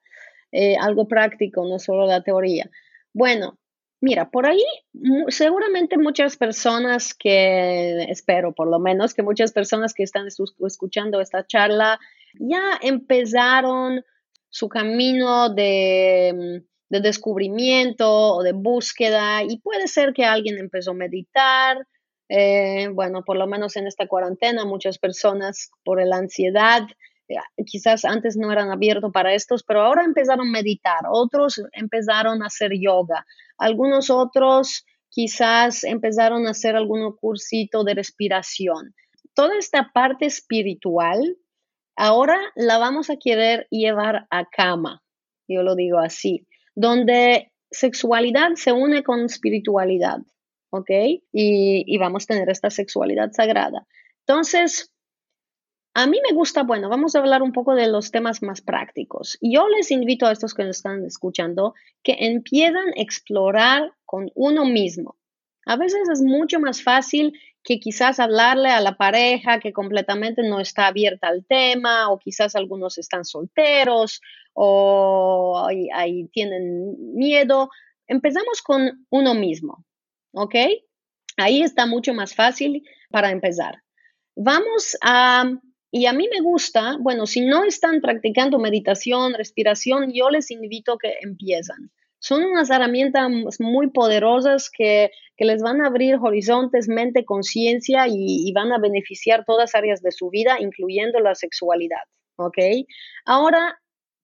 eh, 0.51 0.77
algo 0.81 1.07
práctico, 1.07 1.65
no 1.69 1.79
solo 1.79 2.07
la 2.07 2.25
teoría. 2.25 2.69
Bueno, 3.13 3.57
mira, 4.01 4.31
por 4.31 4.47
ahí 4.47 4.65
seguramente 5.29 5.97
muchas 5.97 6.37
personas 6.37 7.15
que, 7.15 8.03
espero 8.11 8.53
por 8.53 8.69
lo 8.69 8.81
menos, 8.81 9.15
que 9.15 9.23
muchas 9.23 9.53
personas 9.53 9.95
que 9.95 10.03
están 10.03 10.27
escuchando 10.27 11.21
esta 11.21 11.47
charla 11.47 12.01
ya 12.35 12.81
empezaron 12.83 14.05
su 14.51 14.69
camino 14.69 15.51
de 15.51 16.65
de 16.89 17.01
descubrimiento 17.01 18.11
o 18.11 18.43
de 18.43 18.53
búsqueda 18.53 19.43
y 19.43 19.59
puede 19.59 19.89
ser 19.89 20.13
que 20.13 20.25
alguien 20.25 20.59
empezó 20.59 20.93
a 20.93 20.95
meditar. 20.95 21.87
Eh, 22.29 22.89
bueno, 22.93 23.25
por 23.25 23.37
lo 23.37 23.47
menos 23.47 23.77
en 23.77 23.87
esta 23.87 24.07
cuarentena 24.07 24.65
muchas 24.65 24.99
personas 24.99 25.71
por 25.85 26.05
la 26.07 26.17
ansiedad 26.17 26.83
eh, 27.29 27.37
quizás 27.67 28.05
antes 28.05 28.37
no 28.37 28.51
eran 28.51 28.71
abiertos 28.71 29.13
para 29.13 29.35
estos, 29.35 29.63
pero 29.63 29.83
ahora 29.83 30.05
empezaron 30.05 30.49
a 30.49 30.51
meditar, 30.51 31.01
otros 31.11 31.61
empezaron 31.73 32.43
a 32.43 32.47
hacer 32.47 32.73
yoga, 32.75 33.27
algunos 33.59 34.09
otros 34.09 34.87
quizás 35.11 35.85
empezaron 35.85 36.47
a 36.47 36.51
hacer 36.51 36.75
algún 36.75 37.15
cursito 37.17 37.85
de 37.85 37.95
respiración. 37.95 38.95
Toda 39.35 39.59
esta 39.59 39.91
parte 39.93 40.27
espiritual 40.27 41.37
ahora 41.97 42.39
la 42.57 42.79
vamos 42.79 43.11
a 43.11 43.17
querer 43.17 43.67
llevar 43.71 44.27
a 44.31 44.47
cama, 44.47 45.03
yo 45.47 45.63
lo 45.63 45.75
digo 45.75 45.99
así 45.99 46.48
donde 46.79 47.51
sexualidad 47.73 48.53
se 48.55 48.71
une 48.71 49.03
con 49.03 49.25
espiritualidad, 49.25 50.19
¿ok? 50.71 50.91
Y, 51.33 51.99
vamos 51.99 52.23
a 52.23 52.27
tener 52.29 52.49
esta 52.51 52.71
sexualidad 52.71 53.33
sagrada. 53.33 53.85
Entonces, 54.25 54.93
a 55.95 56.07
mí 56.07 56.21
me 56.25 56.33
gusta, 56.37 56.63
bueno, 56.63 56.89
vamos 56.89 57.17
a 57.17 57.19
hablar 57.19 57.43
un 57.43 57.51
poco 57.51 57.75
de 57.75 57.89
los 57.89 58.13
temas 58.13 58.45
más 58.45 58.61
prácticos. 58.61 59.39
Yo 59.41 59.67
les 59.67 59.91
invito 59.91 60.27
a 60.27 60.31
estos 60.31 60.55
que 60.55 60.63
nos 60.63 60.77
están 60.77 61.05
escuchando 61.05 61.75
que 62.05 62.15
empiezan 62.21 62.91
a 62.91 63.03
explorar 63.03 63.93
con 64.05 64.31
uno 64.37 64.65
mismo. 64.65 65.17
A 65.67 65.77
veces 65.77 66.09
es 66.13 66.23
mucho 66.23 66.61
más 66.61 66.81
fácil 66.81 67.33
que 67.69 67.81
quizás 67.81 68.19
hablarle 68.19 68.71
a 68.71 68.81
la 68.81 68.97
pareja 68.97 69.61
que 69.61 69.75
completamente 69.75 70.43
no 70.43 70.59
está 70.59 70.87
abierta 70.87 71.29
al 71.29 71.45
tema 71.45 72.11
o 72.11 72.19
quizás 72.19 72.57
algunos 72.57 72.97
están 72.97 73.27
solteros 73.27 74.23
o 74.55 75.69
ahí, 75.93 76.29
tienen 76.33 76.97
miedo. 77.15 77.69
Empezamos 78.07 78.63
con 78.63 79.05
uno 79.11 79.35
mismo, 79.35 79.85
¿ok? 80.33 80.55
Ahí 81.37 81.61
está 81.61 81.85
mucho 81.85 82.15
más 82.15 82.35
fácil 82.35 82.89
para 83.11 83.33
empezar. 83.33 83.83
Vamos 84.35 84.97
a, 85.03 85.45
y 85.91 86.07
a 86.07 86.15
mí 86.15 86.27
me 86.33 86.41
gusta, 86.41 86.97
bueno, 86.99 87.27
si 87.27 87.43
no 87.43 87.65
están 87.65 88.01
practicando 88.01 88.59
meditación, 88.59 89.35
respiración, 89.35 90.11
yo 90.15 90.31
les 90.31 90.51
invito 90.51 90.95
a 90.95 90.99
que 90.99 91.17
empiezan 91.21 91.91
son 92.21 92.45
unas 92.45 92.71
herramientas 92.71 93.31
muy 93.61 93.91
poderosas 93.91 94.71
que, 94.71 95.11
les 95.41 95.63
van 95.63 95.81
a 95.81 95.87
abrir 95.87 96.17
horizontes, 96.21 96.89
mente, 96.89 97.25
conciencia 97.25 98.07
y, 98.09 98.53
van 98.53 98.73
a 98.73 98.79
beneficiar 98.79 99.45
todas 99.45 99.77
áreas 99.77 100.03
de 100.03 100.11
su 100.11 100.31
vida, 100.31 100.57
incluyendo 100.59 101.21
la 101.21 101.37
sexualidad. 101.37 102.03
Ahora, 103.25 103.79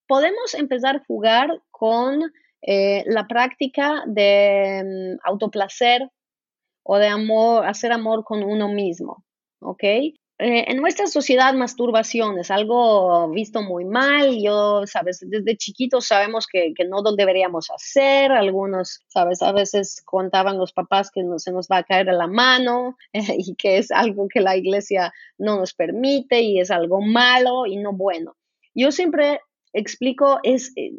podemos 0.09 0.55
empezar 0.55 0.97
a 0.97 1.05
jugar 1.07 1.63
con 1.71 2.33
eh, 2.63 3.05
la 3.07 3.29
práctica 3.29 4.03
de 4.07 4.83
mm, 4.85 5.29
autoplacer 5.29 6.09
o 6.83 6.99
de 6.99 7.07
amor, 7.07 7.65
hacer 7.65 7.93
amor 7.93 8.25
con 8.25 8.43
uno 8.43 8.69
mismo. 8.69 9.25
Eh, 10.39 10.65
en 10.69 10.79
nuestra 10.79 11.07
sociedad 11.07 11.55
masturbación 11.55 12.39
es 12.41 12.51
algo 12.51 13.31
visto 13.31 13.63
muy 13.63 13.85
mal. 13.85 14.37
Yo, 14.43 14.85
sabes, 14.87 15.21
desde 15.25 15.57
chiquitos 15.57 16.07
sabemos 16.07 16.47
que, 16.49 16.75
no 16.89 17.03
lo 17.03 17.15
deberíamos 17.15 17.71
hacer. 17.71 18.33
Algunos, 18.33 19.01
sabes, 19.07 19.43
a 19.43 19.53
veces 19.53 20.03
contaban 20.05 20.59
los 20.59 20.73
papás 20.73 21.11
que 21.13 21.23
no, 21.23 21.39
se 21.39 21.53
nos 21.53 21.69
va 21.69 21.79
a 21.79 21.85
caer 21.85 22.07
la 22.07 22.27
mano 22.27 22.97
y 23.13 23.55
que 23.55 23.79
es 23.79 23.93
algo 23.93 24.27
que 24.29 24.41
la 24.41 24.57
iglesia 24.57 25.13
no 25.39 25.57
nos 25.59 25.73
permite 25.73 26.41
y 26.41 26.59
es 26.59 26.71
algo 26.71 27.01
malo 27.01 27.67
y 27.67 27.77
no 27.77 27.93
bueno. 27.93 28.37
Yo 28.75 28.91
siempre 28.91 29.41
explico 29.73 30.41
es 30.43 30.73
eh, 30.77 30.95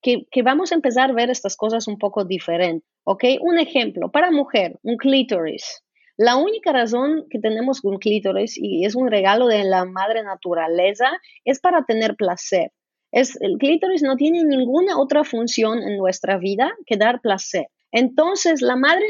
que, 0.00 0.26
que 0.30 0.42
vamos 0.42 0.72
a 0.72 0.76
empezar 0.76 1.10
a 1.10 1.14
ver 1.14 1.28
estas 1.28 1.56
cosas 1.56 1.88
un 1.88 1.98
poco 1.98 2.24
diferentes. 2.24 2.88
¿Ok? 3.04 3.24
Un 3.40 3.58
ejemplo, 3.58 4.10
para 4.10 4.30
mujer, 4.30 4.78
un 4.82 4.96
clítoris. 4.96 5.82
La 6.18 6.34
única 6.36 6.72
razón 6.72 7.26
que 7.30 7.38
tenemos 7.38 7.84
un 7.84 7.98
clítoris 7.98 8.58
y 8.58 8.84
es 8.84 8.96
un 8.96 9.08
regalo 9.08 9.46
de 9.46 9.62
la 9.62 9.84
madre 9.84 10.24
naturaleza 10.24 11.06
es 11.44 11.60
para 11.60 11.84
tener 11.84 12.16
placer. 12.16 12.72
El 13.12 13.56
clítoris 13.58 14.02
no 14.02 14.16
tiene 14.16 14.42
ninguna 14.42 14.98
otra 14.98 15.22
función 15.22 15.78
en 15.78 15.96
nuestra 15.96 16.36
vida 16.36 16.74
que 16.86 16.96
dar 16.96 17.20
placer. 17.20 17.68
Entonces, 17.92 18.62
la 18.62 18.74
madre 18.74 19.06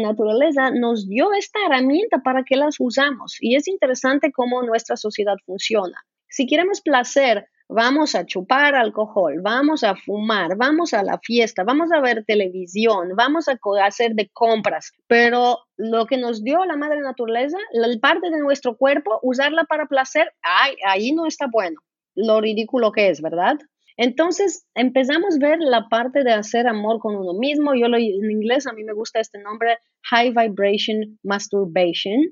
naturaleza 0.00 0.70
nos 0.70 1.08
dio 1.08 1.32
esta 1.34 1.58
herramienta 1.66 2.20
para 2.22 2.44
que 2.44 2.54
las 2.54 2.76
usamos 2.78 3.36
y 3.40 3.56
es 3.56 3.66
interesante 3.66 4.30
cómo 4.30 4.62
nuestra 4.62 4.96
sociedad 4.96 5.36
funciona. 5.44 6.04
Si 6.28 6.46
queremos 6.46 6.80
placer, 6.80 7.48
vamos 7.68 8.14
a 8.14 8.24
chupar 8.24 8.74
alcohol, 8.74 9.40
vamos 9.42 9.84
a 9.84 9.94
fumar, 9.94 10.56
vamos 10.56 10.94
a 10.94 11.02
la 11.02 11.18
fiesta, 11.18 11.64
vamos 11.64 11.92
a 11.92 12.00
ver 12.00 12.24
televisión, 12.24 13.10
vamos 13.16 13.46
a 13.48 13.58
hacer 13.84 14.14
de 14.14 14.30
compras, 14.32 14.92
pero 15.06 15.58
lo 15.76 16.06
que 16.06 16.16
nos 16.16 16.42
dio 16.42 16.64
la 16.64 16.76
madre 16.76 17.00
naturaleza, 17.00 17.58
la 17.72 17.88
parte 18.00 18.30
de 18.30 18.40
nuestro 18.40 18.76
cuerpo, 18.76 19.18
usarla 19.22 19.64
para 19.64 19.86
placer, 19.86 20.32
ay, 20.42 20.76
ahí 20.86 21.12
no 21.12 21.26
está 21.26 21.46
bueno, 21.50 21.80
lo 22.14 22.40
ridículo 22.40 22.90
que 22.92 23.10
es, 23.10 23.20
¿verdad? 23.20 23.58
Entonces 23.98 24.64
empezamos 24.76 25.34
a 25.36 25.48
ver 25.48 25.58
la 25.58 25.88
parte 25.88 26.22
de 26.22 26.32
hacer 26.32 26.68
amor 26.68 27.00
con 27.00 27.16
uno 27.16 27.34
mismo. 27.34 27.74
Yo 27.74 27.88
lo, 27.88 27.96
en 27.96 28.30
inglés 28.30 28.68
a 28.68 28.72
mí 28.72 28.84
me 28.84 28.92
gusta 28.92 29.18
este 29.18 29.40
nombre, 29.40 29.78
High 30.04 30.30
Vibration 30.30 31.18
Masturbation. 31.24 32.30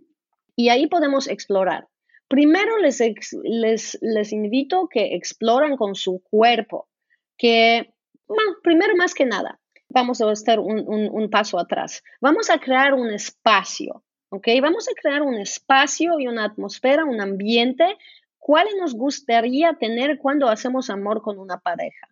Y 0.55 0.68
ahí 0.68 0.87
podemos 0.87 1.29
explorar. 1.29 1.88
Primero 2.29 2.79
les, 2.79 4.33
invito 4.33 4.89
que 4.89 5.15
exploren 5.15 5.77
con 5.77 5.95
su 5.95 6.23
cuerpo, 6.23 6.89
que 7.37 7.93
primero 8.62 8.97
más 8.97 9.15
que 9.15 9.27
nada, 9.27 9.61
vamos 9.89 10.21
a 10.21 10.33
estar 10.33 10.59
un, 10.59 10.85
un, 10.89 11.31
paso 11.31 11.59
atrás. 11.59 12.03
Vamos 12.21 12.51
a 12.51 12.59
crear 12.59 12.95
un 12.95 13.11
espacio, 13.11 14.03
¿ok? 14.31 14.49
Vamos 14.61 14.89
a 14.89 15.01
crear 15.01 15.23
un 15.23 15.37
espacio 15.37 16.19
y 16.19 16.27
una 16.27 16.47
atmósfera, 16.47 17.05
un 17.05 17.21
ambiente, 17.21 17.97
¿cuál 18.39 18.67
nos 18.81 18.95
gustaría 18.95 19.75
tener 19.75 20.19
cuando 20.19 20.49
hacemos 20.49 20.91
amor 20.91 21.23
con 21.23 21.39
una 21.39 21.59
pareja? 21.59 22.09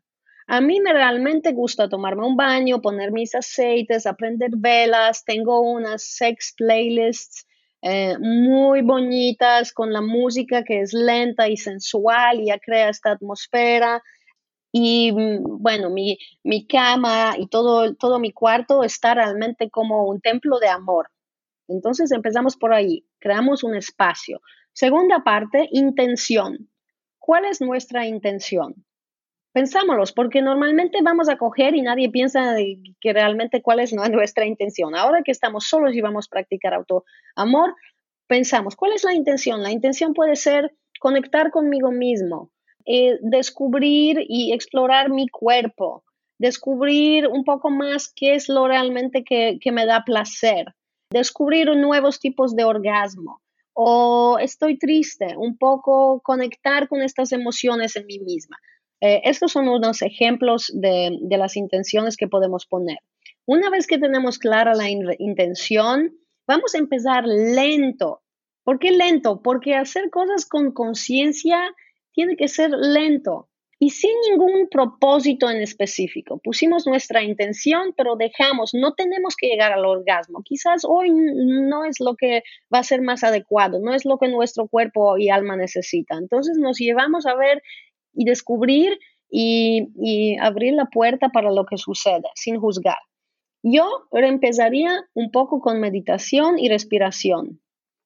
A 0.46 0.60
mí 0.60 0.80
me 0.80 0.92
realmente 0.92 1.52
gusta 1.52 1.88
tomarme 1.88 2.26
un 2.26 2.36
baño, 2.36 2.82
poner 2.82 3.12
mis 3.12 3.34
aceites, 3.34 4.06
aprender 4.06 4.50
velas, 4.56 5.24
tengo 5.24 5.60
unas 5.60 6.02
sex 6.02 6.54
playlists 6.56 7.46
eh, 7.86 8.16
muy 8.18 8.80
bonitas, 8.80 9.74
con 9.74 9.92
la 9.92 10.00
música 10.00 10.64
que 10.64 10.80
es 10.80 10.94
lenta 10.94 11.50
y 11.50 11.58
sensual 11.58 12.40
y 12.40 12.46
ya 12.46 12.58
crea 12.58 12.88
esta 12.88 13.10
atmósfera. 13.10 14.02
Y 14.72 15.12
mm, 15.12 15.62
bueno, 15.62 15.90
mi, 15.90 16.16
mi 16.42 16.66
cama 16.66 17.34
y 17.36 17.46
todo, 17.46 17.94
todo 17.94 18.18
mi 18.18 18.32
cuarto 18.32 18.84
está 18.84 19.12
realmente 19.12 19.68
como 19.68 20.06
un 20.06 20.22
templo 20.22 20.58
de 20.60 20.68
amor. 20.68 21.10
Entonces 21.68 22.10
empezamos 22.10 22.56
por 22.56 22.72
ahí, 22.72 23.04
creamos 23.18 23.62
un 23.62 23.74
espacio. 23.76 24.40
Segunda 24.72 25.22
parte, 25.22 25.68
intención. 25.70 26.70
¿Cuál 27.18 27.44
es 27.44 27.60
nuestra 27.60 28.06
intención? 28.06 28.86
Pensámoslos, 29.54 30.10
porque 30.10 30.42
normalmente 30.42 30.98
vamos 31.00 31.28
a 31.28 31.38
coger 31.38 31.76
y 31.76 31.82
nadie 31.82 32.10
piensa 32.10 32.56
que 33.00 33.12
realmente 33.12 33.62
cuál 33.62 33.78
es 33.78 33.92
nuestra 34.12 34.46
intención. 34.46 34.96
Ahora 34.96 35.22
que 35.22 35.30
estamos 35.30 35.68
solos 35.68 35.94
y 35.94 36.00
vamos 36.00 36.26
a 36.26 36.30
practicar 36.30 36.74
autoamor, 36.74 37.76
pensamos, 38.26 38.74
¿cuál 38.74 38.94
es 38.94 39.04
la 39.04 39.14
intención? 39.14 39.62
La 39.62 39.70
intención 39.70 40.12
puede 40.12 40.34
ser 40.34 40.74
conectar 40.98 41.52
conmigo 41.52 41.92
mismo, 41.92 42.50
eh, 42.84 43.16
descubrir 43.22 44.24
y 44.28 44.52
explorar 44.52 45.10
mi 45.10 45.28
cuerpo, 45.28 46.02
descubrir 46.36 47.28
un 47.28 47.44
poco 47.44 47.70
más 47.70 48.12
qué 48.12 48.34
es 48.34 48.48
lo 48.48 48.66
realmente 48.66 49.22
que, 49.22 49.58
que 49.60 49.70
me 49.70 49.86
da 49.86 50.02
placer, 50.04 50.74
descubrir 51.12 51.68
nuevos 51.76 52.18
tipos 52.18 52.56
de 52.56 52.64
orgasmo 52.64 53.40
o 53.72 54.36
estoy 54.40 54.78
triste, 54.78 55.36
un 55.36 55.56
poco 55.56 56.20
conectar 56.24 56.88
con 56.88 57.02
estas 57.02 57.30
emociones 57.30 57.94
en 57.94 58.06
mí 58.06 58.18
misma. 58.18 58.56
Eh, 59.04 59.20
estos 59.24 59.52
son 59.52 59.68
unos 59.68 60.00
ejemplos 60.00 60.72
de, 60.72 61.18
las 61.28 61.58
intenciones 61.58 62.16
que 62.16 62.26
podemos 62.26 62.64
poner. 62.64 62.96
Una 63.44 63.68
vez 63.68 63.86
que 63.86 63.98
tenemos 63.98 64.38
clara 64.38 64.74
la 64.74 64.88
intención, 64.88 66.16
vamos 66.46 66.74
a 66.74 66.78
empezar 66.78 67.26
lento. 67.26 68.22
¿Por 68.62 68.78
qué 68.78 68.92
lento? 68.92 69.42
Porque 69.42 69.74
hacer 69.74 70.08
cosas 70.08 70.46
con 70.46 70.72
conciencia 70.72 71.60
tiene 72.12 72.34
que 72.38 72.48
ser 72.48 72.70
lento 72.70 73.50
y 73.78 73.90
sin 73.90 74.12
ningún 74.30 74.68
propósito 74.70 75.50
en 75.50 75.60
específico. 75.60 76.40
Pusimos 76.42 76.86
nuestra 76.86 77.22
intención, 77.22 77.92
pero 77.94 78.16
dejamos, 78.16 78.72
no 78.72 78.94
tenemos 78.94 79.36
que 79.36 79.48
llegar 79.48 79.72
al 79.72 79.84
orgasmo. 79.84 80.40
Quizás 80.42 80.86
hoy 80.88 81.10
no 81.10 81.84
es 81.84 82.00
lo 82.00 82.16
que 82.16 82.42
va 82.72 82.78
a 82.78 82.84
ser 82.84 83.02
más 83.02 83.22
adecuado, 83.22 83.80
no 83.80 83.92
es 83.92 84.06
lo 84.06 84.16
que 84.16 84.28
nuestro 84.28 84.66
cuerpo 84.66 85.18
y 85.18 85.28
alma 85.28 85.56
necesita. 85.56 86.16
Entonces 86.16 86.56
nos 86.56 86.78
llevamos 86.78 87.26
a 87.26 87.34
ver 87.34 87.60
y 88.14 88.24
descubrir 88.24 88.98
y, 89.30 90.36
abrir 90.40 90.74
la 90.74 90.86
puerta 90.86 91.30
para 91.30 91.50
lo 91.50 91.66
que 91.66 91.76
sucede 91.76 92.28
sin 92.34 92.58
juzgar. 92.60 92.98
Yo 93.62 93.88
empezaría 94.12 94.92
un 95.14 95.30
poco 95.30 95.60
con 95.60 95.80
meditación 95.80 96.58
y 96.58 96.68
respiración. 96.68 97.60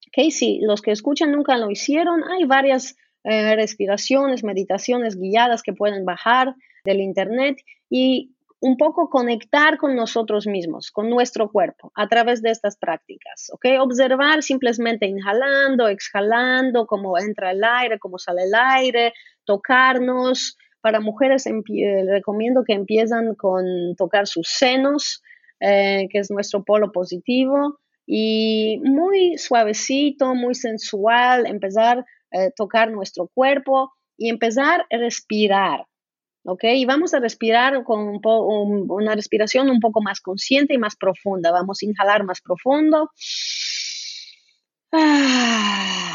Okay, 0.09 0.31
si 0.31 0.61
los 0.61 0.81
que 0.81 0.93
escuchan 0.93 1.33
nunca 1.33 1.59
lo 1.59 1.71
hicieron, 1.71 2.23
hay 2.25 2.45
varias 2.45 2.97
eh, 3.25 3.55
respiraciones, 3.57 4.43
meditaciones 4.43 5.19
guiadas 5.19 5.63
que 5.63 5.75
pueden 5.75 6.05
bajar 6.07 6.55
del 6.85 7.01
internet 7.01 7.59
y 7.91 8.35
un 8.61 8.77
poco 8.77 9.09
conectar 9.09 9.79
con 9.79 9.95
nosotros 9.95 10.47
mismos, 10.47 10.91
con 10.91 11.09
nuestro 11.09 11.51
cuerpo, 11.51 11.93
a 11.95 12.09
través 12.09 12.43
de 12.43 12.51
estas 12.51 12.77
prácticas, 12.77 13.51
¿ok? 13.53 13.81
Observar 13.81 14.43
simplemente 14.43 15.07
inhalando, 15.07 15.89
exhalando, 15.89 16.87
cómo 16.87 17.19
entra 17.19 17.53
el 17.53 17.63
aire, 17.63 17.99
cómo 17.99 18.19
sale 18.19 18.45
el 18.45 18.55
aire, 18.55 19.13
tocarnos. 19.45 20.57
Para 20.81 21.01
mujeres 21.01 21.45
recomiendo 22.07 22.63
que 22.65 22.73
empiezan 22.73 23.35
con 23.35 23.65
tocar 23.97 24.27
sus 24.27 24.49
senos, 24.49 25.23
eh, 25.61 26.07
que 26.11 26.19
es 26.19 26.31
nuestro 26.31 26.65
polo 26.65 26.93
positivo, 26.93 27.81
y 28.07 28.81
muy 28.85 29.37
suavecito, 29.39 30.35
muy 30.35 30.55
sensual, 30.55 31.47
empezar 31.47 32.05
a 32.33 32.45
eh, 32.45 32.53
tocar 32.57 32.91
nuestro 32.91 33.29
cuerpo 33.35 33.93
y 34.17 34.31
empezar 34.31 34.87
a 34.91 34.97
respirar. 34.97 35.85
¿Ok? 36.49 36.65
Y 36.65 36.85
vamos 36.87 37.13
a 37.15 37.21
respirar 37.21 37.85
con 37.85 38.21
una 38.25 39.15
respiración 39.15 39.71
un 39.71 39.81
poco 39.81 40.01
más 40.01 40.21
consciente 40.21 40.75
y 40.75 40.79
más 40.79 40.97
profunda. 40.97 41.53
Vamos 41.53 41.83
a 41.83 41.87
inhalar 41.87 42.25
más 42.25 42.41
profundo. 42.41 43.11
Ah 44.93 46.09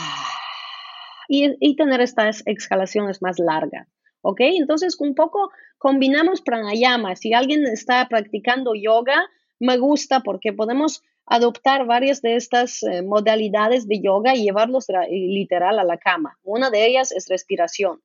y, 1.28 1.76
tener 1.76 2.02
estas 2.02 2.44
exhalaciones 2.46 3.22
más 3.22 3.40
largas. 3.40 3.88
¿Ok? 4.22 4.40
Entonces, 4.42 4.96
un 5.00 5.16
poco 5.16 5.52
combinamos 5.78 6.42
pranayama. 6.42 7.16
Si 7.16 7.34
alguien 7.34 7.66
está 7.66 8.08
practicando 8.08 8.74
yoga, 8.76 9.26
me 9.60 9.78
gusta 9.78 10.22
porque 10.22 10.54
podemos 10.54 11.04
adoptar 11.26 11.86
varias 11.86 12.22
de 12.22 12.36
estas 12.36 12.84
eh, 12.84 13.02
modalidades 13.02 13.88
de 13.88 14.02
yoga 14.02 14.36
y 14.36 14.44
llevarlos 14.44 14.88
literal 15.10 15.80
a 15.80 15.84
la 15.84 15.98
cama. 15.98 16.38
Una 16.44 16.70
de 16.70 16.86
ellas 16.86 17.12
es 17.12 17.28
respiración. 17.28 18.02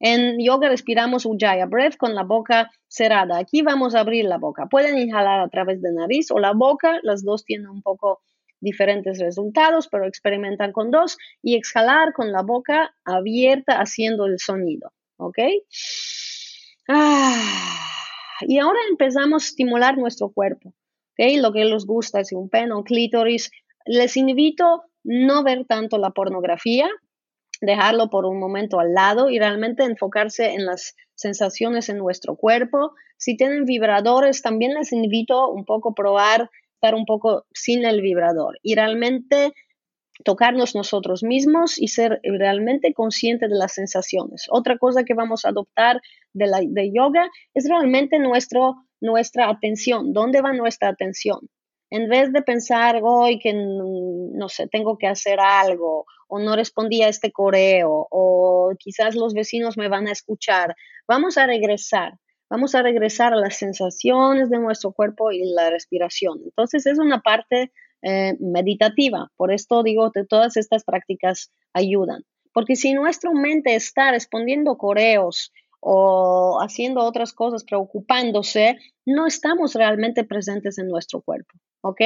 En 0.00 0.38
yoga 0.42 0.70
respiramos 0.70 1.26
Ujjayi 1.26 1.64
Breath 1.68 1.96
con 1.96 2.14
la 2.14 2.24
boca 2.24 2.70
cerrada. 2.88 3.38
Aquí 3.38 3.60
vamos 3.60 3.94
a 3.94 4.00
abrir 4.00 4.24
la 4.24 4.38
boca. 4.38 4.66
Pueden 4.66 4.98
inhalar 4.98 5.40
a 5.40 5.48
través 5.48 5.82
de 5.82 5.92
nariz 5.92 6.30
o 6.30 6.38
la 6.38 6.52
boca. 6.52 6.98
Las 7.02 7.22
dos 7.22 7.44
tienen 7.44 7.68
un 7.68 7.82
poco 7.82 8.22
diferentes 8.60 9.18
resultados, 9.18 9.88
pero 9.88 10.06
experimentan 10.06 10.72
con 10.72 10.90
dos 10.90 11.18
y 11.42 11.56
exhalar 11.56 12.12
con 12.14 12.32
la 12.32 12.42
boca 12.42 12.94
abierta 13.04 13.80
haciendo 13.80 14.26
el 14.26 14.38
sonido, 14.38 14.92
¿ok? 15.16 15.38
Ah, 16.88 17.86
y 18.42 18.58
ahora 18.58 18.78
empezamos 18.90 19.44
a 19.44 19.46
estimular 19.46 19.96
nuestro 19.98 20.30
cuerpo, 20.30 20.74
¿ok? 21.12 21.36
Lo 21.40 21.52
que 21.52 21.64
les 21.64 21.86
gusta, 21.86 22.20
es 22.20 22.32
un 22.32 22.48
pene, 22.48 22.74
un 22.74 22.82
clítoris. 22.82 23.50
Les 23.86 24.16
invito 24.16 24.84
no 25.04 25.42
ver 25.42 25.64
tanto 25.66 25.98
la 25.98 26.10
pornografía, 26.10 26.88
dejarlo 27.60 28.08
por 28.10 28.24
un 28.24 28.38
momento 28.38 28.80
al 28.80 28.94
lado 28.94 29.30
y 29.30 29.38
realmente 29.38 29.84
enfocarse 29.84 30.52
en 30.52 30.66
las 30.66 30.94
sensaciones 31.14 31.88
en 31.88 31.98
nuestro 31.98 32.36
cuerpo. 32.36 32.92
Si 33.16 33.36
tienen 33.36 33.64
vibradores, 33.64 34.42
también 34.42 34.74
les 34.74 34.92
invito 34.92 35.48
un 35.48 35.64
poco 35.64 35.90
a 35.90 35.94
probar 35.94 36.50
estar 36.74 36.94
un 36.94 37.04
poco 37.04 37.44
sin 37.52 37.84
el 37.84 38.00
vibrador 38.00 38.58
y 38.62 38.74
realmente 38.74 39.52
tocarnos 40.24 40.74
nosotros 40.74 41.22
mismos 41.22 41.78
y 41.78 41.88
ser 41.88 42.20
realmente 42.22 42.94
conscientes 42.94 43.50
de 43.50 43.56
las 43.56 43.74
sensaciones. 43.74 44.46
Otra 44.50 44.78
cosa 44.78 45.04
que 45.04 45.14
vamos 45.14 45.44
a 45.44 45.50
adoptar 45.50 46.00
de, 46.32 46.46
la, 46.46 46.60
de 46.62 46.90
yoga 46.92 47.28
es 47.54 47.68
realmente 47.68 48.18
nuestro, 48.18 48.76
nuestra 49.00 49.48
atención. 49.48 50.12
¿Dónde 50.12 50.40
va 50.40 50.52
nuestra 50.52 50.88
atención? 50.88 51.40
En 51.90 52.08
vez 52.08 52.32
de 52.32 52.42
pensar 52.42 53.00
hoy 53.02 53.38
que, 53.38 53.52
no 53.52 54.48
sé, 54.48 54.68
tengo 54.68 54.96
que 54.96 55.06
hacer 55.06 55.40
algo 55.40 56.06
o 56.30 56.38
no 56.38 56.56
respondí 56.56 57.02
a 57.02 57.08
este 57.08 57.32
correo 57.32 58.06
o 58.10 58.72
quizás 58.78 59.14
los 59.14 59.34
vecinos 59.34 59.76
me 59.76 59.88
van 59.88 60.06
a 60.08 60.12
escuchar, 60.12 60.74
vamos 61.06 61.36
a 61.36 61.46
regresar 61.46 62.14
vamos 62.50 62.74
a 62.74 62.82
regresar 62.82 63.32
a 63.32 63.36
las 63.36 63.56
sensaciones 63.56 64.50
de 64.50 64.58
nuestro 64.58 64.92
cuerpo 64.92 65.30
y 65.30 65.44
la 65.54 65.70
respiración. 65.70 66.40
Entonces 66.44 66.84
es 66.84 66.98
una 66.98 67.20
parte 67.20 67.72
eh, 68.02 68.34
meditativa, 68.40 69.30
por 69.36 69.52
esto 69.52 69.82
digo 69.82 70.10
que 70.10 70.24
todas 70.24 70.56
estas 70.56 70.84
prácticas 70.84 71.52
ayudan, 71.72 72.24
porque 72.52 72.74
si 72.74 72.92
nuestra 72.92 73.30
mente 73.30 73.74
está 73.74 74.10
respondiendo 74.10 74.76
correos 74.76 75.52
o 75.80 76.58
haciendo 76.60 77.02
otras 77.02 77.32
cosas, 77.32 77.64
preocupándose, 77.64 78.78
no 79.06 79.26
estamos 79.26 79.74
realmente 79.74 80.24
presentes 80.24 80.78
en 80.78 80.88
nuestro 80.88 81.22
cuerpo, 81.22 81.58
¿ok? 81.82 82.00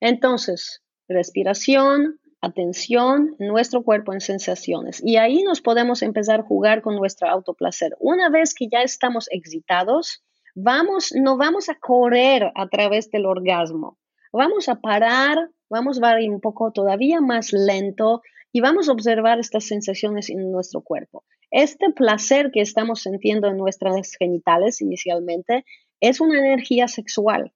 Entonces, 0.00 0.82
respiración, 1.08 2.20
atención 2.40 3.34
en 3.38 3.48
nuestro 3.48 3.82
cuerpo, 3.82 4.12
en 4.12 4.20
sensaciones. 4.20 5.02
Y 5.04 5.16
ahí 5.16 5.42
nos 5.42 5.60
podemos 5.60 6.02
empezar 6.02 6.40
a 6.40 6.44
jugar 6.44 6.82
con 6.82 6.96
nuestro 6.96 7.28
autoplacer. 7.28 7.96
Una 7.98 8.28
vez 8.30 8.54
que 8.54 8.68
ya 8.68 8.82
estamos 8.82 9.28
excitados, 9.30 10.22
vamos, 10.54 11.12
no 11.14 11.36
vamos 11.36 11.68
a 11.68 11.74
correr 11.74 12.52
a 12.54 12.68
través 12.68 13.10
del 13.10 13.26
orgasmo. 13.26 13.98
Vamos 14.32 14.68
a 14.68 14.76
parar, 14.76 15.50
vamos 15.70 16.00
a 16.02 16.20
ir 16.20 16.30
un 16.30 16.40
poco 16.40 16.70
todavía 16.72 17.20
más 17.20 17.52
lento 17.52 18.22
y 18.52 18.60
vamos 18.60 18.88
a 18.88 18.92
observar 18.92 19.38
estas 19.38 19.64
sensaciones 19.64 20.30
en 20.30 20.50
nuestro 20.50 20.82
cuerpo. 20.82 21.24
Este 21.50 21.90
placer 21.90 22.50
que 22.52 22.60
estamos 22.60 23.02
sintiendo 23.02 23.48
en 23.48 23.56
nuestras 23.56 24.14
genitales 24.18 24.80
inicialmente 24.80 25.64
es 26.00 26.20
una 26.20 26.38
energía 26.38 26.88
sexual, 26.88 27.52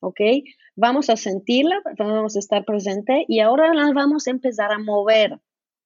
¿ok? 0.00 0.20
Vamos 0.80 1.10
a 1.10 1.16
sentirla, 1.16 1.82
vamos 1.98 2.36
a 2.36 2.38
estar 2.38 2.64
presente 2.64 3.24
y 3.26 3.40
ahora 3.40 3.74
la 3.74 3.90
vamos 3.92 4.28
a 4.28 4.30
empezar 4.30 4.70
a 4.70 4.78
mover. 4.78 5.40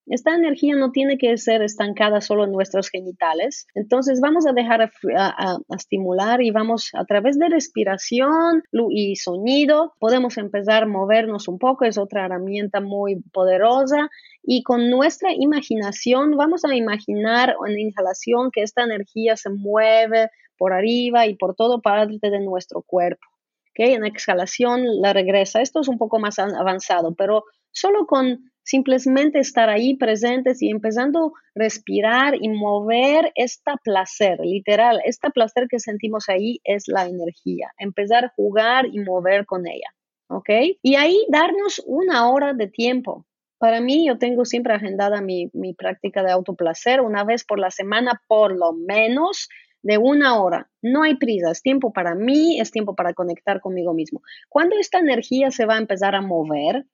Esta 0.05 0.34
energía 0.34 0.76
no 0.76 0.90
tiene 0.90 1.16
que 1.16 1.34
ser 1.38 1.62
estancada 1.62 2.20
solo 2.20 2.45
en 2.45 2.53
nuestros 2.53 2.90
genitales. 2.90 3.66
Entonces 3.74 4.20
vamos 4.20 4.47
a 4.47 4.53
dejar 4.53 4.93
a, 5.16 5.57
estimular 5.74 6.43
y 6.43 6.51
vamos 6.51 6.90
a 6.93 7.07
través 7.07 7.38
de 7.38 7.49
respiración 7.49 8.64
y 8.90 9.16
sonido, 9.16 9.95
podemos 9.99 10.36
empezar 10.36 10.82
a 10.82 10.86
movernos 10.86 11.49
un 11.49 11.59
poco. 11.59 11.86
Es 11.86 11.97
otra 11.97 12.26
herramienta 12.26 12.82
muy 12.82 13.22
poderosa. 13.32 14.11
Y 14.43 14.62
con 14.62 14.90
nuestra 14.90 15.30
imaginación 15.32 16.36
vamos 16.36 16.66
a 16.66 16.76
imaginar 16.76 17.57
en 17.66 17.80
inhalación 17.80 18.51
que 18.53 18.61
esta 18.61 18.84
energía 18.84 19.38
se 19.38 19.49
mueve 19.49 20.28
por 20.59 20.74
arriba 20.74 21.26
y 21.26 21.34
por 21.34 21.55
todo 21.55 21.80
parte 21.80 22.28
de 22.28 22.40
nuestro 22.40 22.82
cuerpo. 22.82 23.32
¿Okay? 23.73 23.95
En 23.95 24.05
exhalación 24.05 25.01
la 25.01 25.12
regresa. 25.12 25.61
Esto 25.61 25.81
es 25.81 25.89
un 25.89 25.99
poco 25.99 26.18
más 26.18 26.39
avanzado, 26.39 27.14
pero 27.14 27.45
solo 27.73 28.07
con 28.07 28.53
simplemente 28.64 29.39
estar 29.41 29.68
ahí 29.68 29.97
presentes 29.97 30.62
y 30.62 30.70
empezando 30.70 31.27
a 31.27 31.31
respirar 31.55 32.37
y 32.41 32.49
mover 32.49 33.33
este 33.35 33.73
placer, 33.83 34.39
literal, 34.41 35.01
este 35.05 35.31
placer 35.31 35.66
que 35.68 35.81
sentimos 35.81 36.29
ahí 36.29 36.61
es 36.64 36.85
la 36.87 37.07
energía, 37.07 37.73
empezar 37.79 38.27
a 38.27 38.33
jugar 38.37 38.87
y 38.87 39.01
mover 39.01 39.47
con 39.47 39.66
ella, 39.66 39.93
¿ok? 40.29 40.51
Y 40.83 40.95
ahí 40.95 41.27
darnos 41.29 41.83
una 41.87 42.31
hora 42.31 42.53
de 42.53 42.68
tiempo. 42.68 43.27
Para 43.59 43.81
mí, 43.81 44.07
yo 44.07 44.18
tengo 44.18 44.45
siempre 44.45 44.75
agendada 44.75 45.20
mi, 45.20 45.49
mi 45.53 45.73
práctica 45.75 46.23
de 46.23 46.33
autoplacer 46.33 47.01
una 47.01 47.25
vez 47.25 47.45
por 47.45 47.61
la 47.61 47.70
semana, 47.70 48.20
por 48.27 48.57
lo 48.57 48.73
menos, 48.73 49.49
de 49.83 49.99
una 49.99 50.41
hora. 50.41 50.70
No 50.80 51.03
hay 51.03 51.16
prisa, 51.16 51.51
es 51.51 51.62
tiempo 51.62 51.93
para 51.93 52.14
mí, 52.14 52.61
es 52.61 52.70
tiempo 52.70 52.95
para 52.95 53.14
conectar 53.14 53.61
conmigo 53.61 53.95
mismo. 53.95 54.22
Cuando 54.49 54.76
esta 54.78 54.99
energía 54.99 55.51
se 55.51 55.66
va 55.66 55.74
a 55.74 55.78
empezar 55.78 56.14
a 56.14 56.22
mover, 56.22 56.87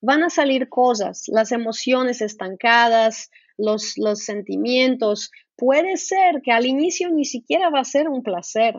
van 0.00 0.22
a 0.22 0.30
salir 0.30 0.68
cosas, 0.68 1.24
las 1.28 1.52
emociones 1.52 2.20
estancadas, 2.20 3.30
los, 3.56 3.94
sentimientos. 4.24 5.30
Puede 5.56 5.96
ser 5.96 6.42
que 6.42 6.52
al 6.52 6.66
inicio 6.66 7.10
ni 7.10 7.24
siquiera 7.24 7.70
va 7.70 7.80
a 7.80 7.84
ser 7.84 8.08
un 8.08 8.22
placer. 8.22 8.74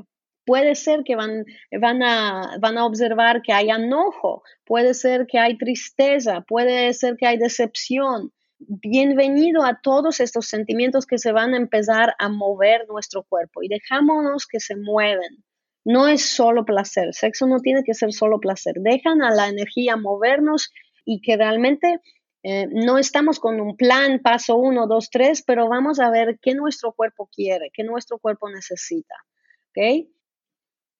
Puede 0.46 0.76
ser 0.76 1.04
que 1.04 1.16
van, 1.16 1.46
van, 1.82 2.02
a, 2.04 2.58
van 2.62 2.78
a 2.78 2.86
observar 2.86 3.42
que 3.42 3.52
hay 3.52 3.70
enojo, 3.70 4.44
puede 4.66 4.94
ser 4.94 5.28
que 5.28 5.40
hay 5.40 5.58
tristeza, 5.58 6.42
puede 6.42 6.94
ser 6.94 7.18
que 7.18 7.28
hay 7.28 7.38
decepción. 7.38 8.32
Bienvenido 8.60 9.64
a 9.64 9.80
todos 9.82 10.20
estos 10.20 10.48
sentimientos 10.48 11.06
que 11.06 11.20
se 11.20 11.32
van 11.32 11.54
a 11.54 11.58
empezar 11.58 12.16
a 12.18 12.28
mover 12.28 12.88
nuestro 12.88 13.22
cuerpo 13.22 13.62
y 13.62 13.68
dejámonos 13.68 14.48
que 14.48 14.60
se 14.60 14.76
mueven. 14.76 15.44
No 15.86 16.08
es 16.08 16.26
solo 16.26 16.66
placer, 16.66 17.14
sexo 17.14 17.46
no 17.46 17.60
tiene 17.60 17.84
que 17.84 17.94
ser 17.94 18.12
solo 18.14 18.40
placer. 18.40 18.74
Dejan 18.78 19.22
a 19.22 19.30
la 19.30 19.48
energía 19.48 19.96
movernos 19.96 20.72
y 21.06 21.22
que 21.22 21.38
realmente 21.38 22.00
eh, 22.42 22.68
no 22.72 22.98
estamos 22.98 23.40
con 23.40 23.62
un 23.62 23.78
plan, 23.78 24.22
paso 24.24 24.56
uno, 24.56 24.88
dos, 24.88 25.12
tres, 25.12 25.44
pero 25.44 25.70
vamos 25.70 26.00
a 26.00 26.10
ver 26.10 26.40
qué 26.42 26.56
nuestro 26.56 26.94
cuerpo 26.94 27.30
quiere, 27.32 27.70
qué 27.72 27.84
nuestro 27.84 28.18
cuerpo 28.18 28.50
necesita. 28.50 29.16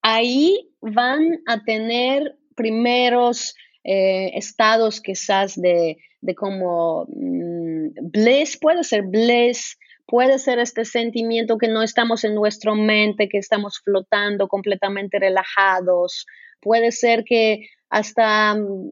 Ahí 0.04 0.72
van 0.80 1.40
a 1.48 1.64
tener 1.64 2.38
primeros 2.56 3.56
eh, 3.84 4.38
estados 4.38 5.02
quizás 5.02 5.60
de, 5.60 5.98
de 6.22 6.36
como 6.36 7.06
mm, 7.10 8.10
bliss, 8.12 8.58
puede 8.58 8.84
ser 8.84 9.04
bliss, 9.04 9.78
puede 10.06 10.40
ser 10.40 10.60
este 10.60 10.86
sentimiento 10.86 11.58
que 11.58 11.68
no 11.68 11.84
estamos 11.84 12.24
en 12.24 12.36
nuestra 12.36 12.74
mente, 12.74 13.30
que 13.30 13.38
estamos 13.38 13.82
flotando 13.84 14.48
completamente 14.48 15.20
relajados, 15.20 16.26
puede 16.62 16.92
ser 16.92 17.24
que 17.24 17.68
hasta 17.90 18.56
mm, 18.56 18.92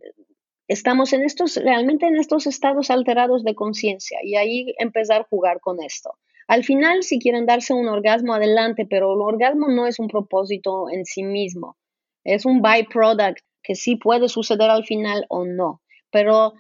estamos 0.67 1.13
en 1.13 1.23
estos, 1.23 1.55
realmente 1.57 2.07
en 2.07 2.15
estos 2.15 2.47
estados 2.47 2.89
alterados 2.91 3.43
de 3.43 3.55
conciencia 3.55 4.19
y 4.23 4.35
ahí 4.35 4.73
empezar 4.77 5.21
a 5.21 5.27
jugar 5.29 5.59
con 5.59 5.81
esto. 5.81 6.17
Al 6.47 6.63
final, 6.63 7.01
si 7.01 7.19
quieren 7.19 7.47
darse 7.47 7.73
un 7.73 7.87
orgasmo, 7.87 8.33
adelante, 8.33 8.85
pero 8.87 9.13
el 9.13 9.21
orgasmo 9.21 9.67
no 9.67 9.87
es 9.87 9.97
un 9.99 10.07
propósito 10.07 10.89
en 10.91 11.05
sí 11.05 11.23
mismo, 11.23 11.75
es 12.23 12.45
un 12.45 12.61
byproduct 12.61 13.39
que 13.63 13.75
sí 13.75 13.95
puede 13.95 14.29
suceder 14.29 14.69
al 14.69 14.85
final 14.85 15.25
o 15.29 15.43
no, 15.43 15.81
pero 16.11 16.53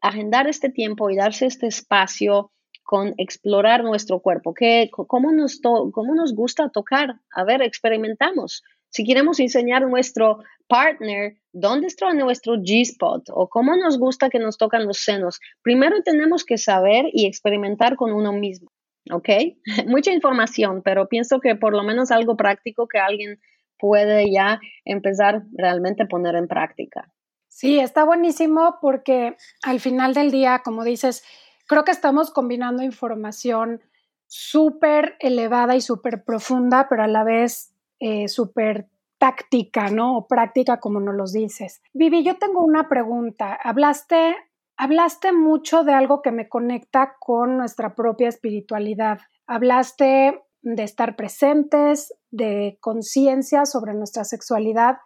agendar 0.00 0.48
este 0.48 0.70
tiempo 0.70 1.10
y 1.10 1.16
darse 1.16 1.46
este 1.46 1.66
espacio 1.66 2.50
con 2.88 3.14
explorar 3.18 3.84
nuestro 3.84 4.20
cuerpo, 4.20 4.54
que, 4.54 4.88
cómo, 4.90 5.30
nos 5.30 5.60
cómo 5.60 6.14
nos 6.14 6.34
gusta 6.34 6.70
tocar, 6.70 7.16
a 7.30 7.44
ver, 7.44 7.60
experimentamos. 7.60 8.62
Si 8.88 9.04
queremos 9.04 9.38
enseñar 9.40 9.82
a 9.82 9.88
nuestro 9.88 10.38
partner 10.68 11.36
dónde 11.52 11.88
está 11.88 12.14
nuestro 12.14 12.54
G-spot 12.54 13.28
o 13.30 13.48
cómo 13.48 13.76
nos 13.76 13.98
gusta 13.98 14.30
que 14.30 14.38
nos 14.38 14.56
tocan 14.56 14.86
los 14.86 14.98
senos, 14.98 15.38
primero 15.62 16.02
tenemos 16.02 16.44
que 16.46 16.56
saber 16.56 17.06
y 17.12 17.26
experimentar 17.26 17.96
con 17.96 18.12
uno 18.12 18.32
mismo. 18.32 18.70
¿Ok? 19.10 19.28
Mucha 19.86 20.12
información, 20.12 20.82
pero 20.82 21.08
pienso 21.08 21.40
que 21.40 21.56
por 21.56 21.74
lo 21.74 21.82
menos 21.82 22.10
algo 22.10 22.36
práctico 22.36 22.88
que 22.88 22.98
alguien 22.98 23.38
puede 23.78 24.30
ya 24.30 24.60
empezar 24.84 25.42
realmente 25.52 26.04
a 26.04 26.08
poner 26.08 26.34
en 26.34 26.48
práctica. 26.48 27.12
Sí, 27.58 27.80
está 27.80 28.04
buenísimo 28.04 28.78
porque 28.80 29.36
al 29.64 29.80
final 29.80 30.14
del 30.14 30.30
día, 30.30 30.60
como 30.64 30.84
dices, 30.84 31.24
creo 31.66 31.82
que 31.82 31.90
estamos 31.90 32.30
combinando 32.30 32.84
información 32.84 33.82
súper 34.28 35.16
elevada 35.18 35.74
y 35.74 35.80
súper 35.80 36.22
profunda, 36.22 36.86
pero 36.88 37.02
a 37.02 37.08
la 37.08 37.24
vez 37.24 37.74
eh, 37.98 38.28
súper 38.28 38.86
táctica, 39.18 39.90
¿no? 39.90 40.18
O 40.18 40.28
práctica, 40.28 40.78
como 40.78 41.00
nos 41.00 41.16
los 41.16 41.32
dices. 41.32 41.82
Vivi, 41.92 42.22
yo 42.22 42.38
tengo 42.38 42.64
una 42.64 42.88
pregunta. 42.88 43.58
Hablaste, 43.60 44.36
hablaste 44.76 45.32
mucho 45.32 45.82
de 45.82 45.94
algo 45.94 46.22
que 46.22 46.30
me 46.30 46.48
conecta 46.48 47.16
con 47.18 47.56
nuestra 47.56 47.96
propia 47.96 48.28
espiritualidad. 48.28 49.18
Hablaste 49.48 50.44
de 50.62 50.82
estar 50.84 51.16
presentes, 51.16 52.14
de 52.30 52.78
conciencia 52.80 53.66
sobre 53.66 53.94
nuestra 53.94 54.22
sexualidad, 54.22 54.98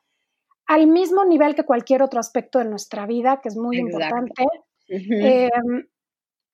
al 0.67 0.87
mismo 0.87 1.25
nivel 1.25 1.55
que 1.55 1.65
cualquier 1.65 2.03
otro 2.03 2.21
aspecto 2.21 2.59
de 2.59 2.67
nuestra 2.67 3.07
vida, 3.07 3.41
que 3.43 3.49
es 3.49 3.57
muy 3.57 3.79
importante. 3.79 4.45
Em, 4.89 5.87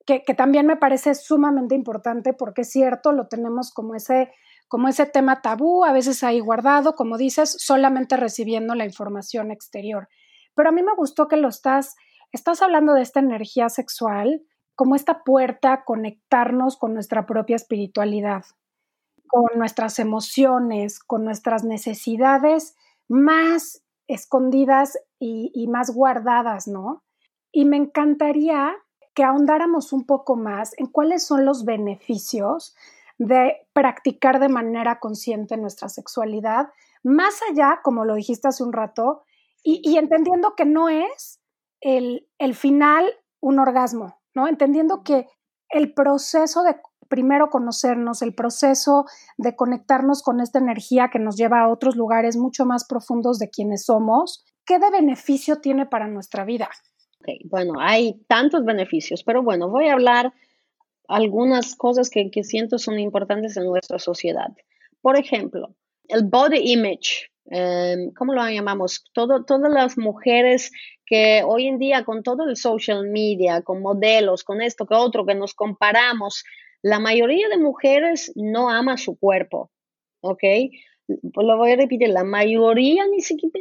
que, 0.06 0.22
que, 0.22 0.34
también 0.34 0.66
me 0.66 0.76
parece 0.76 1.14
sumamente 1.14 1.74
importante 1.74 2.32
porque 2.32 2.62
es 2.62 2.70
cierto, 2.70 3.12
lo 3.12 3.26
tenemos 3.26 3.72
como 3.72 3.94
ese 3.94 4.30
como 4.68 4.86
ese 4.88 5.06
tema 5.06 5.40
tabú, 5.40 5.84
a 5.84 5.92
veces 5.92 6.22
ahí 6.22 6.40
guardado, 6.40 6.94
como 6.94 7.16
dices, 7.16 7.56
solamente 7.58 8.16
recibiendo 8.16 8.74
la 8.74 8.84
información 8.84 9.50
exterior. 9.50 10.08
Pero 10.54 10.68
a 10.68 10.72
mí 10.72 10.82
me 10.82 10.94
gustó 10.94 11.26
que 11.26 11.38
lo 11.38 11.48
estás, 11.48 11.96
estás 12.32 12.60
hablando 12.60 12.92
de 12.92 13.02
esta 13.02 13.20
energía 13.20 13.70
sexual 13.70 14.42
como 14.74 14.94
esta 14.94 15.24
puerta 15.24 15.72
a 15.72 15.84
conectarnos 15.84 16.76
con 16.76 16.94
nuestra 16.94 17.26
propia 17.26 17.56
espiritualidad, 17.56 18.44
con 19.26 19.58
nuestras 19.58 19.98
emociones, 19.98 21.00
con 21.00 21.24
nuestras 21.24 21.64
necesidades 21.64 22.76
más 23.08 23.82
escondidas 24.08 24.98
y, 25.18 25.52
y 25.54 25.68
más 25.68 25.90
guardadas, 25.90 26.66
¿no? 26.66 27.04
Y 27.52 27.64
me 27.64 27.76
encantaría 27.76 28.74
que 29.14 29.24
ahondáramos 29.24 29.92
un 29.92 30.04
poco 30.04 30.36
más 30.36 30.74
en 30.78 30.86
cuáles 30.86 31.24
son 31.24 31.44
los 31.44 31.64
beneficios 31.64 32.74
de 33.18 33.66
practicar 33.72 34.38
de 34.38 34.48
manera 34.48 35.00
consciente 35.00 35.56
nuestra 35.56 35.88
sexualidad, 35.88 36.68
más 37.02 37.40
allá, 37.50 37.80
como 37.82 38.04
lo 38.04 38.14
dijiste 38.14 38.48
hace 38.48 38.62
un 38.62 38.72
rato, 38.72 39.24
y, 39.64 39.98
entendiendo 39.98 40.54
que 40.54 40.64
no 40.64 40.88
es 40.88 41.40
el, 41.80 42.28
el, 42.38 42.54
final 42.54 43.06
un 43.40 43.58
orgasmo, 43.58 44.18
¿no? 44.34 44.46
Entendiendo 44.46 45.02
que 45.02 45.26
el 45.68 45.92
proceso 45.92 46.62
de 46.62 46.80
primero 47.08 47.50
conocernos, 47.50 48.22
el 48.22 48.34
proceso 48.34 49.06
de 49.36 49.56
conectarnos 49.56 50.22
con 50.22 50.40
esta 50.40 50.58
energía 50.58 51.08
que 51.12 51.18
nos 51.18 51.36
lleva 51.36 51.60
a 51.60 51.68
otros 51.68 51.96
lugares 51.96 52.36
mucho 52.36 52.64
más 52.64 52.86
profundos 52.86 53.38
de 53.38 53.50
quienes 53.50 53.86
somos, 53.86 54.44
¿qué 54.64 54.78
de 54.78 54.90
beneficio 54.90 55.56
tiene 55.56 55.86
para 55.86 56.06
nuestra 56.06 56.44
vida? 56.44 56.68
Bueno, 57.44 57.74
hay 57.78 58.20
tantos 58.28 58.64
beneficios, 58.64 59.22
pero 59.24 59.42
bueno, 59.42 59.68
voy 59.68 59.88
a 59.88 59.94
hablar 59.94 60.32
algunas 61.08 61.74
cosas 61.74 62.10
que, 62.10 62.30
siento 62.44 62.78
son 62.78 62.98
importantes 62.98 63.56
en 63.56 63.64
nuestra 63.64 63.98
sociedad. 63.98 64.48
Por 65.00 65.18
ejemplo, 65.18 65.74
el 66.08 66.24
body 66.24 66.72
image 66.72 67.30
em, 67.46 68.12
¿cómo 68.12 68.34
lo 68.34 68.48
llamamos? 68.48 69.04
Todo, 69.12 69.44
todas 69.44 69.72
las 69.72 69.96
mujeres 69.98 70.70
que 71.06 71.42
hoy 71.44 71.66
en 71.66 71.78
día 71.78 72.04
con 72.04 72.22
todo 72.22 72.44
el 72.44 72.56
social 72.56 73.08
media, 73.08 73.62
con 73.62 73.80
modelos, 73.80 74.44
con 74.44 74.60
esto, 74.60 74.86
que 74.86 74.94
otro, 74.94 75.24
que 75.24 75.34
nos 75.34 75.54
comparamos, 75.54 76.44
la 76.82 76.98
mayoría 76.98 77.48
de 77.48 77.58
mujeres 77.58 78.32
no 78.34 78.70
ama 78.70 78.96
su 78.96 79.18
cuerpo, 79.18 79.70
¿ok? 80.20 80.42
Pues 81.06 81.46
lo 81.46 81.56
voy 81.56 81.72
a 81.72 81.76
repetir, 81.76 82.08
la 82.08 82.24
mayoría 82.24 83.06
ni 83.06 83.20
siquiera, 83.20 83.58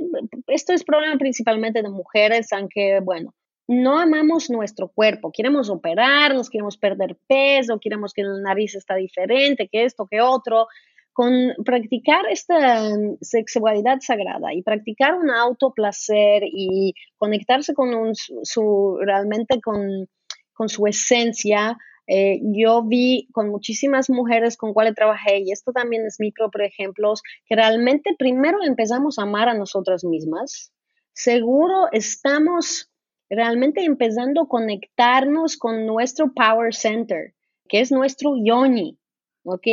esto 0.47 0.73
es 0.73 0.83
problema 0.83 1.17
principalmente 1.17 1.81
de 1.81 1.89
mujeres, 1.89 2.51
aunque 2.51 2.99
bueno, 2.99 3.33
no 3.67 3.99
amamos 3.99 4.49
nuestro 4.49 4.87
cuerpo, 4.89 5.31
queremos 5.31 5.69
operarnos, 5.69 6.49
queremos 6.49 6.77
perder 6.77 7.17
peso, 7.27 7.79
queremos 7.79 8.13
que 8.13 8.23
la 8.23 8.39
nariz 8.39 8.75
está 8.75 8.95
diferente, 8.95 9.67
que 9.69 9.83
esto, 9.83 10.07
que 10.09 10.21
otro. 10.21 10.67
Con 11.11 11.55
practicar 11.65 12.27
esta 12.29 12.91
sexualidad 13.21 13.97
sagrada 14.01 14.53
y 14.53 14.61
practicar 14.61 15.15
un 15.15 15.31
autoplacer 15.31 16.43
y 16.45 16.93
conectarse 17.17 17.73
con 17.73 18.13
su, 18.13 18.99
realmente 19.01 19.59
con, 19.59 20.07
con 20.53 20.69
su 20.69 20.85
esencia, 20.85 21.75
eh, 22.07 22.39
yo 22.41 22.83
vi 22.83 23.27
con 23.33 23.49
muchísimas 23.49 24.09
mujeres 24.09 24.57
con 24.57 24.73
cuales 24.73 24.95
trabajé, 24.95 25.39
y 25.39 25.51
esto 25.51 25.71
también 25.73 26.05
es 26.05 26.17
mi 26.19 26.31
propio 26.31 26.63
ejemplo, 26.63 27.13
que 27.45 27.55
realmente 27.55 28.15
primero 28.17 28.59
empezamos 28.63 29.19
a 29.19 29.23
amar 29.23 29.49
a 29.49 29.53
nosotras 29.53 30.03
mismas. 30.03 30.71
Seguro 31.13 31.87
estamos 31.91 32.89
realmente 33.29 33.83
empezando 33.83 34.43
a 34.43 34.47
conectarnos 34.47 35.57
con 35.57 35.85
nuestro 35.85 36.33
Power 36.33 36.73
Center, 36.73 37.33
que 37.67 37.81
es 37.81 37.91
nuestro 37.91 38.35
yoni, 38.41 38.97
¿ok? 39.43 39.67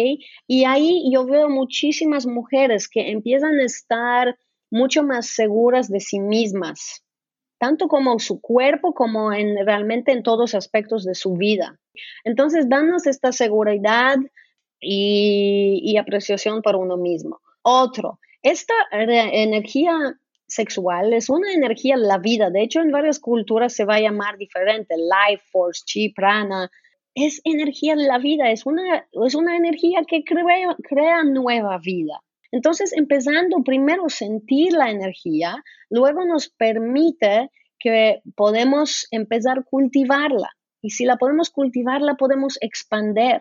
Y 0.48 0.64
ahí 0.64 1.08
yo 1.12 1.24
veo 1.26 1.48
muchísimas 1.48 2.26
mujeres 2.26 2.88
que 2.88 3.10
empiezan 3.10 3.60
a 3.60 3.64
estar 3.64 4.36
mucho 4.70 5.04
más 5.04 5.28
seguras 5.28 5.88
de 5.88 6.00
sí 6.00 6.18
mismas, 6.18 7.03
tanto 7.58 7.88
como 7.88 8.18
su 8.18 8.40
cuerpo 8.40 8.94
como 8.94 9.32
en 9.32 9.64
realmente 9.64 10.12
en 10.12 10.22
todos 10.22 10.54
aspectos 10.54 11.04
de 11.04 11.14
su 11.14 11.34
vida. 11.34 11.78
Entonces, 12.24 12.68
danos 12.68 13.06
esta 13.06 13.32
seguridad 13.32 14.16
y, 14.80 15.96
apreciación 15.98 16.62
por 16.62 16.76
uno 16.76 16.96
mismo. 16.96 17.40
Otro, 17.62 18.18
esta 18.42 18.74
energía 18.92 20.18
sexual 20.46 21.12
es 21.12 21.30
una 21.30 21.52
energía 21.52 21.96
la 21.96 22.18
vida. 22.18 22.50
De 22.50 22.62
hecho, 22.62 22.80
en 22.80 22.90
varias 22.90 23.18
culturas 23.18 23.72
se 23.74 23.84
va 23.84 23.96
a 23.96 24.00
llamar 24.00 24.36
diferente, 24.36 24.94
life 24.96 25.42
force, 25.50 25.82
chi, 25.86 26.10
prana. 26.10 26.70
Es 27.14 27.40
energía 27.44 27.94
la 27.94 28.18
vida, 28.18 28.50
es 28.50 28.66
una, 28.66 29.06
es 29.12 29.34
una 29.34 29.56
energía 29.56 30.02
que 30.06 30.24
crea, 30.24 30.76
crea 30.82 31.22
nueva 31.22 31.78
vida. 31.78 32.23
Entonces, 32.54 32.92
empezando 32.92 33.64
primero 33.64 34.08
sentir 34.08 34.74
la 34.74 34.88
energía, 34.88 35.56
luego 35.90 36.24
nos 36.24 36.48
permite 36.50 37.50
que 37.80 38.22
podemos 38.36 39.08
empezar 39.10 39.58
a 39.58 39.62
cultivarla. 39.62 40.50
Y 40.80 40.90
si 40.90 41.04
la 41.04 41.16
podemos 41.16 41.50
cultivar, 41.50 42.00
la 42.00 42.14
podemos 42.14 42.56
expander. 42.60 43.40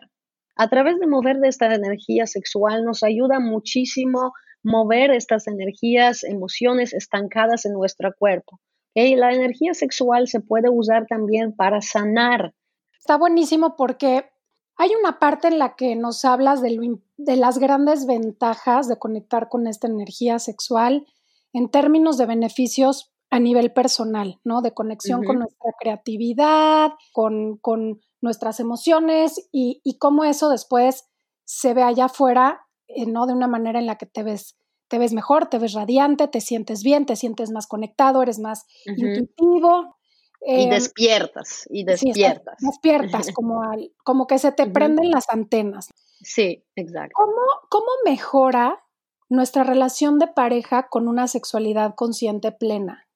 A 0.56 0.68
través 0.68 0.98
de 1.00 1.06
mover 1.06 1.38
de 1.38 1.50
esta 1.50 1.72
energía 1.76 2.26
sexual 2.26 2.86
nos 2.86 3.04
ayuda 3.04 3.40
muchísimo 3.40 4.34
mover 4.64 5.12
estas 5.12 5.46
energías, 5.46 6.24
emociones 6.24 6.92
estancadas 6.92 7.66
en 7.66 7.74
nuestro 7.74 8.16
cuerpo. 8.18 8.60
Y 8.96 9.16
La 9.16 9.32
energía 9.32 9.76
sexual 9.76 10.28
se 10.28 10.40
puede 10.40 10.72
usar 10.72 11.06
también 11.06 11.56
para 11.56 11.82
sanar. 11.82 12.56
Está 12.98 13.18
buenísimo 13.18 13.76
porque 13.76 14.26
hay 14.78 14.92
una 15.00 15.20
parte 15.20 15.48
en 15.48 15.60
la 15.60 15.76
que 15.76 15.96
nos 15.96 16.26
hablas 16.26 16.62
de, 16.62 16.98
de 17.18 17.36
las 17.36 17.58
grandes 17.60 18.06
ventajas 18.06 18.88
de 18.88 18.98
conectar 18.98 19.50
con 19.50 19.68
esta 19.68 19.88
energía 19.88 20.40
sexual 20.40 21.06
en 21.54 21.70
términos 21.70 22.18
de 22.18 22.26
beneficios 22.26 23.12
a 23.30 23.40
nivel 23.40 23.72
personal, 23.72 24.40
¿no? 24.44 24.62
De 24.62 24.74
conexión 24.74 25.24
con 25.24 25.40
nuestra 25.40 25.72
creatividad, 25.80 26.92
con, 27.12 27.60
nuestras 28.22 28.62
emociones 28.62 29.50
y, 29.52 29.82
y, 29.84 29.98
cómo 29.98 30.24
eso 30.24 30.50
después 30.50 31.10
se 31.44 31.74
ve 31.74 31.84
allá 31.84 32.06
afuera 32.06 32.64
eh, 32.96 33.06
¿no? 33.06 33.26
De 33.26 33.34
una 33.34 33.48
manera 33.48 33.80
en 33.80 33.86
la 33.86 33.98
que 33.98 34.06
te 34.06 34.24
ves, 34.24 34.56
te 34.88 34.98
ves 34.98 35.14
mejor, 35.14 35.48
te 35.48 35.58
ves 35.58 35.74
radiante, 35.74 36.28
te 36.28 36.42
sientes 36.42 36.84
bien, 36.84 37.06
te 37.06 37.16
sientes 37.16 37.52
más 37.52 37.68
conectado, 37.68 38.22
eres 38.22 38.40
más 38.40 38.66
intuitivo. 38.86 39.93
Y 40.46 40.64
em, 40.64 40.70
despiertas, 40.70 41.68
y 41.70 41.84
despiertas. 41.84 42.58
despiertas, 42.60 43.32
como, 43.34 43.62
como 44.04 44.28
que 44.28 44.38
se 44.40 44.52
te 44.52 44.68
prenden 44.68 45.12
las 45.12 45.30
antenas. 45.30 45.90
Sí, 46.22 46.64
exacto. 46.76 47.14
¿Cómo, 47.16 47.42
¿Cómo 47.70 47.88
mejora 48.06 48.84
nuestra 49.30 49.64
relación 49.64 50.20
de 50.20 50.28
pareja 50.28 50.88
con 50.90 51.08
una 51.08 51.28
sexualidad 51.28 51.96
consciente 51.96 52.52
plena? 52.52 53.08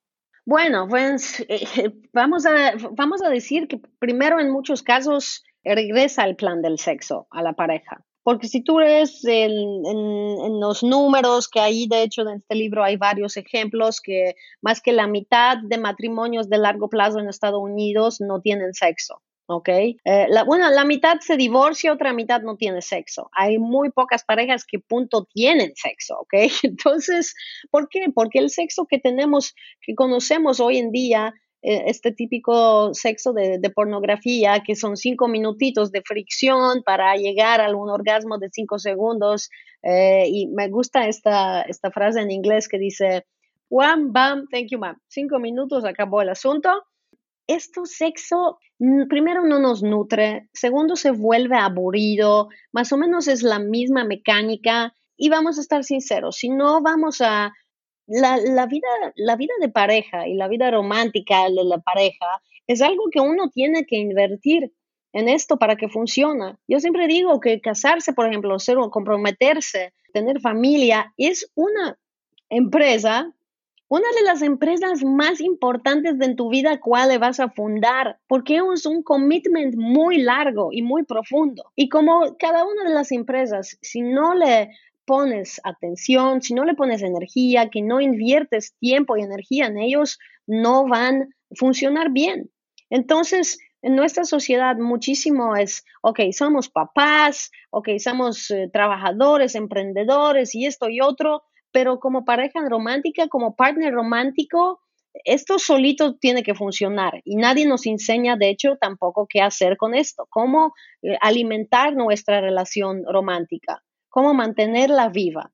Bueno, 0.46 0.88
pues 0.90 1.42
eh, 1.50 1.92
vamos, 2.14 2.46
a, 2.46 2.74
vamos 2.92 3.22
a 3.22 3.30
decir 3.30 3.68
que 3.68 3.82
primero 4.00 4.40
en 4.40 4.50
muchos 4.50 4.82
casos 4.82 5.44
regresa 5.64 6.24
el 6.24 6.36
plan 6.36 6.62
del 6.62 6.80
sexo 6.80 7.28
a 7.32 7.42
la 7.42 7.54
pareja. 7.54 8.06
Porque 8.28 8.50
si 8.50 8.62
tú 8.62 8.80
ves 8.80 9.24
en, 9.24 10.60
los 10.60 10.84
números, 10.84 11.48
que 11.48 11.62
ahí 11.62 11.88
de 11.88 12.04
hecho 12.04 12.24
en 12.24 12.40
este 12.40 12.56
libro 12.56 12.84
hay 12.84 12.98
varios 12.98 13.38
ejemplos, 13.38 14.02
que 14.02 14.36
más 14.62 14.82
que 14.82 14.92
la 14.92 15.08
mitad 15.08 15.60
de 15.64 15.78
matrimonios 15.78 16.50
de 16.50 16.58
largo 16.58 16.90
plazo 16.90 17.20
en 17.20 17.30
Estados 17.30 17.62
Unidos 17.62 18.20
no 18.20 18.42
tienen 18.42 18.74
sexo. 18.74 19.22
¿ok? 19.46 19.70
Eh, 19.70 20.28
bueno, 20.46 20.70
la 20.72 20.84
mitad 20.84 21.22
se 21.22 21.38
divorcia, 21.38 21.94
otra 21.94 22.12
mitad 22.12 22.42
no 22.42 22.58
tiene 22.58 22.82
sexo. 22.82 23.30
Hay 23.32 23.60
muy 23.60 23.92
pocas 23.92 24.26
parejas 24.26 24.66
que 24.66 24.80
punto 24.80 25.26
tienen 25.34 25.72
sexo, 25.78 26.20
¿ok? 26.20 26.34
Entonces, 26.64 27.34
¿por 27.72 27.88
qué? 27.88 28.08
Porque 28.14 28.40
el 28.40 28.50
sexo 28.50 28.88
que 28.88 29.00
tenemos, 29.00 29.56
que 29.80 29.96
conocemos 29.96 30.60
hoy 30.60 30.80
en 30.80 30.92
día, 30.92 31.34
este 31.68 32.14
típico 32.14 32.94
sexo 32.94 33.34
de, 33.34 33.60
pornografía, 33.76 34.64
que 34.66 34.76
son 34.76 34.96
cinco 34.96 35.28
minutitos 35.28 35.92
de 35.92 36.02
fricción 36.02 36.82
para 36.84 37.16
llegar 37.16 37.60
a 37.60 37.70
un 37.76 37.90
orgasmo 37.90 38.38
de 38.38 38.50
cinco 38.52 38.80
segundos. 38.80 39.50
Eh, 39.84 40.26
y 40.28 40.48
me 40.48 40.70
gusta 40.70 41.08
esta, 41.08 41.62
esta 41.64 41.92
frase 41.92 42.22
en 42.22 42.32
inglés 42.32 42.68
que 42.70 42.80
dice, 42.80 43.26
one, 43.70 44.06
bam, 44.12 44.48
thank 44.50 44.68
you, 44.70 44.80
ma'am. 44.80 44.98
Cinco 45.08 45.40
minutos, 45.40 45.84
acabó 45.84 46.22
el 46.22 46.30
asunto. 46.30 46.70
Esto 47.48 47.86
sexo, 47.86 48.60
mm, 48.80 49.08
primero 49.08 49.46
no 49.46 49.60
nos 49.60 49.84
nutre, 49.84 50.50
segundo 50.54 50.96
se 50.96 51.12
vuelve 51.12 51.58
aburrido, 51.58 52.50
más 52.72 52.92
o 52.92 52.98
menos 52.98 53.28
es 53.28 53.42
la 53.42 53.60
misma 53.60 54.04
mecánica 54.04 54.94
y 55.18 55.30
vamos 55.30 55.58
a 55.58 55.62
estar 55.62 55.84
sinceros, 55.84 56.36
si 56.36 56.50
no 56.50 56.82
vamos 56.82 57.22
a 57.22 57.54
la, 58.08 58.66
vida, 58.66 58.88
la 59.16 59.36
vida 59.36 59.54
de 59.60 59.70
pareja 59.70 60.28
y 60.28 60.34
la 60.36 60.48
vida 60.48 60.72
romántica 60.72 61.50
de 61.50 61.64
la 61.64 61.78
pareja 61.80 62.26
es 62.66 62.82
algo 62.82 63.06
que 63.12 63.20
uno 63.20 63.50
tiene 63.50 63.86
que 63.86 63.98
invertir 63.98 64.74
en 65.14 65.30
esto 65.30 65.58
para 65.58 65.76
que 65.76 65.90
funcione. 65.90 66.56
Yo 66.68 66.80
siempre 66.80 67.08
digo 67.08 67.40
que 67.40 67.62
casarse, 67.62 68.14
por 68.14 68.28
ejemplo, 68.28 68.60
ser 68.60 68.78
comprometerse, 68.92 69.94
tener 70.14 70.40
familia, 70.40 71.14
es 71.18 71.52
una 71.56 71.98
empresa, 72.50 73.34
una 73.90 74.08
de 74.16 74.24
las 74.24 74.42
empresas 74.42 75.04
más 75.04 75.40
importantes 75.40 76.18
de 76.20 76.36
tu 76.36 76.50
vida 76.50 76.80
cuál 76.80 77.10
le 77.10 77.18
vas 77.18 77.40
a 77.40 77.50
fundar, 77.50 78.20
porque 78.28 78.58
es 78.74 78.86
un 78.86 79.02
commitment 79.02 79.76
muy 79.76 80.18
largo 80.18 80.70
y 80.72 80.82
muy 80.82 81.04
profundo. 81.04 81.72
Y 81.76 81.88
como 81.90 82.38
cada 82.38 82.66
una 82.66 82.84
de 82.84 82.94
las 82.94 83.12
empresas, 83.12 83.78
si 83.82 84.02
no 84.02 84.36
le 84.36 84.72
pones 85.08 85.62
atención, 85.64 86.42
si 86.42 86.54
no 86.54 86.66
le 86.66 86.76
pones 86.76 87.02
energía, 87.02 87.70
que 87.70 87.82
no 87.82 88.02
inviertes 88.02 88.76
tiempo 88.78 89.16
y 89.16 89.22
energía 89.22 89.68
en 89.68 89.78
ellos, 89.78 90.20
no 90.46 90.86
van 90.86 91.22
a 91.22 91.28
funcionar 91.56 92.12
bien. 92.12 92.52
Entonces, 92.90 93.58
en 93.82 93.96
nuestra 93.96 94.26
sociedad 94.26 94.76
muchísimo 94.76 95.56
es, 95.56 95.86
ok, 96.02 96.20
somos 96.34 96.70
papás, 96.70 97.52
ok, 97.72 97.90
somos 98.00 98.52
eh, 98.52 98.70
trabajadores, 98.72 99.56
emprendedores 99.56 100.54
y 100.54 100.66
esto 100.66 100.90
y 100.90 101.00
otro, 101.00 101.44
pero 101.72 102.00
como 102.00 102.26
pareja 102.26 102.60
romántica, 102.68 103.30
como 103.30 103.56
partner 103.56 103.94
romántico, 103.94 104.82
esto 105.24 105.58
solito 105.58 106.18
tiene 106.18 106.44
que 106.44 106.54
funcionar 106.54 107.22
y 107.24 107.38
nadie 107.38 107.66
nos 107.66 107.86
enseña, 107.86 108.36
de 108.36 108.50
hecho, 108.50 108.76
tampoco 108.76 109.26
qué 109.30 109.42
hacer 109.42 109.78
con 109.78 109.96
esto, 109.96 110.28
cómo 110.30 110.74
eh, 111.02 111.18
alimentar 111.22 111.96
nuestra 111.96 112.42
relación 112.42 113.04
romántica 113.10 113.84
cómo 114.10 114.34
mantenerla 114.34 115.10
viva. 115.10 115.52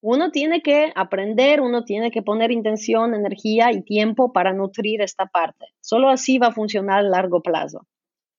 Uno 0.00 0.30
tiene 0.30 0.62
que 0.62 0.92
aprender, 0.94 1.60
uno 1.60 1.84
tiene 1.84 2.10
que 2.10 2.22
poner 2.22 2.52
intención, 2.52 3.14
energía 3.14 3.72
y 3.72 3.82
tiempo 3.82 4.32
para 4.32 4.52
nutrir 4.52 5.02
esta 5.02 5.26
parte. 5.26 5.66
Solo 5.80 6.10
así 6.10 6.38
va 6.38 6.48
a 6.48 6.52
funcionar 6.52 6.98
a 7.00 7.02
largo 7.02 7.42
plazo. 7.42 7.86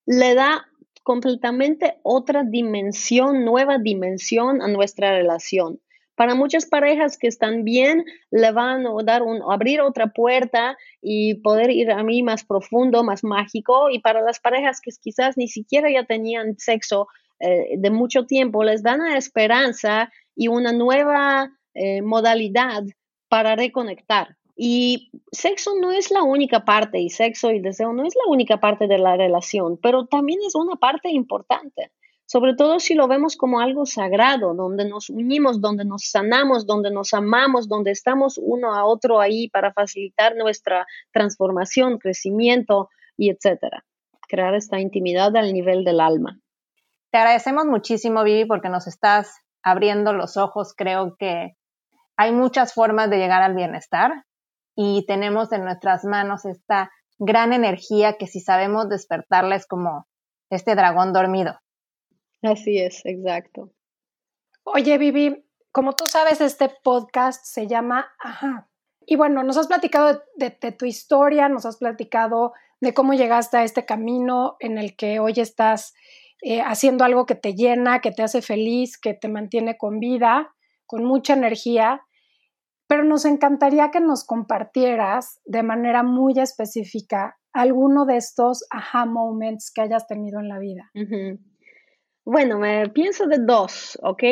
Le 0.05 0.35
da 0.35 0.65
completamente 1.03 1.99
otra 2.03 2.43
dimensión, 2.43 3.43
nueva 3.43 3.77
dimensión 3.79 4.61
a 4.61 4.67
nuestra 4.67 5.11
relación. 5.11 5.79
Para 6.15 6.35
muchas 6.35 6.65
parejas 6.65 7.17
que 7.17 7.27
están 7.27 7.63
bien, 7.63 8.03
le 8.31 8.51
van 8.51 8.87
a 8.87 8.91
dar 9.05 9.21
un, 9.21 9.41
abrir 9.51 9.81
otra 9.81 10.07
puerta 10.07 10.75
y 11.01 11.35
poder 11.41 11.69
ir 11.69 11.91
a 11.91 12.01
mí 12.01 12.23
más 12.23 12.43
profundo, 12.43 13.03
más 13.03 13.23
mágico. 13.23 13.89
Y 13.91 13.99
para 13.99 14.21
las 14.21 14.39
parejas 14.39 14.81
que 14.81 14.91
quizás 14.99 15.37
ni 15.37 15.47
siquiera 15.47 15.91
ya 15.91 16.05
tenían 16.05 16.57
sexo, 16.57 17.07
eh, 17.39 17.75
de 17.77 17.89
mucho 17.89 18.25
tiempo, 18.25 18.63
les 18.63 18.83
dan 18.83 19.05
esperanza 19.07 20.11
y 20.35 20.47
una 20.47 20.71
nueva 20.71 21.51
eh, 21.73 22.01
modalidad 22.01 22.83
para 23.29 23.55
reconectar. 23.55 24.37
Y 24.55 25.11
sexo 25.31 25.75
no 25.79 25.91
es 25.91 26.09
la 26.09 26.23
única 26.23 26.65
parte, 26.65 26.99
y 26.99 27.09
sexo 27.09 27.51
y 27.51 27.59
deseo 27.59 27.93
no 27.93 28.03
es 28.05 28.15
la 28.15 28.31
única 28.31 28.59
parte 28.59 28.87
de 28.87 28.97
la 28.97 29.15
relación, 29.15 29.77
pero 29.77 30.07
también 30.07 30.39
es 30.45 30.55
una 30.55 30.75
parte 30.77 31.11
importante, 31.11 31.91
sobre 32.25 32.55
todo 32.55 32.79
si 32.79 32.95
lo 32.95 33.07
vemos 33.07 33.37
como 33.37 33.59
algo 33.59 33.85
sagrado, 33.85 34.55
donde 34.55 34.89
nos 34.89 35.11
unimos, 35.11 35.61
donde 35.61 35.85
nos 35.85 36.09
sanamos, 36.09 36.65
donde 36.65 36.89
nos 36.89 37.13
amamos, 37.13 37.67
donde 37.67 37.91
estamos 37.91 38.39
uno 38.41 38.73
a 38.73 38.83
otro 38.85 39.21
ahí 39.21 39.47
para 39.47 39.71
facilitar 39.71 40.35
nuestra 40.35 40.87
transformación, 41.11 41.99
crecimiento 41.99 42.89
y 43.15 43.29
etcétera. 43.29 43.85
Crear 44.27 44.55
esta 44.55 44.79
intimidad 44.79 45.37
al 45.37 45.53
nivel 45.53 45.83
del 45.83 45.99
alma. 45.99 46.39
Te 47.17 47.21
agradecemos 47.21 47.65
muchísimo, 47.65 48.23
Vivi, 48.23 48.45
porque 48.45 48.69
nos 48.69 48.85
estás 48.85 49.39
abriendo 49.63 50.13
los 50.13 50.37
ojos. 50.37 50.75
Creo 50.77 51.15
que 51.17 51.57
hay 52.15 52.31
muchas 52.31 52.75
formas 52.75 53.09
de 53.09 53.17
llegar 53.17 53.41
al 53.41 53.55
bienestar 53.55 54.25
y 54.75 55.03
tenemos 55.07 55.51
en 55.51 55.63
nuestras 55.63 56.05
manos 56.05 56.45
esta 56.45 56.91
gran 57.17 57.53
energía 57.53 58.17
que 58.19 58.27
si 58.27 58.39
sabemos 58.39 58.87
despertarla 58.87 59.55
es 59.55 59.65
como 59.65 60.05
este 60.51 60.75
dragón 60.75 61.11
dormido. 61.11 61.59
Así 62.43 62.77
es, 62.77 63.01
exacto. 63.03 63.71
Oye, 64.61 64.99
Vivi, 64.99 65.43
como 65.71 65.93
tú 65.93 66.05
sabes, 66.05 66.39
este 66.39 66.71
podcast 66.83 67.43
se 67.45 67.65
llama 67.65 68.11
Ajá. 68.19 68.69
Y 69.07 69.15
bueno, 69.15 69.41
nos 69.41 69.57
has 69.57 69.65
platicado 69.65 70.21
de, 70.35 70.51
tu 70.51 70.85
historia, 70.85 71.49
nos 71.49 71.65
has 71.65 71.77
platicado 71.77 72.53
de 72.79 72.93
cómo 72.93 73.15
llegaste 73.15 73.57
a 73.57 73.63
este 73.63 73.85
camino 73.85 74.55
en 74.59 74.77
el 74.77 74.95
que 74.95 75.19
hoy 75.19 75.33
estás 75.37 75.95
eh, 76.41 76.61
haciendo 76.61 77.03
algo 77.03 77.25
que 77.25 77.35
te 77.35 77.53
llena, 77.53 77.99
que 77.99 78.11
te 78.11 78.23
hace 78.23 78.41
feliz, 78.41 78.97
que 78.97 79.13
te 79.13 79.27
mantiene 79.27 79.77
con 79.77 79.99
vida, 79.99 80.53
con 80.85 81.03
mucha 81.03 81.33
energía 81.33 82.01
pero 82.87 83.03
nos 83.03 83.25
encantaría 83.25 83.91
que 83.91 83.99
nos 83.99 84.23
compartieras 84.23 85.41
de 85.45 85.61
manera 85.61 86.03
muy 86.03 86.39
específica 86.39 87.37
alguno 87.53 88.05
de 88.05 88.17
estos 88.17 88.65
aha 88.69 89.05
moments 89.05 89.71
que 89.73 89.81
hayas 89.81 90.07
tenido 90.07 90.39
en 90.39 90.47
la 90.47 90.59
vida. 90.59 90.89
Bueno, 92.23 92.59
me 92.59 92.89
pienso 92.89 93.27
de 93.27 93.37
dos, 93.39 93.99
¿ok? 94.01 94.23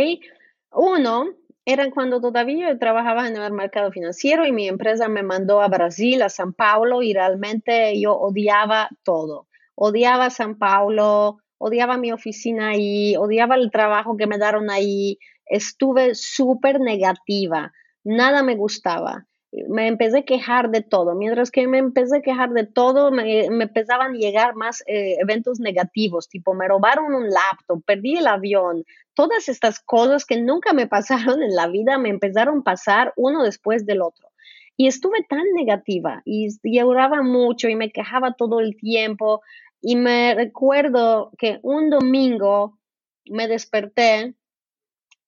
Uno 0.72 1.26
era 1.66 1.89
cuando 1.91 2.22
todavía 2.22 2.70
yo 2.70 2.80
trabajaba 2.80 3.28
en 3.28 3.36
el 3.36 3.51
mercado 3.51 3.91
financiero 3.91 4.45
y 4.45 4.51
mi 4.51 4.68
empresa 4.68 5.08
me 5.10 5.24
mandó 5.24 5.62
a 5.62 5.68
Brasil, 5.68 6.22
a 6.22 6.30
San 6.30 6.53
Paulo, 6.53 7.01
y 7.01 7.14
realmente 7.14 7.99
yo 7.99 8.14
odiaba 8.16 8.89
todo. 9.03 9.47
Odiaba 9.74 10.30
San 10.30 10.58
Paulo, 10.58 11.39
odiaba 11.58 11.97
mi 11.97 12.12
oficina 12.12 12.70
ahí, 12.70 13.16
odiaba 13.16 13.56
el 13.56 13.72
trabajo 13.72 14.18
que 14.18 14.28
me 14.28 14.38
dieron 14.38 14.70
ahí. 14.70 15.20
Estuve 15.45 16.16
súper 16.16 16.80
negativa 16.80 17.72
nada 18.06 18.43
me 18.43 18.56
gustaba. 18.56 19.26
Me 19.70 19.88
empecé 19.88 20.20
a 20.20 20.26
quejar 20.26 20.70
de 20.70 20.82
todo. 20.82 21.16
Mientras 21.16 21.49
que 21.49 21.68
me 21.68 21.78
empecé 21.78 22.18
a 22.18 22.22
quejar 22.22 22.51
de 22.51 22.66
todo, 22.66 23.12
me, 23.12 23.45
empezaban 23.45 24.12
a 24.12 24.18
llegar 24.18 24.56
más 24.56 24.84
eh, 24.86 25.16
eventos 25.20 25.60
negativos, 25.60 26.28
tipo 26.28 26.53
me 26.53 26.68
robaron 26.68 27.14
un 27.14 27.30
laptop, 27.30 27.82
perdí 27.86 28.18
el 28.18 28.28
avión. 28.28 28.84
Todas 29.14 29.47
estas 29.47 29.80
cosas 29.80 30.26
que 30.26 30.41
nunca 30.41 30.74
me 30.74 30.88
pasaron 30.95 31.41
en 31.41 31.56
la 31.56 31.68
vida 31.68 31.97
me 31.97 32.10
empezaron 32.10 32.60
a 32.60 32.64
pasar 32.64 33.14
uno 33.16 33.43
después 33.43 33.86
del 33.86 34.01
otro. 34.01 34.30
Y 34.78 34.88
estuve 34.88 35.24
tan 35.30 35.45
negativa 35.56 36.22
y, 36.26 36.49
lloraba 36.64 37.22
mucho 37.22 37.70
y 37.70 37.78
me 37.78 37.91
quejaba 37.91 38.34
todo 38.34 38.60
el 38.60 38.76
tiempo. 38.76 39.41
Y 39.88 39.98
me 39.98 40.34
recuerdo 40.34 41.32
que 41.38 41.60
un 41.62 41.92
domingo 41.92 42.80
me 43.26 43.48
desperté 43.48 44.34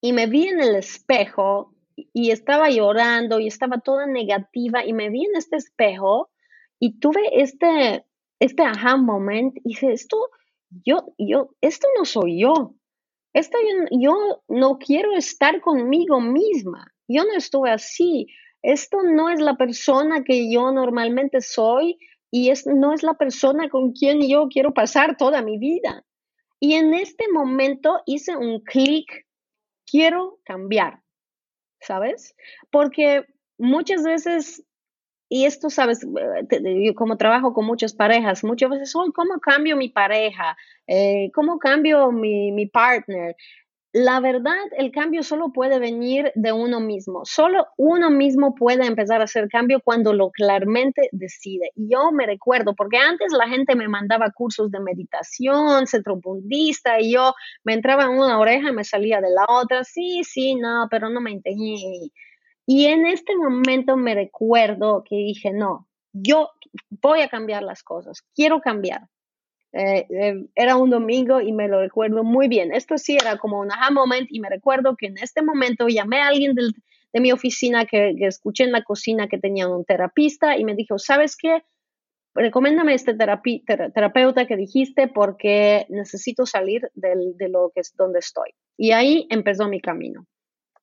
y 0.01 0.13
me 0.13 0.25
vi 0.25 0.47
en 0.47 0.59
el 0.59 0.75
espejo 0.75 1.75
y 1.95 2.31
estaba 2.31 2.71
llorando 2.71 3.39
y 3.39 3.45
estaba 3.45 3.81
toda 3.81 4.07
negativa 4.07 4.83
y 4.83 4.93
me 4.93 5.11
vi 5.11 5.25
en 5.25 5.35
este 5.35 5.57
espejo 5.57 6.31
y 6.79 6.97
tuve 6.99 7.21
este, 7.33 8.03
este 8.39 8.63
aha 8.63 8.97
moment 8.97 9.57
y 9.57 9.69
dije, 9.69 9.91
esto, 9.93 10.17
yo, 10.83 11.13
yo, 11.19 11.51
esto 11.61 11.87
no 11.95 12.03
soy 12.03 12.41
yo. 12.41 12.73
Esto 13.33 13.59
yo, 13.61 13.99
yo 14.01 14.43
no 14.47 14.79
quiero 14.79 15.13
estar 15.13 15.61
conmigo 15.61 16.19
misma. 16.19 16.91
Yo 17.07 17.25
no 17.25 17.33
estoy 17.37 17.69
así. 17.69 18.25
Esto 18.63 19.03
no 19.03 19.29
es 19.29 19.39
la 19.39 19.55
persona 19.55 20.23
que 20.23 20.51
yo 20.51 20.71
normalmente 20.71 21.41
soy 21.41 21.99
y 22.31 22.49
es, 22.49 22.65
no 22.67 22.93
es 22.93 23.03
la 23.03 23.15
persona 23.15 23.69
con 23.69 23.93
quien 23.93 24.27
yo 24.27 24.47
quiero 24.49 24.73
pasar 24.73 25.17
toda 25.17 25.41
mi 25.41 25.57
vida. 25.57 26.05
Y 26.59 26.73
en 26.73 26.93
este 26.93 27.25
momento 27.31 28.01
hice 28.05 28.35
un 28.35 28.61
clic, 28.61 29.25
quiero 29.85 30.39
cambiar. 30.43 31.01
¿sabes? 31.81 32.35
Porque 32.71 33.25
muchas 33.57 34.03
veces, 34.03 34.63
y 35.29 35.45
esto 35.45 35.69
sabes, 35.69 36.05
como 36.95 37.17
trabajo 37.17 37.53
con 37.53 37.65
muchas 37.65 37.93
parejas, 37.93 38.43
muchas 38.43 38.69
veces, 38.69 38.93
¿cómo 38.93 39.39
cambio 39.41 39.75
mi 39.75 39.89
pareja? 39.89 40.57
Eh, 40.87 41.31
¿Cómo 41.33 41.59
cambio 41.59 42.11
mi, 42.11 42.51
mi 42.51 42.65
partner? 42.65 43.35
La 43.97 44.19
verdad, 44.19 44.53
el 44.77 44.91
cambio 44.91 45.23
solo 45.23 45.51
puede 45.51 45.79
venir 45.79 46.31
de 46.35 46.51
uno 46.51 46.79
mismo. 46.79 47.25
Solo 47.25 47.65
uno 47.77 48.11
mismo 48.11 48.53
puede 48.53 48.85
empezar 48.85 49.21
a 49.21 49.23
hacer 49.23 49.49
cambio 49.49 49.81
cuando 49.83 50.13
lo 50.13 50.29
claramente 50.29 51.09
decide. 51.11 51.71
Y 51.73 51.89
yo 51.91 52.11
me 52.11 52.27
recuerdo, 52.27 52.75
porque 52.75 52.97
antes 52.97 53.33
la 53.33 53.49
gente 53.49 53.75
me 53.75 53.87
mandaba 53.87 54.29
cursos 54.29 54.69
de 54.69 54.81
meditación, 54.81 55.87
centro 55.87 56.17
budista, 56.17 57.01
y 57.01 57.13
yo 57.13 57.33
me 57.63 57.73
entraba 57.73 58.03
en 58.03 58.11
una 58.11 58.39
oreja 58.39 58.69
y 58.69 58.73
me 58.73 58.83
salía 58.83 59.19
de 59.19 59.31
la 59.31 59.47
otra. 59.49 59.83
Sí, 59.83 60.21
sí, 60.23 60.53
no, 60.53 60.87
pero 60.91 61.09
no 61.09 61.19
me 61.19 61.31
entendí. 61.31 62.11
Y 62.67 62.85
en 62.85 63.07
este 63.07 63.35
momento 63.35 63.97
me 63.97 64.13
recuerdo 64.13 65.03
que 65.09 65.15
dije, 65.15 65.53
no, 65.53 65.87
yo 66.13 66.51
voy 67.01 67.21
a 67.21 67.29
cambiar 67.29 67.63
las 67.63 67.81
cosas, 67.81 68.21
quiero 68.35 68.61
cambiar. 68.61 69.07
Eh, 69.77 70.07
eh, 70.09 70.47
era 70.55 70.75
un 70.75 70.89
domingo 70.89 71.39
y 71.39 71.51
me 71.51 71.67
lo 71.67 71.79
recuerdo 71.79 72.23
muy 72.23 72.47
bien. 72.47 72.73
Esto 72.73 72.97
sí 72.97 73.15
era 73.15 73.37
como 73.37 73.59
un 73.59 73.71
aha 73.71 73.91
moment 73.91 74.27
y 74.31 74.39
me 74.39 74.49
recuerdo 74.49 74.95
que 74.97 75.05
en 75.05 75.19
este 75.19 75.43
momento 75.43 75.87
llamé 75.87 76.19
a 76.19 76.29
alguien 76.29 76.55
de 76.55 77.19
mi 77.19 77.31
oficina 77.31 77.85
que, 77.85 78.15
escuché 78.21 78.63
en 78.63 78.71
la 78.71 78.83
cocina 78.83 79.27
que 79.27 79.37
tenía 79.37 79.67
un 79.67 79.85
terapista 79.85 80.57
y 80.57 80.63
me 80.63 80.73
dijo, 80.73 80.97
¿sabes 80.97 81.37
qué? 81.37 81.63
Recomiéndame 82.33 82.95
este 82.95 83.13
terapeuta 83.13 84.47
que 84.47 84.55
dijiste 84.55 85.07
porque 85.07 85.85
necesito 85.89 86.47
salir 86.47 86.89
de 86.95 87.49
lo 87.49 87.71
que 87.73 87.81
es 87.81 87.95
donde 87.95 88.19
estoy. 88.19 88.49
Y 88.77 88.93
ahí 88.93 89.27
empezó 89.29 89.67
mi 89.67 89.79
camino. 89.79 90.25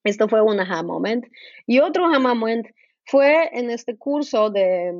Esto 0.05 0.29
fue 0.29 0.41
un 0.41 0.59
aha 0.61 0.83
moment. 0.83 1.25
Y 1.67 1.79
otro 1.79 2.05
aha 2.05 2.19
moment 2.19 2.67
fue 3.05 3.49
en 3.51 3.69
este 3.69 3.97
curso 3.97 4.49
de, 4.49 4.93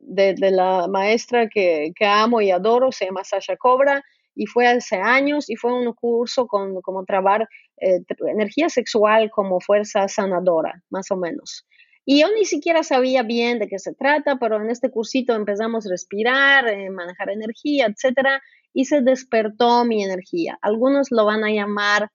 de, 0.00 0.34
la 0.50 0.88
maestra 0.88 1.48
que, 1.48 1.92
amo 2.00 2.40
y 2.40 2.50
adoro, 2.50 2.92
se 2.92 3.06
llama 3.06 3.24
Sasha 3.24 3.56
Cobra, 3.56 4.02
y 4.34 4.46
fue 4.46 4.66
hace 4.66 4.96
años 4.96 5.50
y 5.50 5.56
fue 5.56 5.72
un 5.72 5.92
curso 5.92 6.46
con 6.46 6.80
como 6.82 7.04
trabajar 7.04 7.48
eh, 7.78 8.00
energía 8.28 8.68
sexual 8.68 9.30
como 9.30 9.60
fuerza 9.60 10.08
sanadora, 10.08 10.82
más 10.88 11.10
o 11.10 11.16
menos. 11.16 11.66
Y 12.04 12.22
yo 12.22 12.28
ni 12.34 12.44
siquiera 12.44 12.82
sabía 12.82 13.22
bien 13.22 13.58
de 13.58 13.68
qué 13.68 13.78
se 13.78 13.94
trata, 13.94 14.36
pero 14.40 14.56
en 14.56 14.70
este 14.70 14.90
cursito 14.90 15.34
empezamos 15.34 15.86
a 15.86 15.90
respirar, 15.90 16.68
eh, 16.68 16.90
manejar 16.90 17.30
energía, 17.30 17.86
etcétera, 17.86 18.40
y 18.72 18.86
se 18.86 19.02
despertó 19.02 19.84
mi 19.84 20.02
energía. 20.02 20.58
Algunos 20.62 21.08
lo 21.10 21.24
van 21.26 21.44
a 21.44 21.50
llamar 21.50 22.10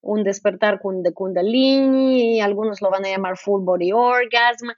un 0.00 0.24
despertar 0.24 0.80
de 0.82 1.12
Kundalini, 1.12 2.40
algunos 2.40 2.80
lo 2.80 2.90
van 2.90 3.04
a 3.04 3.10
llamar 3.10 3.36
full 3.36 3.64
body 3.64 3.92
orgasm, 3.92 4.68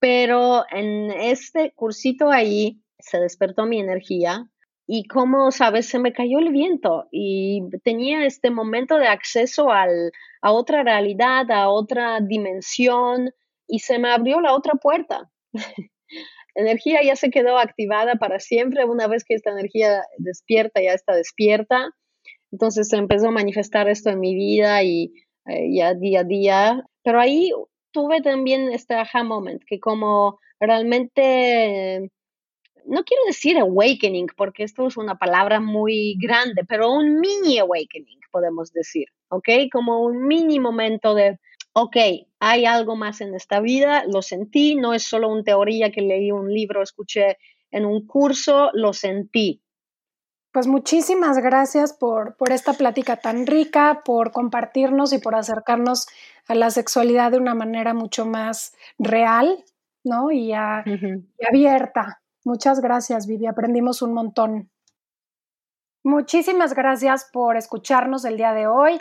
pero 0.00 0.64
en 0.70 1.10
este 1.10 1.72
cursito 1.74 2.30
ahí 2.30 2.80
se 2.98 3.18
despertó 3.18 3.66
mi 3.66 3.80
energía 3.80 4.48
y 4.86 5.06
como 5.06 5.50
sabes, 5.50 5.86
se 5.86 5.98
me 5.98 6.14
cayó 6.14 6.38
el 6.38 6.50
viento 6.50 7.08
y 7.10 7.62
tenía 7.84 8.24
este 8.24 8.50
momento 8.50 8.96
de 8.96 9.06
acceso 9.06 9.70
al, 9.70 10.12
a 10.40 10.52
otra 10.52 10.82
realidad, 10.82 11.50
a 11.50 11.68
otra 11.68 12.20
dimensión 12.20 13.30
y 13.66 13.80
se 13.80 13.98
me 13.98 14.10
abrió 14.10 14.40
la 14.40 14.54
otra 14.54 14.74
puerta. 14.74 15.30
energía 16.54 17.00
ya 17.04 17.16
se 17.16 17.30
quedó 17.30 17.58
activada 17.58 18.16
para 18.16 18.40
siempre. 18.40 18.84
Una 18.84 19.06
vez 19.06 19.24
que 19.24 19.34
esta 19.34 19.50
energía 19.50 20.02
despierta, 20.18 20.82
ya 20.82 20.92
está 20.92 21.14
despierta. 21.14 21.90
Entonces 22.50 22.88
se 22.88 22.96
empezó 22.96 23.28
a 23.28 23.32
manifestar 23.32 23.88
esto 23.88 24.10
en 24.10 24.20
mi 24.20 24.34
vida 24.34 24.82
y 24.82 25.12
eh, 25.46 25.68
ya 25.70 25.94
día 25.94 26.20
a 26.20 26.24
día. 26.24 26.84
Pero 27.04 27.20
ahí 27.20 27.52
tuve 27.98 28.22
también 28.22 28.72
este 28.72 28.94
aha 28.94 29.24
moment, 29.24 29.60
que 29.66 29.80
como 29.80 30.38
realmente, 30.60 32.12
no 32.86 33.02
quiero 33.02 33.24
decir 33.26 33.58
awakening, 33.58 34.28
porque 34.36 34.62
esto 34.62 34.86
es 34.86 34.96
una 34.96 35.18
palabra 35.18 35.58
muy 35.58 36.16
grande, 36.22 36.62
pero 36.64 36.92
un 36.92 37.18
mini 37.18 37.58
awakening, 37.58 38.20
podemos 38.30 38.72
decir, 38.72 39.06
¿ok? 39.30 39.48
Como 39.72 40.04
un 40.04 40.28
mini 40.28 40.60
momento 40.60 41.16
de, 41.16 41.40
ok, 41.72 41.96
hay 42.38 42.66
algo 42.66 42.94
más 42.94 43.20
en 43.20 43.34
esta 43.34 43.58
vida, 43.58 44.04
lo 44.06 44.22
sentí, 44.22 44.76
no 44.76 44.94
es 44.94 45.02
solo 45.02 45.28
una 45.28 45.42
teoría 45.42 45.90
que 45.90 46.02
leí 46.02 46.30
un 46.30 46.52
libro, 46.54 46.84
escuché 46.84 47.36
en 47.72 47.84
un 47.84 48.06
curso, 48.06 48.70
lo 48.74 48.92
sentí. 48.92 49.60
Pues 50.52 50.68
muchísimas 50.68 51.38
gracias 51.38 51.92
por, 51.92 52.36
por 52.36 52.52
esta 52.52 52.74
plática 52.74 53.16
tan 53.16 53.44
rica, 53.44 54.02
por 54.04 54.30
compartirnos 54.30 55.12
y 55.12 55.18
por 55.18 55.34
acercarnos 55.34 56.06
a 56.48 56.54
la 56.54 56.70
sexualidad 56.70 57.30
de 57.30 57.38
una 57.38 57.54
manera 57.54 57.94
mucho 57.94 58.26
más 58.26 58.74
real, 58.98 59.64
¿no? 60.02 60.32
Y, 60.32 60.52
abierta. 60.52 62.20
Muchas 62.44 62.80
gracias, 62.80 63.26
Vivi. 63.26 63.46
Aprendimos 63.46 64.02
un 64.02 64.14
montón. 64.14 64.70
Muchísimas 66.02 66.74
gracias 66.74 67.28
por 67.32 67.56
escucharnos 67.56 68.24
el 68.24 68.38
día 68.38 68.54
de 68.54 68.66
hoy. 68.66 68.98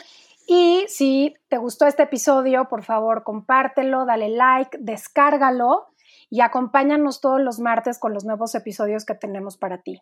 Y 0.47 0.85
si 0.87 1.35
te 1.49 1.57
gustó 1.57 1.87
este 1.87 2.03
episodio, 2.03 2.67
por 2.67 2.83
favor, 2.83 3.23
compártelo, 3.23 4.05
dale 4.05 4.29
like, 4.29 4.77
descárgalo 4.79 5.87
y 6.29 6.41
acompáñanos 6.41 7.21
todos 7.21 7.41
los 7.41 7.59
martes 7.59 7.99
con 7.99 8.13
los 8.13 8.25
nuevos 8.25 8.55
episodios 8.55 9.05
que 9.05 9.15
tenemos 9.15 9.57
para 9.57 9.81
ti. 9.81 10.01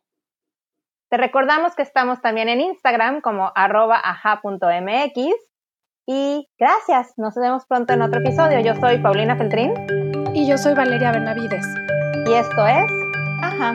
Te 1.10 1.18
recordamos 1.18 1.76
que 1.76 1.84
estamos 1.84 2.22
también 2.22 2.50
en 2.50 2.62
Instagram 2.62 3.22
como 3.22 3.52
arroba 3.56 4.02
y 6.08 6.48
gracias, 6.60 7.14
nos 7.18 7.36
vemos 7.36 7.66
pronto 7.66 7.94
en 7.94 8.02
otro 8.02 8.20
episodio. 8.20 8.60
Yo 8.60 8.76
soy 8.80 9.00
Paulina 9.00 9.36
Feltrín. 9.36 9.74
Y 10.34 10.46
yo 10.48 10.58
soy 10.58 10.74
Valeria 10.74 11.12
Benavides. 11.12 11.66
Y 12.28 12.34
esto 12.34 12.68
es 12.68 12.92
Ajá. 13.42 13.74